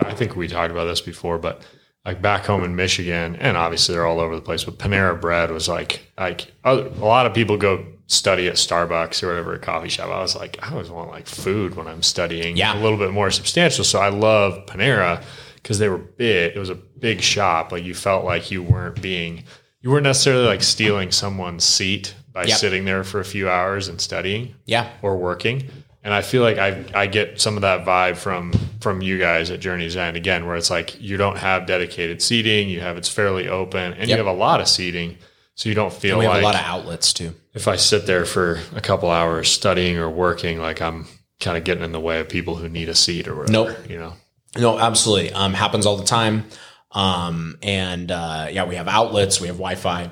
I 0.00 0.14
think 0.14 0.36
we 0.36 0.48
talked 0.48 0.70
about 0.70 0.84
this 0.84 1.00
before, 1.00 1.38
but 1.38 1.62
like 2.04 2.22
back 2.22 2.46
home 2.46 2.64
in 2.64 2.76
Michigan, 2.76 3.36
and 3.36 3.56
obviously 3.56 3.94
they're 3.94 4.06
all 4.06 4.20
over 4.20 4.34
the 4.34 4.42
place. 4.42 4.64
But 4.64 4.78
Panera 4.78 5.20
Bread 5.20 5.50
was 5.50 5.68
like 5.68 6.06
like 6.18 6.52
a 6.64 6.74
lot 6.74 7.26
of 7.26 7.34
people 7.34 7.56
go 7.56 7.84
study 8.08 8.48
at 8.48 8.54
Starbucks 8.54 9.22
or 9.22 9.28
whatever 9.28 9.54
a 9.54 9.58
coffee 9.58 9.88
shop. 9.90 10.08
I 10.10 10.20
was 10.20 10.34
like, 10.34 10.58
I 10.62 10.72
always 10.72 10.90
want 10.90 11.10
like 11.10 11.26
food 11.26 11.76
when 11.76 11.86
I'm 11.86 12.02
studying, 12.02 12.56
Yeah. 12.56 12.76
a 12.76 12.80
little 12.80 12.98
bit 12.98 13.12
more 13.12 13.30
substantial. 13.30 13.84
So 13.84 14.00
I 14.00 14.08
love 14.08 14.66
Panera 14.66 15.22
because 15.54 15.78
they 15.78 15.88
were 15.88 15.98
big. 15.98 16.56
It 16.56 16.58
was 16.58 16.70
a 16.70 16.74
big 16.74 17.20
shop. 17.20 17.70
Like 17.70 17.84
you 17.84 17.94
felt 17.94 18.24
like 18.24 18.50
you 18.50 18.62
weren't 18.62 19.00
being 19.00 19.44
you 19.82 19.90
weren't 19.90 20.02
necessarily 20.04 20.44
like 20.46 20.62
stealing 20.62 21.12
someone's 21.12 21.62
seat 21.64 22.14
by 22.32 22.44
Yep. 22.44 22.58
sitting 22.58 22.84
there 22.84 23.04
for 23.04 23.20
a 23.20 23.24
few 23.24 23.48
hours 23.48 23.86
and 23.88 24.00
studying 24.00 24.54
Yeah. 24.66 24.88
or 25.02 25.16
working. 25.16 25.68
And 26.02 26.14
I 26.14 26.22
feel 26.22 26.42
like 26.42 26.56
I 26.58 26.84
I 26.94 27.06
get 27.06 27.40
some 27.40 27.56
of 27.56 27.60
that 27.62 27.84
vibe 27.84 28.16
from 28.16 28.52
from 28.80 29.02
you 29.02 29.18
guys 29.18 29.50
at 29.50 29.60
Journey's 29.60 29.96
End 29.96 30.16
again, 30.16 30.46
where 30.46 30.56
it's 30.56 30.70
like 30.70 30.98
you 31.00 31.16
don't 31.18 31.36
have 31.36 31.66
dedicated 31.66 32.22
seating, 32.22 32.70
you 32.70 32.80
have 32.80 32.96
it's 32.96 33.08
fairly 33.10 33.48
open, 33.48 33.92
and 33.92 34.08
you 34.08 34.16
have 34.16 34.26
a 34.26 34.32
lot 34.32 34.60
of 34.62 34.68
seating, 34.68 35.18
so 35.58 35.68
you 35.68 35.74
don't 35.74 35.92
feel 35.92 36.18
We 36.20 36.24
have 36.24 36.34
like 36.34 36.42
a 36.42 36.46
lot 36.46 36.54
of 36.54 36.60
outlets 36.60 37.12
too. 37.12 37.34
if 37.52 37.66
I 37.66 37.74
sit 37.74 38.06
there 38.06 38.24
for 38.24 38.60
a 38.76 38.80
couple 38.80 39.10
hours 39.10 39.50
studying 39.50 39.98
or 39.98 40.08
working, 40.08 40.60
like 40.60 40.80
I'm 40.80 41.08
kind 41.40 41.58
of 41.58 41.64
getting 41.64 41.82
in 41.82 41.90
the 41.90 41.98
way 41.98 42.20
of 42.20 42.28
people 42.28 42.54
who 42.54 42.68
need 42.68 42.88
a 42.88 42.94
seat 42.94 43.26
or 43.26 43.34
whatever. 43.34 43.72
Nope. 43.72 43.90
You 43.90 43.98
know. 43.98 44.12
No, 44.56 44.78
absolutely. 44.78 45.32
Um, 45.32 45.54
happens 45.54 45.84
all 45.84 45.96
the 45.96 46.04
time. 46.04 46.44
Um, 46.92 47.58
and 47.60 48.08
uh, 48.12 48.46
yeah, 48.52 48.66
we 48.66 48.76
have 48.76 48.86
outlets, 48.86 49.40
we 49.40 49.48
have 49.48 49.56
Wi-Fi. 49.56 50.10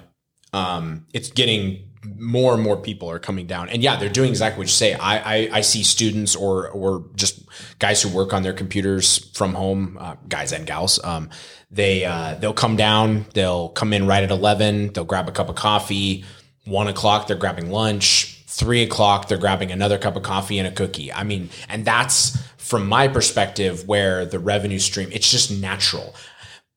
Um, 0.53 1.07
it's 1.15 1.31
getting 1.31 1.86
more 2.19 2.55
and 2.55 2.63
more 2.63 2.77
people 2.77 3.11
are 3.11 3.19
coming 3.19 3.47
down, 3.47 3.69
and 3.69 3.83
yeah, 3.83 3.97
they're 3.97 4.09
doing 4.09 4.31
exactly 4.31 4.59
what 4.59 4.67
you 4.67 4.73
say. 4.73 4.95
I 4.95 5.35
I, 5.35 5.49
I 5.53 5.61
see 5.61 5.83
students 5.83 6.37
or 6.37 6.69
or 6.71 7.05
just 7.15 7.41
guys 7.79 8.03
who 8.03 8.09
work 8.09 8.33
on 8.33 8.43
their 8.43 8.53
computers 8.53 9.31
from 9.35 9.55
home, 9.55 9.99
uh, 10.01 10.17
guys 10.29 10.53
and 10.53 10.67
gals. 10.67 11.03
Um, 11.05 11.31
they 11.71 12.05
uh, 12.05 12.35
they'll 12.35 12.53
come 12.53 12.77
down, 12.77 13.27
they'll 13.35 13.71
come 13.71 13.93
in 13.93 14.07
right 14.07 14.23
at 14.23 14.31
eleven, 14.31 14.93
they'll 14.93 15.05
grab 15.05 15.29
a 15.29 15.33
cup 15.33 15.49
of 15.49 15.57
coffee. 15.57 16.25
One 16.65 16.89
o'clock, 16.89 17.27
they're 17.27 17.37
grabbing 17.37 17.71
lunch. 17.71 18.43
Three 18.49 18.83
o'clock, 18.83 19.29
they're 19.29 19.39
grabbing 19.39 19.71
another 19.71 19.99
cup 19.99 20.17
of 20.17 20.23
coffee 20.23 20.59
and 20.59 20.67
a 20.67 20.73
cookie. 20.73 21.13
I 21.13 21.25
mean, 21.25 21.51
and 21.69 21.85
that's 21.85 22.39
from 22.67 22.89
my 22.89 23.07
perspective 23.07 23.87
where 23.87 24.27
the 24.27 24.41
revenue 24.41 24.81
stream, 24.81 25.09
it's 25.13 25.31
just 25.31 25.53
natural. 25.53 26.15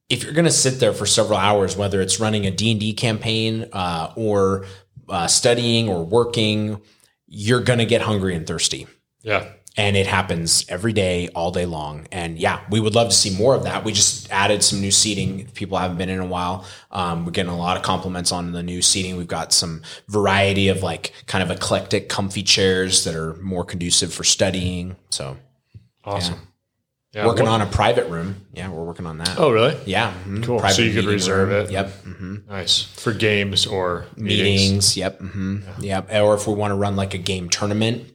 If 0.08 0.24
you're 0.24 0.34
going 0.34 0.46
to 0.46 0.52
sit 0.52 0.80
there 0.80 0.94
for 0.94 1.08
several 1.08 1.40
hours, 1.40 1.76
whether 1.76 2.00
it's 2.02 2.20
running 2.20 2.46
a 2.46 2.52
D&D 2.52 2.94
campaign 2.94 3.68
uh, 3.74 4.14
or 4.16 4.66
uh, 5.10 5.28
studying 5.28 5.90
or 5.90 6.06
working, 6.06 6.82
you're 7.28 7.62
going 7.62 7.80
to 7.80 7.86
get 7.86 8.02
hungry 8.02 8.36
and 8.36 8.46
thirsty 8.48 8.88
Yeah. 9.24 9.46
and 9.78 9.96
it 9.96 10.08
happens 10.08 10.66
every 10.68 10.94
day 10.94 11.30
all 11.36 11.52
day 11.52 11.66
long 11.68 12.08
and 12.12 12.40
yeah 12.40 12.62
we 12.72 12.80
would 12.80 12.96
love 12.96 13.10
to 13.10 13.16
see 13.16 13.30
more 13.38 13.54
of 13.54 13.64
that 13.64 13.84
we 13.84 13.92
just 13.92 14.32
added 14.32 14.64
some 14.64 14.82
new 14.82 14.90
seating 14.92 15.42
if 15.42 15.54
people 15.54 15.78
haven't 15.78 15.98
been 15.98 16.10
in 16.10 16.20
a 16.20 16.26
while 16.26 16.66
um, 16.92 17.26
we're 17.26 17.32
getting 17.32 17.52
a 17.52 17.58
lot 17.58 17.78
of 17.78 17.84
compliments 17.84 18.32
on 18.32 18.52
the 18.52 18.64
new 18.64 18.82
seating 18.82 19.16
we've 19.16 19.28
got 19.28 19.54
some 19.54 19.84
variety 20.08 20.70
of 20.70 20.82
like 20.82 21.14
kind 21.28 21.44
of 21.44 21.52
eclectic 21.52 22.10
comfy 22.10 22.42
chairs 22.42 23.04
that 23.04 23.14
are 23.16 23.36
more 23.36 23.64
conducive 23.64 24.12
for 24.12 24.24
studying 24.24 24.96
so 25.12 25.38
Awesome. 26.04 26.34
Yeah. 26.36 26.40
Working 27.16 27.46
what- 27.46 27.52
on 27.54 27.62
a 27.62 27.66
private 27.66 28.08
room 28.10 28.46
yeah 28.54 28.70
we're 28.70 28.84
working 28.84 29.06
on 29.06 29.18
that 29.18 29.36
Oh, 29.40 29.52
really? 29.52 29.76
yeah 29.86 30.14
mhm. 30.28 30.44
Cool. 30.44 30.60
Private 30.60 30.76
So 30.76 30.82
you 30.84 30.94
could 30.94 31.06
reserve 31.06 31.50
room. 31.50 31.66
it. 31.66 31.72
yep 31.72 31.92
hmm 32.04 32.36
Nice 32.48 32.82
for 32.84 33.14
games 33.14 33.66
or 33.68 34.06
meetings. 34.16 34.42
meetings. 34.62 34.98
Yep. 34.98 35.20
hmm 35.20 35.58
Yep. 35.80 36.14
Or 36.14 36.36
if 36.36 36.48
we 36.48 36.54
want 36.54 36.72
to 36.72 36.76
run 36.76 36.96
like 36.96 37.14
a 37.14 37.18
game 37.18 37.50
tournament, 37.50 38.12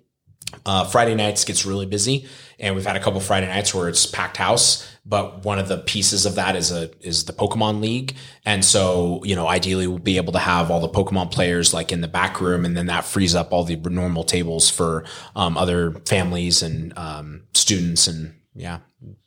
uh, 0.66 0.85
Friday 0.85 1.14
nights 1.14 1.44
gets 1.44 1.66
really 1.66 1.87
busy, 1.87 2.26
and 2.61 2.74
we've 2.76 2.87
had 2.87 2.94
a 2.96 3.00
couple 3.00 3.18
Friday 3.20 3.46
nights 3.48 3.74
where 3.74 3.88
it's 3.88 4.07
packed 4.07 4.37
house. 4.37 4.87
But 5.07 5.44
one 5.44 5.59
of 5.59 5.68
the 5.68 5.78
pieces 5.78 6.24
of 6.26 6.37
that 6.37 6.54
is 6.57 6.70
a 6.70 6.90
is 7.00 7.24
the 7.24 7.33
Pokemon 7.33 7.80
League, 7.80 8.14
and 8.46 8.64
so 8.64 9.20
you 9.24 9.35
know 9.35 9.48
ideally 9.48 9.87
we'll 9.87 9.98
be 9.98 10.16
able 10.16 10.33
to 10.33 10.38
have 10.38 10.71
all 10.71 10.81
the 10.81 10.88
Pokemon 10.88 11.31
players 11.33 11.75
like 11.75 11.90
in 11.92 12.00
the 12.00 12.08
back 12.08 12.40
room, 12.40 12.64
and 12.64 12.77
then 12.77 12.87
that 12.87 13.04
frees 13.04 13.35
up 13.35 13.52
all 13.52 13.64
the 13.64 13.77
normal 13.77 14.23
tables 14.25 14.71
for 14.71 15.04
um, 15.37 15.58
other 15.58 15.90
families 16.06 16.62
and 16.62 16.96
um, 16.96 17.42
students 17.54 18.06
and 18.06 18.35
yeah 18.55 18.79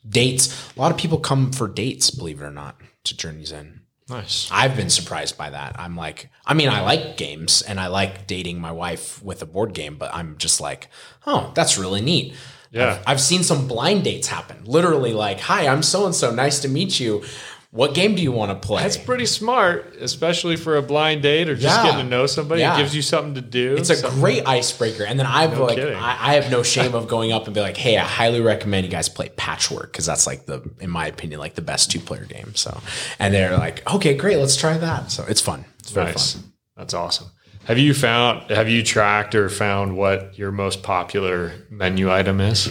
dates. 0.08 0.72
A 0.76 0.80
lot 0.80 0.90
of 0.90 0.98
people 0.98 1.18
come 1.18 1.52
for 1.52 1.68
dates, 1.68 2.10
believe 2.10 2.40
it 2.40 2.44
or 2.44 2.50
not, 2.50 2.80
to 3.04 3.16
Journey's 3.16 3.52
End. 3.52 3.80
Nice. 4.08 4.48
I've 4.50 4.74
been 4.74 4.88
surprised 4.88 5.36
by 5.36 5.50
that. 5.50 5.78
I'm 5.78 5.94
like, 5.94 6.30
I 6.46 6.54
mean, 6.54 6.70
I 6.70 6.80
like 6.80 7.18
games 7.18 7.60
and 7.60 7.78
I 7.78 7.88
like 7.88 8.26
dating 8.26 8.58
my 8.58 8.72
wife 8.72 9.22
with 9.22 9.42
a 9.42 9.46
board 9.46 9.74
game, 9.74 9.96
but 9.96 10.14
I'm 10.14 10.38
just 10.38 10.60
like, 10.62 10.88
oh, 11.26 11.52
that's 11.54 11.76
really 11.76 12.00
neat. 12.00 12.34
Yeah. 12.70 12.92
I've, 12.92 13.02
I've 13.06 13.20
seen 13.20 13.42
some 13.42 13.68
blind 13.68 14.04
dates 14.04 14.28
happen. 14.28 14.64
Literally, 14.64 15.12
like, 15.12 15.40
hi, 15.40 15.66
I'm 15.66 15.82
so 15.82 16.06
and 16.06 16.14
so. 16.14 16.34
Nice 16.34 16.60
to 16.60 16.68
meet 16.68 16.98
you. 16.98 17.22
What 17.70 17.92
game 17.94 18.14
do 18.14 18.22
you 18.22 18.32
want 18.32 18.50
to 18.50 18.66
play? 18.66 18.82
That's 18.82 18.96
pretty 18.96 19.26
smart, 19.26 19.94
especially 20.00 20.56
for 20.56 20.76
a 20.78 20.82
blind 20.82 21.20
date 21.22 21.48
or 21.50 21.54
just 21.54 21.64
Yeah. 21.66 21.82
getting 21.90 22.04
to 22.06 22.10
know 22.10 22.26
somebody. 22.26 22.62
Yeah. 22.62 22.74
It 22.74 22.78
gives 22.78 22.96
you 22.96 23.02
something 23.02 23.34
to 23.34 23.42
do. 23.42 23.76
It's 23.76 23.90
a 23.90 23.96
something- 23.96 24.20
great 24.20 24.48
icebreaker. 24.48 25.04
And 25.04 25.18
then 25.18 25.26
I've 25.26 25.52
No 25.52 25.64
like. 25.66 25.78
I, 25.78 26.16
I 26.18 26.34
have 26.34 26.50
no 26.50 26.62
shame 26.62 26.94
of 26.94 27.08
going 27.08 27.30
up 27.30 27.44
and 27.44 27.54
be 27.54 27.60
like, 27.60 27.76
hey, 27.76 27.98
I 27.98 28.04
highly 28.04 28.40
recommend 28.40 28.86
you 28.86 28.90
guys 28.90 29.08
play 29.10 29.28
Patchwork 29.36 29.92
because 29.92 30.06
that's 30.06 30.26
like 30.26 30.46
the, 30.46 30.62
in 30.80 30.88
my 30.88 31.06
opinion, 31.08 31.40
like 31.40 31.56
the 31.56 31.62
best 31.62 31.90
two 31.90 32.00
player 32.00 32.24
game. 32.24 32.54
So, 32.54 32.80
and 33.18 33.34
they're 33.34 33.58
like, 33.58 33.86
okay, 33.94 34.14
great, 34.16 34.38
let's 34.38 34.56
try 34.56 34.78
that. 34.78 35.10
So 35.10 35.24
it's 35.28 35.42
fun. 35.42 35.66
It's 35.80 35.90
very 35.90 36.06
nice. 36.06 36.34
fun. 36.34 36.44
That's 36.76 36.94
awesome. 36.94 37.26
Have 37.64 37.76
you 37.78 37.92
found? 37.92 38.50
Have 38.50 38.70
you 38.70 38.82
tracked 38.82 39.34
or 39.34 39.50
found 39.50 39.94
what 39.94 40.38
your 40.38 40.50
most 40.52 40.82
popular 40.82 41.52
menu 41.68 42.10
item 42.10 42.40
is, 42.40 42.70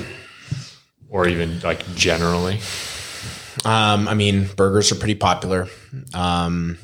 or 1.08 1.28
even 1.28 1.60
like 1.60 1.86
generally? 1.94 2.60
Um, 3.66 4.08
I 4.08 4.14
mean, 4.14 4.48
burgers 4.56 4.92
are 4.92 4.96
pretty 4.96 5.16
popular. 5.16 5.68
Um, 6.14 6.78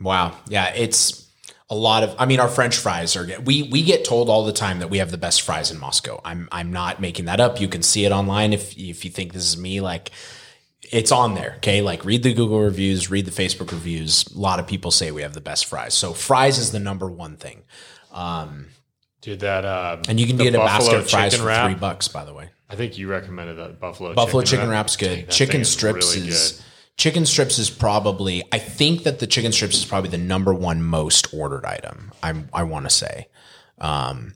wow, 0.00 0.36
yeah, 0.48 0.72
it's 0.74 1.28
a 1.70 1.74
lot 1.74 2.02
of. 2.02 2.14
I 2.18 2.26
mean, 2.26 2.40
our 2.40 2.48
French 2.48 2.76
fries 2.76 3.16
are. 3.16 3.26
We 3.40 3.64
we 3.64 3.82
get 3.82 4.04
told 4.04 4.28
all 4.28 4.44
the 4.44 4.52
time 4.52 4.78
that 4.80 4.90
we 4.90 4.98
have 4.98 5.10
the 5.10 5.18
best 5.18 5.42
fries 5.42 5.70
in 5.70 5.78
Moscow. 5.78 6.20
I'm 6.24 6.48
I'm 6.52 6.72
not 6.72 7.00
making 7.00 7.26
that 7.26 7.40
up. 7.40 7.60
You 7.60 7.68
can 7.68 7.82
see 7.82 8.04
it 8.04 8.12
online 8.12 8.52
if 8.52 8.76
if 8.76 9.04
you 9.04 9.10
think 9.10 9.32
this 9.32 9.44
is 9.44 9.56
me. 9.56 9.80
Like, 9.80 10.10
it's 10.92 11.12
on 11.12 11.34
there. 11.34 11.54
Okay, 11.58 11.82
like 11.82 12.04
read 12.04 12.22
the 12.22 12.32
Google 12.32 12.60
reviews, 12.60 13.10
read 13.10 13.26
the 13.26 13.30
Facebook 13.30 13.72
reviews. 13.72 14.26
A 14.34 14.38
lot 14.38 14.58
of 14.58 14.66
people 14.66 14.90
say 14.90 15.10
we 15.10 15.22
have 15.22 15.34
the 15.34 15.40
best 15.40 15.66
fries. 15.66 15.94
So 15.94 16.12
fries 16.12 16.58
is 16.58 16.72
the 16.72 16.80
number 16.80 17.10
one 17.10 17.36
thing, 17.36 17.64
Dude, 19.20 19.40
that 19.40 19.64
um, 19.64 20.02
and 20.08 20.20
you 20.20 20.26
can 20.26 20.36
get 20.36 20.54
a 20.54 20.58
basket 20.58 20.94
of 20.94 21.10
fries 21.10 21.36
for 21.36 21.46
wrap. 21.46 21.66
three 21.66 21.78
bucks. 21.78 22.08
By 22.08 22.24
the 22.24 22.32
way. 22.32 22.50
I 22.70 22.76
think 22.76 22.98
you 22.98 23.08
recommended 23.08 23.56
that 23.58 23.80
buffalo 23.80 24.14
Buffalo 24.14 24.42
chicken, 24.42 24.58
chicken, 24.58 24.70
wrap's 24.70 24.96
good. 24.96 25.30
chicken 25.30 25.52
thing 25.52 25.60
is 25.62 25.70
strips 25.70 26.16
really 26.16 26.28
is 26.28 26.62
chicken 26.96 27.24
strips 27.26 27.58
is 27.58 27.70
probably 27.70 28.42
I 28.52 28.58
think 28.58 29.04
that 29.04 29.20
the 29.20 29.26
chicken 29.26 29.52
strips 29.52 29.76
is 29.76 29.84
probably 29.84 30.10
the 30.10 30.18
number 30.18 30.52
one 30.52 30.82
most 30.82 31.32
ordered 31.32 31.64
item. 31.64 32.12
I'm 32.22 32.48
I 32.52 32.64
want 32.64 32.86
to 32.86 32.90
say. 32.90 33.28
Um 33.78 34.34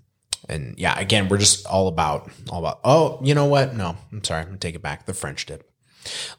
and 0.48 0.74
yeah, 0.78 0.98
again, 0.98 1.28
we're 1.28 1.38
just 1.38 1.66
all 1.66 1.88
about 1.88 2.30
all 2.50 2.60
about 2.60 2.80
oh, 2.84 3.20
you 3.22 3.34
know 3.34 3.46
what? 3.46 3.74
No, 3.74 3.96
I'm 4.10 4.24
sorry, 4.24 4.40
I'm 4.42 4.46
gonna 4.48 4.58
take 4.58 4.74
it 4.74 4.82
back. 4.82 5.06
The 5.06 5.14
French 5.14 5.46
dip. 5.46 5.71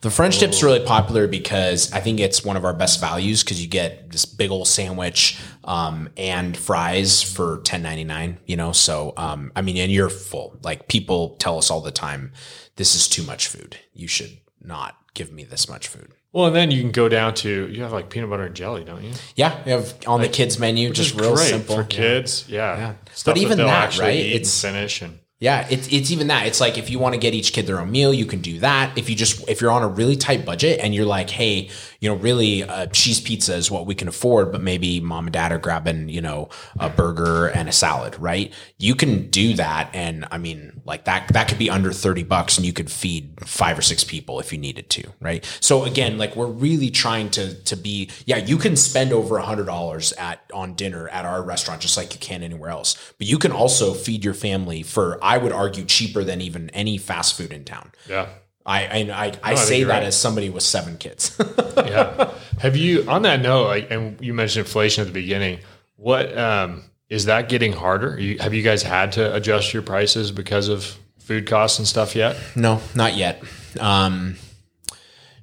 The 0.02 0.10
French 0.10 0.40
dip's 0.40 0.62
really 0.62 0.84
popular 0.86 1.28
because 1.28 1.92
I 1.94 2.00
think 2.02 2.20
it's 2.20 2.44
one 2.44 2.58
of 2.58 2.66
our 2.66 2.74
best 2.74 3.00
values 3.00 3.44
because 3.44 3.62
you 3.62 3.70
get 3.70 4.12
this 4.12 4.26
big 4.26 4.52
old 4.52 4.68
sandwich 4.68 5.40
um, 5.64 6.10
and 6.18 6.56
fries 6.58 7.22
for 7.22 7.60
ten 7.64 7.82
ninety 7.82 8.04
nine. 8.04 8.40
You 8.46 8.58
know, 8.58 8.72
so 8.74 9.14
um, 9.18 9.52
I 9.56 9.62
mean, 9.62 9.78
and 9.78 9.92
you're 9.92 10.10
full. 10.10 10.60
Like 10.64 10.88
people 10.88 11.36
tell 11.40 11.58
us 11.58 11.72
all 11.72 11.82
the 11.82 11.92
time, 11.92 12.34
this 12.76 12.96
is 12.96 13.08
too 13.08 13.24
much 13.24 13.48
food. 13.48 13.78
You 13.94 14.08
should 14.08 14.38
not 14.62 14.98
give 15.14 15.32
me 15.32 15.44
this 15.44 15.70
much 15.70 15.88
food. 15.88 16.12
Well, 16.34 16.48
and 16.48 16.56
then 16.56 16.72
you 16.72 16.82
can 16.82 16.92
go 16.92 17.08
down 17.08 17.36
to 17.36 17.68
you 17.70 17.84
have 17.84 17.94
like 17.94 18.10
peanut 18.10 18.30
butter 18.30 18.44
and 18.46 18.56
jelly, 18.56 18.84
don't 18.84 19.04
you? 19.04 19.12
Yeah, 19.36 19.56
you 19.66 19.72
have 19.74 19.94
on 20.08 20.20
the 20.22 20.28
kids 20.28 20.58
menu, 20.58 20.90
just 20.90 21.14
real 21.20 21.38
simple 21.38 21.76
for 21.76 21.82
Yeah. 21.82 21.88
kids. 21.88 22.46
Yeah, 22.50 22.78
Yeah. 22.78 22.94
But 23.24 23.38
even 23.38 23.60
that, 23.60 23.98
right? 24.00 24.16
It's- 24.20 24.62
finish 24.62 25.02
and 25.04 25.20
Yeah, 25.44 25.68
it's 25.70 25.92
it's 25.92 26.10
even 26.10 26.28
that. 26.28 26.48
It's 26.48 26.62
like 26.62 26.78
if 26.78 26.90
you 26.90 27.00
want 27.00 27.16
to 27.16 27.20
get 27.20 27.34
each 27.34 27.52
kid 27.52 27.68
their 27.68 27.82
own 27.82 27.92
meal, 27.92 28.14
you 28.14 28.26
can 28.26 28.40
do 28.40 28.60
that. 28.60 28.98
If 28.98 29.10
you 29.10 29.16
just 29.18 29.46
if 29.50 29.60
you're 29.60 29.72
on 29.72 29.84
a 29.84 29.90
really 29.90 30.16
tight 30.16 30.46
budget 30.46 30.80
and 30.80 30.96
you're 30.96 31.06
like, 31.06 31.30
hey, 31.30 31.70
you 32.00 32.08
know, 32.08 32.16
really, 32.16 32.62
a 32.62 32.88
cheese 32.88 33.20
pizza 33.20 33.54
is 33.54 33.70
what 33.70 33.86
we 33.86 33.94
can 33.94 34.08
afford, 34.08 34.54
but 34.54 34.62
maybe 34.62 35.02
mom 35.02 35.28
and 35.28 35.34
dad 35.34 35.52
are 35.52 35.58
grabbing, 35.58 36.08
you 36.08 36.22
know, 36.22 36.48
a 36.80 36.90
burger 36.90 37.48
and 37.48 37.68
a 37.68 37.74
salad, 37.74 38.18
right? 38.20 38.54
You 38.78 38.96
can 38.96 39.30
do 39.30 39.54
that, 39.56 39.90
and 39.94 40.26
I 40.32 40.38
mean, 40.38 40.82
like 40.86 41.04
that 41.06 41.28
that 41.34 41.50
could 41.50 41.58
be 41.58 41.70
under 41.70 41.92
thirty 41.92 42.24
bucks, 42.24 42.58
and 42.58 42.66
you 42.66 42.72
could 42.72 42.90
feed 42.90 43.46
five 43.46 43.78
or 43.78 43.82
six 43.82 44.06
people 44.06 44.40
if 44.40 44.54
you 44.54 44.58
needed 44.58 44.90
to, 44.92 45.04
right? 45.20 45.44
So 45.60 45.84
again, 45.84 46.18
like 46.18 46.38
we're 46.38 46.48
really 46.48 46.90
trying 46.90 47.30
to 47.32 47.54
to 47.54 47.76
be, 47.76 48.10
yeah, 48.26 48.38
you 48.38 48.58
can 48.58 48.78
spend 48.78 49.12
over 49.12 49.36
a 49.38 49.44
hundred 49.44 49.66
dollars 49.66 50.14
at 50.14 50.40
on 50.54 50.74
dinner 50.74 51.10
at 51.10 51.26
our 51.26 51.44
restaurant 51.44 51.82
just 51.82 51.98
like 51.98 52.14
you 52.14 52.20
can 52.22 52.44
anywhere 52.44 52.70
else, 52.70 52.96
but 53.18 53.28
you 53.28 53.38
can 53.38 53.52
also 53.52 53.94
feed 53.94 54.24
your 54.24 54.34
family 54.34 54.84
for 54.84 55.22
would 55.38 55.52
argue 55.52 55.86
cheaper 55.86 56.24
than 56.24 56.42
even 56.42 56.70
any 56.72 56.98
fast 56.98 57.38
food 57.38 57.52
in 57.52 57.64
town. 57.66 57.92
yeah, 58.08 58.28
I 58.66 58.86
I 58.86 59.26
I, 59.26 59.34
I 59.44 59.56
say 59.56 59.84
that 59.84 59.90
right. 59.90 60.04
as 60.04 60.20
somebody 60.20 60.50
with 60.50 60.64
seven 60.64 60.98
kids. 60.98 61.40
yeah. 61.78 62.34
have 62.60 62.76
you 62.76 63.10
on 63.10 63.24
that 63.24 63.42
note? 63.42 63.68
Like, 63.68 63.92
and 63.92 64.20
you 64.22 64.34
mentioned 64.34 64.66
inflation 64.66 65.02
at 65.02 65.08
the 65.08 65.14
beginning. 65.14 65.60
What 65.96 66.38
um, 66.38 66.84
is 67.10 67.26
that 67.26 67.50
getting 67.50 67.74
harder? 67.74 68.20
You, 68.20 68.40
have 68.40 68.54
you 68.54 68.64
guys 68.64 68.84
had 68.84 69.14
to 69.14 69.36
adjust 69.36 69.74
your 69.74 69.84
prices 69.84 70.32
because 70.32 70.68
of 70.68 70.98
food 71.20 71.48
costs 71.48 71.80
and 71.80 71.88
stuff 71.88 72.16
yet? 72.16 72.38
no, 72.56 72.82
not 72.96 73.16
yet. 73.16 73.44
Um, 73.80 74.36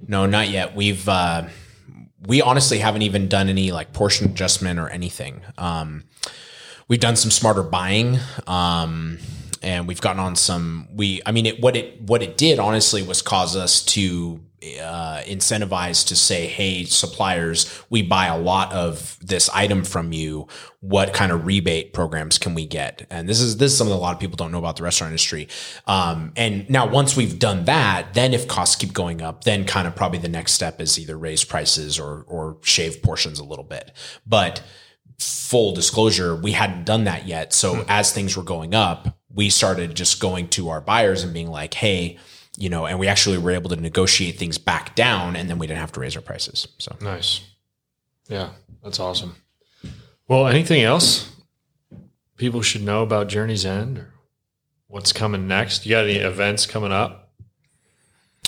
no, 0.06 0.26
not 0.26 0.48
yet. 0.48 0.74
We've 0.74 1.08
uh, 1.08 1.48
we 2.26 2.42
honestly 2.42 2.78
haven't 2.78 3.02
even 3.02 3.28
done 3.28 3.48
any 3.48 3.72
like 3.72 3.92
portion 3.92 4.30
adjustment 4.30 4.78
or 4.78 4.88
anything. 4.88 5.42
Um, 5.58 6.04
we've 6.88 7.00
done 7.00 7.16
some 7.16 7.30
smarter 7.30 7.62
buying. 7.62 8.18
Um, 8.46 9.18
and 9.62 9.86
we've 9.86 10.00
gotten 10.00 10.20
on 10.20 10.36
some 10.36 10.88
we 10.94 11.20
i 11.26 11.32
mean 11.32 11.46
it 11.46 11.60
what 11.60 11.76
it 11.76 12.00
what 12.02 12.22
it 12.22 12.36
did 12.36 12.58
honestly 12.58 13.02
was 13.02 13.22
cause 13.22 13.56
us 13.56 13.84
to 13.84 14.40
uh, 14.62 15.22
incentivize 15.26 16.06
to 16.06 16.14
say 16.14 16.46
hey 16.46 16.84
suppliers 16.84 17.82
we 17.88 18.02
buy 18.02 18.26
a 18.26 18.38
lot 18.38 18.70
of 18.72 19.16
this 19.22 19.48
item 19.50 19.84
from 19.84 20.12
you. 20.12 20.48
What 20.80 21.14
kind 21.14 21.32
of 21.32 21.46
rebate 21.46 21.92
programs 21.92 22.36
can 22.36 22.54
we 22.54 22.66
get? 22.66 23.06
And 23.10 23.28
this 23.28 23.40
is 23.40 23.56
this 23.56 23.72
is 23.72 23.78
something 23.78 23.96
a 23.96 23.98
lot 23.98 24.14
of 24.14 24.20
people 24.20 24.36
don't 24.36 24.52
know 24.52 24.58
about 24.58 24.76
the 24.76 24.82
restaurant 24.82 25.12
industry. 25.12 25.48
Um, 25.86 26.32
and 26.36 26.68
now 26.68 26.86
once 26.86 27.16
we've 27.16 27.38
done 27.38 27.64
that 27.64 28.12
then 28.12 28.34
if 28.34 28.48
costs 28.48 28.76
keep 28.76 28.92
going 28.92 29.22
up 29.22 29.44
then 29.44 29.64
kind 29.64 29.86
of 29.88 29.96
probably 29.96 30.18
the 30.18 30.28
next 30.28 30.52
step 30.52 30.80
is 30.80 30.98
either 30.98 31.16
raise 31.16 31.44
prices 31.44 31.98
or 31.98 32.24
or 32.26 32.58
shave 32.62 33.02
portions 33.02 33.38
a 33.38 33.44
little 33.44 33.64
bit. 33.64 33.92
But 34.26 34.62
full 35.18 35.72
disclosure, 35.72 36.36
we 36.36 36.52
hadn't 36.52 36.84
done 36.84 37.04
that 37.04 37.26
yet. 37.26 37.52
So 37.52 37.84
as 37.88 38.12
things 38.12 38.36
were 38.36 38.42
going 38.42 38.74
up, 38.74 39.19
we 39.34 39.50
started 39.50 39.94
just 39.94 40.20
going 40.20 40.48
to 40.48 40.68
our 40.70 40.80
buyers 40.80 41.22
and 41.22 41.32
being 41.32 41.50
like, 41.50 41.74
hey, 41.74 42.18
you 42.56 42.68
know, 42.68 42.86
and 42.86 42.98
we 42.98 43.06
actually 43.08 43.38
were 43.38 43.52
able 43.52 43.70
to 43.70 43.76
negotiate 43.76 44.38
things 44.38 44.58
back 44.58 44.94
down 44.94 45.36
and 45.36 45.48
then 45.48 45.58
we 45.58 45.66
didn't 45.66 45.80
have 45.80 45.92
to 45.92 46.00
raise 46.00 46.16
our 46.16 46.22
prices. 46.22 46.68
So 46.78 46.96
Nice. 47.00 47.40
Yeah, 48.28 48.50
that's 48.82 49.00
awesome. 49.00 49.36
Well, 50.28 50.46
anything 50.46 50.82
else 50.82 51.30
people 52.36 52.62
should 52.62 52.82
know 52.82 53.02
about 53.02 53.28
Journey's 53.28 53.66
End 53.66 53.98
or 53.98 54.12
what's 54.86 55.12
coming 55.12 55.46
next? 55.46 55.84
You 55.86 55.90
got 55.90 56.04
any 56.04 56.16
events 56.16 56.66
coming 56.66 56.92
up? 56.92 57.30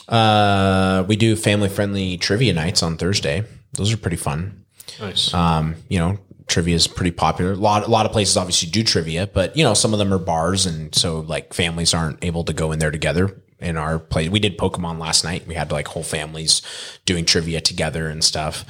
uh, 0.09 1.05
we 1.07 1.17
do 1.17 1.37
family 1.37 1.69
friendly 1.69 2.17
trivia 2.17 2.53
nights 2.53 2.83
on 2.83 2.97
Thursday. 2.97 3.45
Those 3.75 3.93
are 3.93 3.97
pretty 3.97 4.17
fun. 4.17 4.65
Nice. 5.01 5.33
Um, 5.33 5.77
you 5.89 5.99
know, 5.99 6.19
trivia 6.47 6.75
is 6.75 6.87
pretty 6.87 7.11
popular. 7.11 7.53
A 7.53 7.57
lot, 7.57 7.87
a 7.87 7.91
lot 7.91 8.07
of 8.07 8.13
places 8.13 8.37
obviously 8.37 8.71
do 8.71 8.83
trivia, 8.83 9.27
but 9.27 9.57
you 9.57 9.65
know, 9.65 9.75
some 9.75 9.93
of 9.93 9.99
them 9.99 10.13
are 10.13 10.19
bars, 10.19 10.67
and 10.67 10.95
so 10.95 11.21
like 11.21 11.55
families 11.55 11.95
aren't 11.95 12.25
able 12.25 12.45
to 12.45 12.53
go 12.53 12.73
in 12.73 12.79
there 12.79 12.91
together. 12.91 13.37
In 13.59 13.77
our 13.77 13.99
place, 13.99 14.29
we 14.29 14.41
did 14.41 14.59
Pokemon 14.59 14.99
last 14.99 15.23
night. 15.23 15.47
We 15.47 15.55
had 15.55 15.71
like 15.71 15.87
whole 15.87 16.03
families 16.03 16.63
doing 17.05 17.25
trivia 17.25 17.61
together 17.61 18.09
and 18.09 18.25
stuff. 18.25 18.65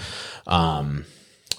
Um, 0.47 1.07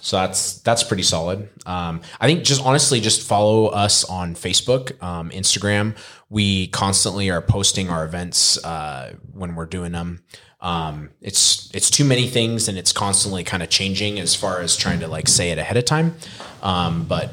so 0.04 0.18
that's 0.18 0.60
that's 0.60 0.84
pretty 0.84 1.04
solid. 1.04 1.50
Um, 1.66 2.02
I 2.20 2.28
think 2.28 2.44
just 2.44 2.62
honestly, 2.62 3.00
just 3.00 3.26
follow 3.26 3.68
us 3.68 4.04
on 4.04 4.36
Facebook, 4.36 5.02
um, 5.02 5.30
Instagram. 5.30 5.96
We 6.30 6.68
constantly 6.68 7.30
are 7.30 7.42
posting 7.42 7.90
our 7.90 8.04
events 8.04 8.64
uh, 8.66 9.14
when 9.32 9.56
we're 9.56 9.66
doing 9.66 9.94
them. 9.94 10.24
Um, 10.64 11.10
it's 11.22 11.70
it's 11.76 11.90
too 11.92 12.06
many 12.06 12.28
things, 12.28 12.68
and 12.68 12.78
it's 12.78 12.92
constantly 12.94 13.44
kind 13.44 13.62
of 13.62 13.70
changing 13.70 14.20
as 14.20 14.34
far 14.36 14.62
as 14.62 14.76
trying 14.78 15.02
to 15.02 15.08
like 15.08 15.28
say 15.28 15.52
it 15.52 15.58
ahead 15.60 15.78
of 15.78 15.86
time. 15.86 16.16
Um, 16.62 17.04
but 17.04 17.32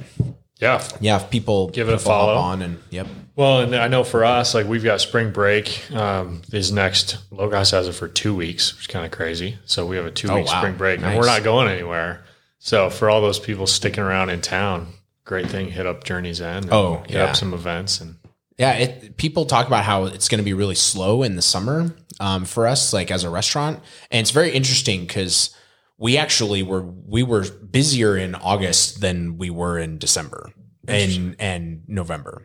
yeah. 0.60 0.82
yeah, 1.00 1.16
if 1.16 1.30
people 1.30 1.68
Give 1.70 1.88
it 1.88 1.94
a 1.94 1.96
people 1.96 2.12
hop 2.12 2.20
follow. 2.20 2.34
on, 2.34 2.60
and 2.62 2.78
yep, 2.90 3.06
Well, 3.36 3.60
and 3.60 3.74
I 3.74 3.86
know 3.88 4.02
for 4.04 4.24
us, 4.24 4.52
like 4.54 4.66
we've 4.66 4.82
got 4.84 5.00
spring 5.00 5.30
break. 5.32 5.90
Um, 5.92 6.42
is 6.52 6.72
next. 6.72 7.18
Logos 7.30 7.70
has 7.70 7.86
it 7.88 7.92
for 7.92 8.08
two 8.08 8.34
weeks, 8.34 8.72
which 8.74 8.82
is 8.82 8.86
kind 8.88 9.06
of 9.06 9.12
crazy. 9.12 9.56
So 9.64 9.86
we 9.86 9.96
have 9.96 10.06
a 10.06 10.10
two 10.10 10.28
week 10.34 10.46
Oh, 10.48 10.52
wow. 10.52 10.58
spring 10.60 10.76
break, 10.76 11.00
and 11.00 11.16
we're 11.16 11.24
not 11.26 11.44
going 11.44 11.68
anywhere. 11.68 12.24
So 12.58 12.90
for 12.90 13.08
all 13.08 13.20
those 13.22 13.38
people 13.38 13.66
sticking 13.66 14.02
around 14.02 14.28
in 14.30 14.40
town, 14.42 14.88
great 15.24 15.46
thing. 15.48 15.70
Hit 15.70 15.86
up 15.86 16.02
Journey's 16.04 16.40
End. 16.40 16.64
and 16.66 16.74
Oh, 16.74 16.96
hit 17.06 17.12
yeah. 17.12 17.24
up 17.26 17.36
some 17.36 17.54
events 17.54 18.00
and 18.00 18.16
Yeah, 18.60 18.72
it, 18.74 19.16
people 19.16 19.46
talk 19.46 19.66
about 19.66 19.84
how 19.84 20.04
it's 20.04 20.28
going 20.28 20.38
to 20.38 20.44
be 20.44 20.52
really 20.52 20.74
slow 20.74 21.22
in 21.22 21.34
the 21.34 21.40
summer 21.40 21.96
um, 22.20 22.44
for 22.44 22.66
us, 22.66 22.92
like 22.92 23.10
as 23.10 23.24
a 23.24 23.30
restaurant, 23.30 23.80
and 24.10 24.20
it's 24.20 24.32
very 24.32 24.50
interesting 24.50 25.06
because 25.06 25.56
we 25.96 26.18
actually 26.18 26.62
were 26.62 26.82
we 26.82 27.22
were 27.22 27.46
busier 27.50 28.18
in 28.18 28.34
August 28.34 29.00
than 29.00 29.38
we 29.38 29.48
were 29.48 29.78
in 29.78 29.96
December 29.96 30.52
and 30.86 31.36
and 31.38 31.84
November. 31.88 32.42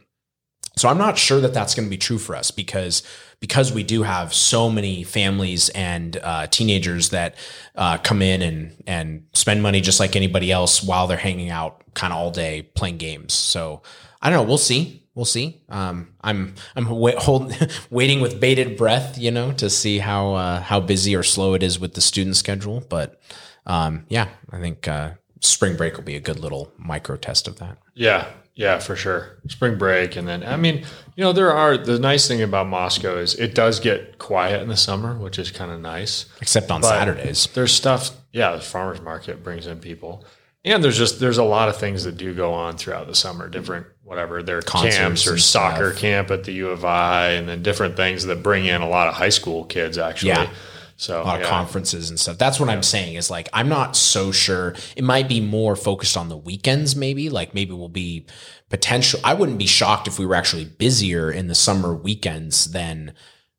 So 0.78 0.84
So 0.84 0.90
I'm 0.90 0.98
not 0.98 1.18
sure 1.18 1.42
that 1.42 1.54
that's 1.54 1.76
going 1.76 1.86
to 1.86 1.90
be 1.90 1.98
true 1.98 2.18
for 2.18 2.34
us 2.34 2.50
because 2.50 3.04
because 3.42 3.74
we 3.74 3.84
do 3.84 4.04
have 4.04 4.34
so 4.34 4.70
many 4.70 5.04
families 5.04 5.68
and 5.70 6.16
uh, 6.24 6.48
teenagers 6.48 7.10
that 7.10 7.36
uh, 7.76 7.98
come 7.98 8.22
in 8.22 8.42
and 8.42 8.84
and 8.88 9.26
spend 9.34 9.62
money 9.62 9.82
just 9.82 10.00
like 10.00 10.16
anybody 10.16 10.50
else 10.50 10.82
while 10.82 11.08
they're 11.08 11.18
hanging 11.18 11.50
out 11.50 11.84
kind 11.94 12.14
of 12.14 12.20
all 12.20 12.32
day 12.32 12.62
playing 12.62 13.00
games. 13.00 13.34
So 13.34 13.82
I 14.22 14.30
don't 14.30 14.40
know. 14.40 14.48
We'll 14.48 14.58
see. 14.58 15.05
We'll 15.16 15.26
see. 15.26 15.62
Um, 15.70 16.10
I'm 16.22 16.56
I'm 16.76 16.90
wait, 16.90 17.18
hold, 17.18 17.56
waiting 17.90 18.20
with 18.20 18.40
bated 18.40 18.78
breath, 18.78 19.18
you 19.18 19.32
know, 19.32 19.54
to 19.54 19.70
see 19.70 20.00
how 20.00 20.34
uh, 20.34 20.60
how 20.60 20.82
busy 20.82 21.16
or 21.16 21.24
slow 21.24 21.54
it 21.54 21.64
is 21.64 21.80
with 21.80 21.94
the 21.94 22.02
student 22.02 22.36
schedule. 22.36 22.84
But 22.90 23.22
um, 23.66 24.06
yeah, 24.10 24.28
I 24.52 24.60
think 24.60 24.88
uh, 24.90 25.12
spring 25.40 25.78
break 25.78 25.96
will 25.96 26.04
be 26.04 26.18
a 26.18 26.22
good 26.22 26.40
little 26.40 26.72
micro 26.78 27.16
test 27.16 27.48
of 27.48 27.60
that. 27.60 27.78
Yeah, 27.94 28.28
yeah, 28.56 28.80
for 28.80 28.96
sure. 28.96 29.38
Spring 29.48 29.78
break, 29.78 30.16
and 30.16 30.28
then 30.28 30.44
I 30.44 30.58
mean, 30.58 30.86
you 31.16 31.24
know, 31.24 31.34
there 31.34 31.52
are 31.52 31.78
the 31.78 32.00
nice 32.00 32.28
thing 32.28 32.42
about 32.42 32.68
Moscow 32.68 33.18
is 33.18 33.36
it 33.36 33.56
does 33.56 33.80
get 33.80 34.18
quiet 34.18 34.62
in 34.62 34.70
the 34.70 34.78
summer, 34.78 35.18
which 35.18 35.40
is 35.40 35.52
kind 35.52 35.72
of 35.72 35.82
nice. 35.82 36.26
Except 36.42 36.72
on 36.72 36.82
But 36.82 36.90
Saturdays. 36.90 37.48
There's 37.54 37.74
stuff. 37.74 38.12
Yeah, 38.32 38.56
the 38.56 38.62
farmers 38.62 39.02
market 39.02 39.44
brings 39.44 39.68
in 39.68 39.80
people, 39.80 40.26
and 40.64 40.84
there's 40.84 40.98
just 40.98 41.20
there's 41.20 41.38
a 41.38 41.44
lot 41.44 41.70
of 41.70 41.78
things 41.78 42.04
that 42.06 42.18
do 42.18 42.34
go 42.34 42.54
on 42.54 42.78
throughout 42.78 43.08
the 43.08 43.16
summer. 43.16 43.50
Different 43.50 43.88
whatever 44.06 44.44
their 44.44 44.62
Concerts 44.62 44.96
camps 44.96 45.28
or 45.28 45.38
soccer 45.38 45.90
stuff. 45.90 46.00
camp 46.00 46.32
at 46.32 46.44
the 46.44 46.54
U 46.54 46.70
of 46.70 46.86
I, 46.86 47.32
and 47.32 47.50
then 47.50 47.64
different 47.64 47.98
things 47.98 48.24
that 48.26 48.44
bring 48.44 48.66
in 48.66 48.82
a 48.82 48.88
lot 48.88 49.08
of 49.08 49.16
high 49.16 49.30
school 49.30 49.66
kids 49.66 49.98
actually. 49.98 50.30
Yeah. 50.30 50.50
So 50.98 51.22
a 51.22 51.24
lot 51.24 51.40
yeah. 51.40 51.46
of 51.46 51.50
conferences 51.50 52.10
and 52.10 52.18
stuff. 52.18 52.38
That's 52.38 52.58
what 52.58 52.70
I'm 52.70 52.84
saying 52.84 53.16
is 53.16 53.30
like 53.30 53.50
I'm 53.52 53.68
not 53.68 53.98
so 53.98 54.32
sure. 54.32 54.76
It 54.96 55.04
might 55.04 55.28
be 55.28 55.42
more 55.42 55.76
focused 55.76 56.16
on 56.16 56.30
the 56.30 56.38
weekends, 56.38 56.96
maybe. 56.96 57.30
Like 57.30 57.54
maybe 57.54 57.74
we'll 57.74 57.90
be 57.90 58.28
potential. 58.70 59.20
I 59.24 59.34
wouldn't 59.34 59.58
be 59.58 59.66
shocked 59.66 60.08
if 60.08 60.18
we 60.20 60.26
were 60.26 60.36
actually 60.36 60.66
busier 60.66 61.32
in 61.32 61.48
the 61.48 61.56
summer 61.56 61.94
weekends 61.94 62.72
than 62.72 63.14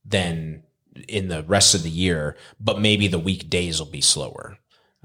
than 0.05 0.63
in 1.09 1.29
the 1.29 1.43
rest 1.43 1.75
of 1.75 1.83
the 1.83 1.91
year. 1.91 2.37
But 2.59 2.81
maybe 2.81 3.09
the 3.09 3.19
weekdays 3.19 3.81
will 3.81 3.91
be 3.91 4.01
slower. 4.01 4.57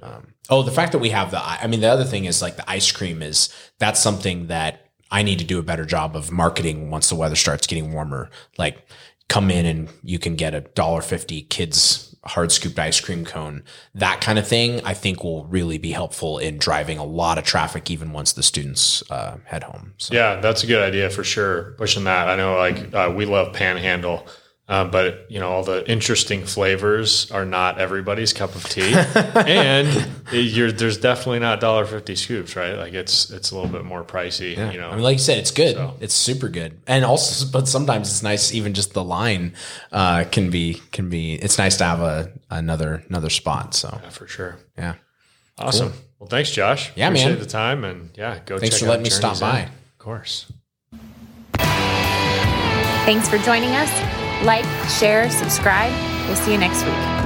Um, 0.02 0.34
oh, 0.50 0.64
the 0.64 0.72
fact 0.72 0.94
that 0.94 1.00
we 1.00 1.10
have 1.10 1.32
the. 1.32 1.40
I 1.44 1.68
mean, 1.68 1.82
the 1.82 1.90
other 1.90 2.06
thing 2.06 2.26
is 2.26 2.42
like 2.42 2.56
the 2.56 2.70
ice 2.70 2.92
cream 2.92 3.22
is 3.22 3.50
that's 3.78 4.00
something 4.00 4.48
that 4.48 4.81
I 5.12 5.24
need 5.24 5.40
to 5.40 5.46
do 5.46 5.60
a 5.60 5.64
better 5.64 5.86
job 5.86 6.16
of 6.16 6.32
marketing 6.32 6.90
once 6.90 7.10
the 7.10 7.16
weather 7.16 7.36
starts 7.36 7.68
getting 7.68 7.94
warmer. 7.94 8.30
Like 8.58 8.88
come 9.28 9.52
in 9.52 9.66
and 9.66 9.90
you 10.04 10.20
can 10.20 10.36
get 10.36 10.54
a 10.54 10.62
dollar 10.62 11.02
fifty 11.02 11.44
kids 11.44 12.12
hard 12.24 12.52
scooped 12.52 12.78
ice 12.78 13.00
cream 13.00 13.26
cone. 13.26 13.64
That 13.96 14.22
kind 14.22 14.38
of 14.38 14.48
thing, 14.48 14.82
I 14.86 14.94
think, 14.94 15.24
will 15.24 15.46
really 15.46 15.78
be 15.78 15.92
helpful 15.92 16.38
in 16.38 16.58
driving 16.58 16.98
a 16.98 17.04
lot 17.04 17.38
of 17.38 17.44
traffic, 17.44 17.90
even 17.90 18.14
once 18.14 18.34
the 18.34 18.44
students 18.44 19.04
uh, 19.10 19.38
head 19.46 19.64
home. 19.64 19.94
So 19.98 20.14
Yeah, 20.14 20.40
that's 20.40 20.64
a 20.64 20.68
good 20.68 20.84
idea 20.84 21.10
for 21.10 21.24
sure. 21.24 21.74
Pushing 21.78 22.04
that. 22.04 22.30
I 22.30 22.36
know, 22.36 22.58
like 22.58 22.94
uh, 22.94 23.12
we 23.16 23.26
love 23.26 23.54
Panhandle, 23.54 24.28
uh, 24.72 24.86
but 24.86 25.26
you 25.30 25.38
know, 25.38 25.50
all 25.50 25.64
the 25.64 25.86
interesting 25.92 26.46
flavors 26.46 27.30
are 27.30 27.44
not 27.44 27.78
everybody's 27.78 28.32
cup 28.32 28.56
of 28.56 28.64
tea, 28.70 28.94
and 29.36 30.08
you're, 30.32 30.72
there's 30.72 30.98
definitely 30.98 31.40
not 31.40 31.60
dollar 31.60 31.86
fifty 31.86 32.16
scoops, 32.16 32.56
right? 32.56 32.76
Like 32.78 32.94
it's 32.94 33.30
it's 33.32 33.52
a 33.52 33.56
little 33.56 33.70
bit 33.70 33.84
more 33.84 34.02
pricey. 34.02 34.52
You 34.72 34.80
know, 34.80 34.90
I 34.90 34.96
mean, 34.96 35.04
like 35.04 35.16
you 35.16 35.20
said, 35.20 35.40
it's 35.40 35.52
good. 35.52 35.76
So. 35.76 35.98
It's 36.00 36.14
super 36.14 36.48
good, 36.48 36.80
and 36.88 37.04
also, 37.04 37.46
but 37.52 37.68
sometimes 37.68 38.10
it's 38.10 38.24
nice. 38.24 38.54
Even 38.54 38.74
just 38.74 38.94
the 38.94 39.04
line 39.04 39.56
uh, 39.92 40.24
can 40.32 40.50
be 40.50 40.76
can 40.94 41.10
be. 41.10 41.34
It's 41.34 41.58
nice 41.58 41.76
to 41.78 41.84
have 41.84 42.00
a 42.00 42.32
another 42.50 43.04
another 43.10 43.30
spot. 43.30 43.74
So 43.74 44.00
Yeah, 44.02 44.10
for 44.10 44.26
sure. 44.26 44.58
yeah, 44.78 44.94
Awesome. 45.58 45.92
Well, 46.18 46.30
thanks, 46.30 46.50
Josh. 46.50 46.94
Yeah, 46.96 47.08
Appreciate 47.08 47.32
man. 47.32 47.40
the 47.40 47.46
time, 47.46 47.84
and 47.84 48.10
yeah, 48.16 48.40
go. 48.46 48.58
Thanks 48.58 48.76
check 48.76 48.80
for 48.80 48.86
out 48.86 48.90
letting 48.92 49.04
me 49.04 49.10
stop 49.10 49.38
by. 49.38 49.64
In. 49.64 49.66
Of 49.66 49.98
course. 49.98 50.50
Thanks 53.04 53.28
for 53.28 53.38
joining 53.40 53.72
us. 53.72 54.21
Like, 54.44 54.66
share, 54.90 55.30
subscribe. 55.30 55.92
We'll 56.28 56.36
see 56.36 56.52
you 56.52 56.58
next 56.58 56.84
week. 56.86 57.21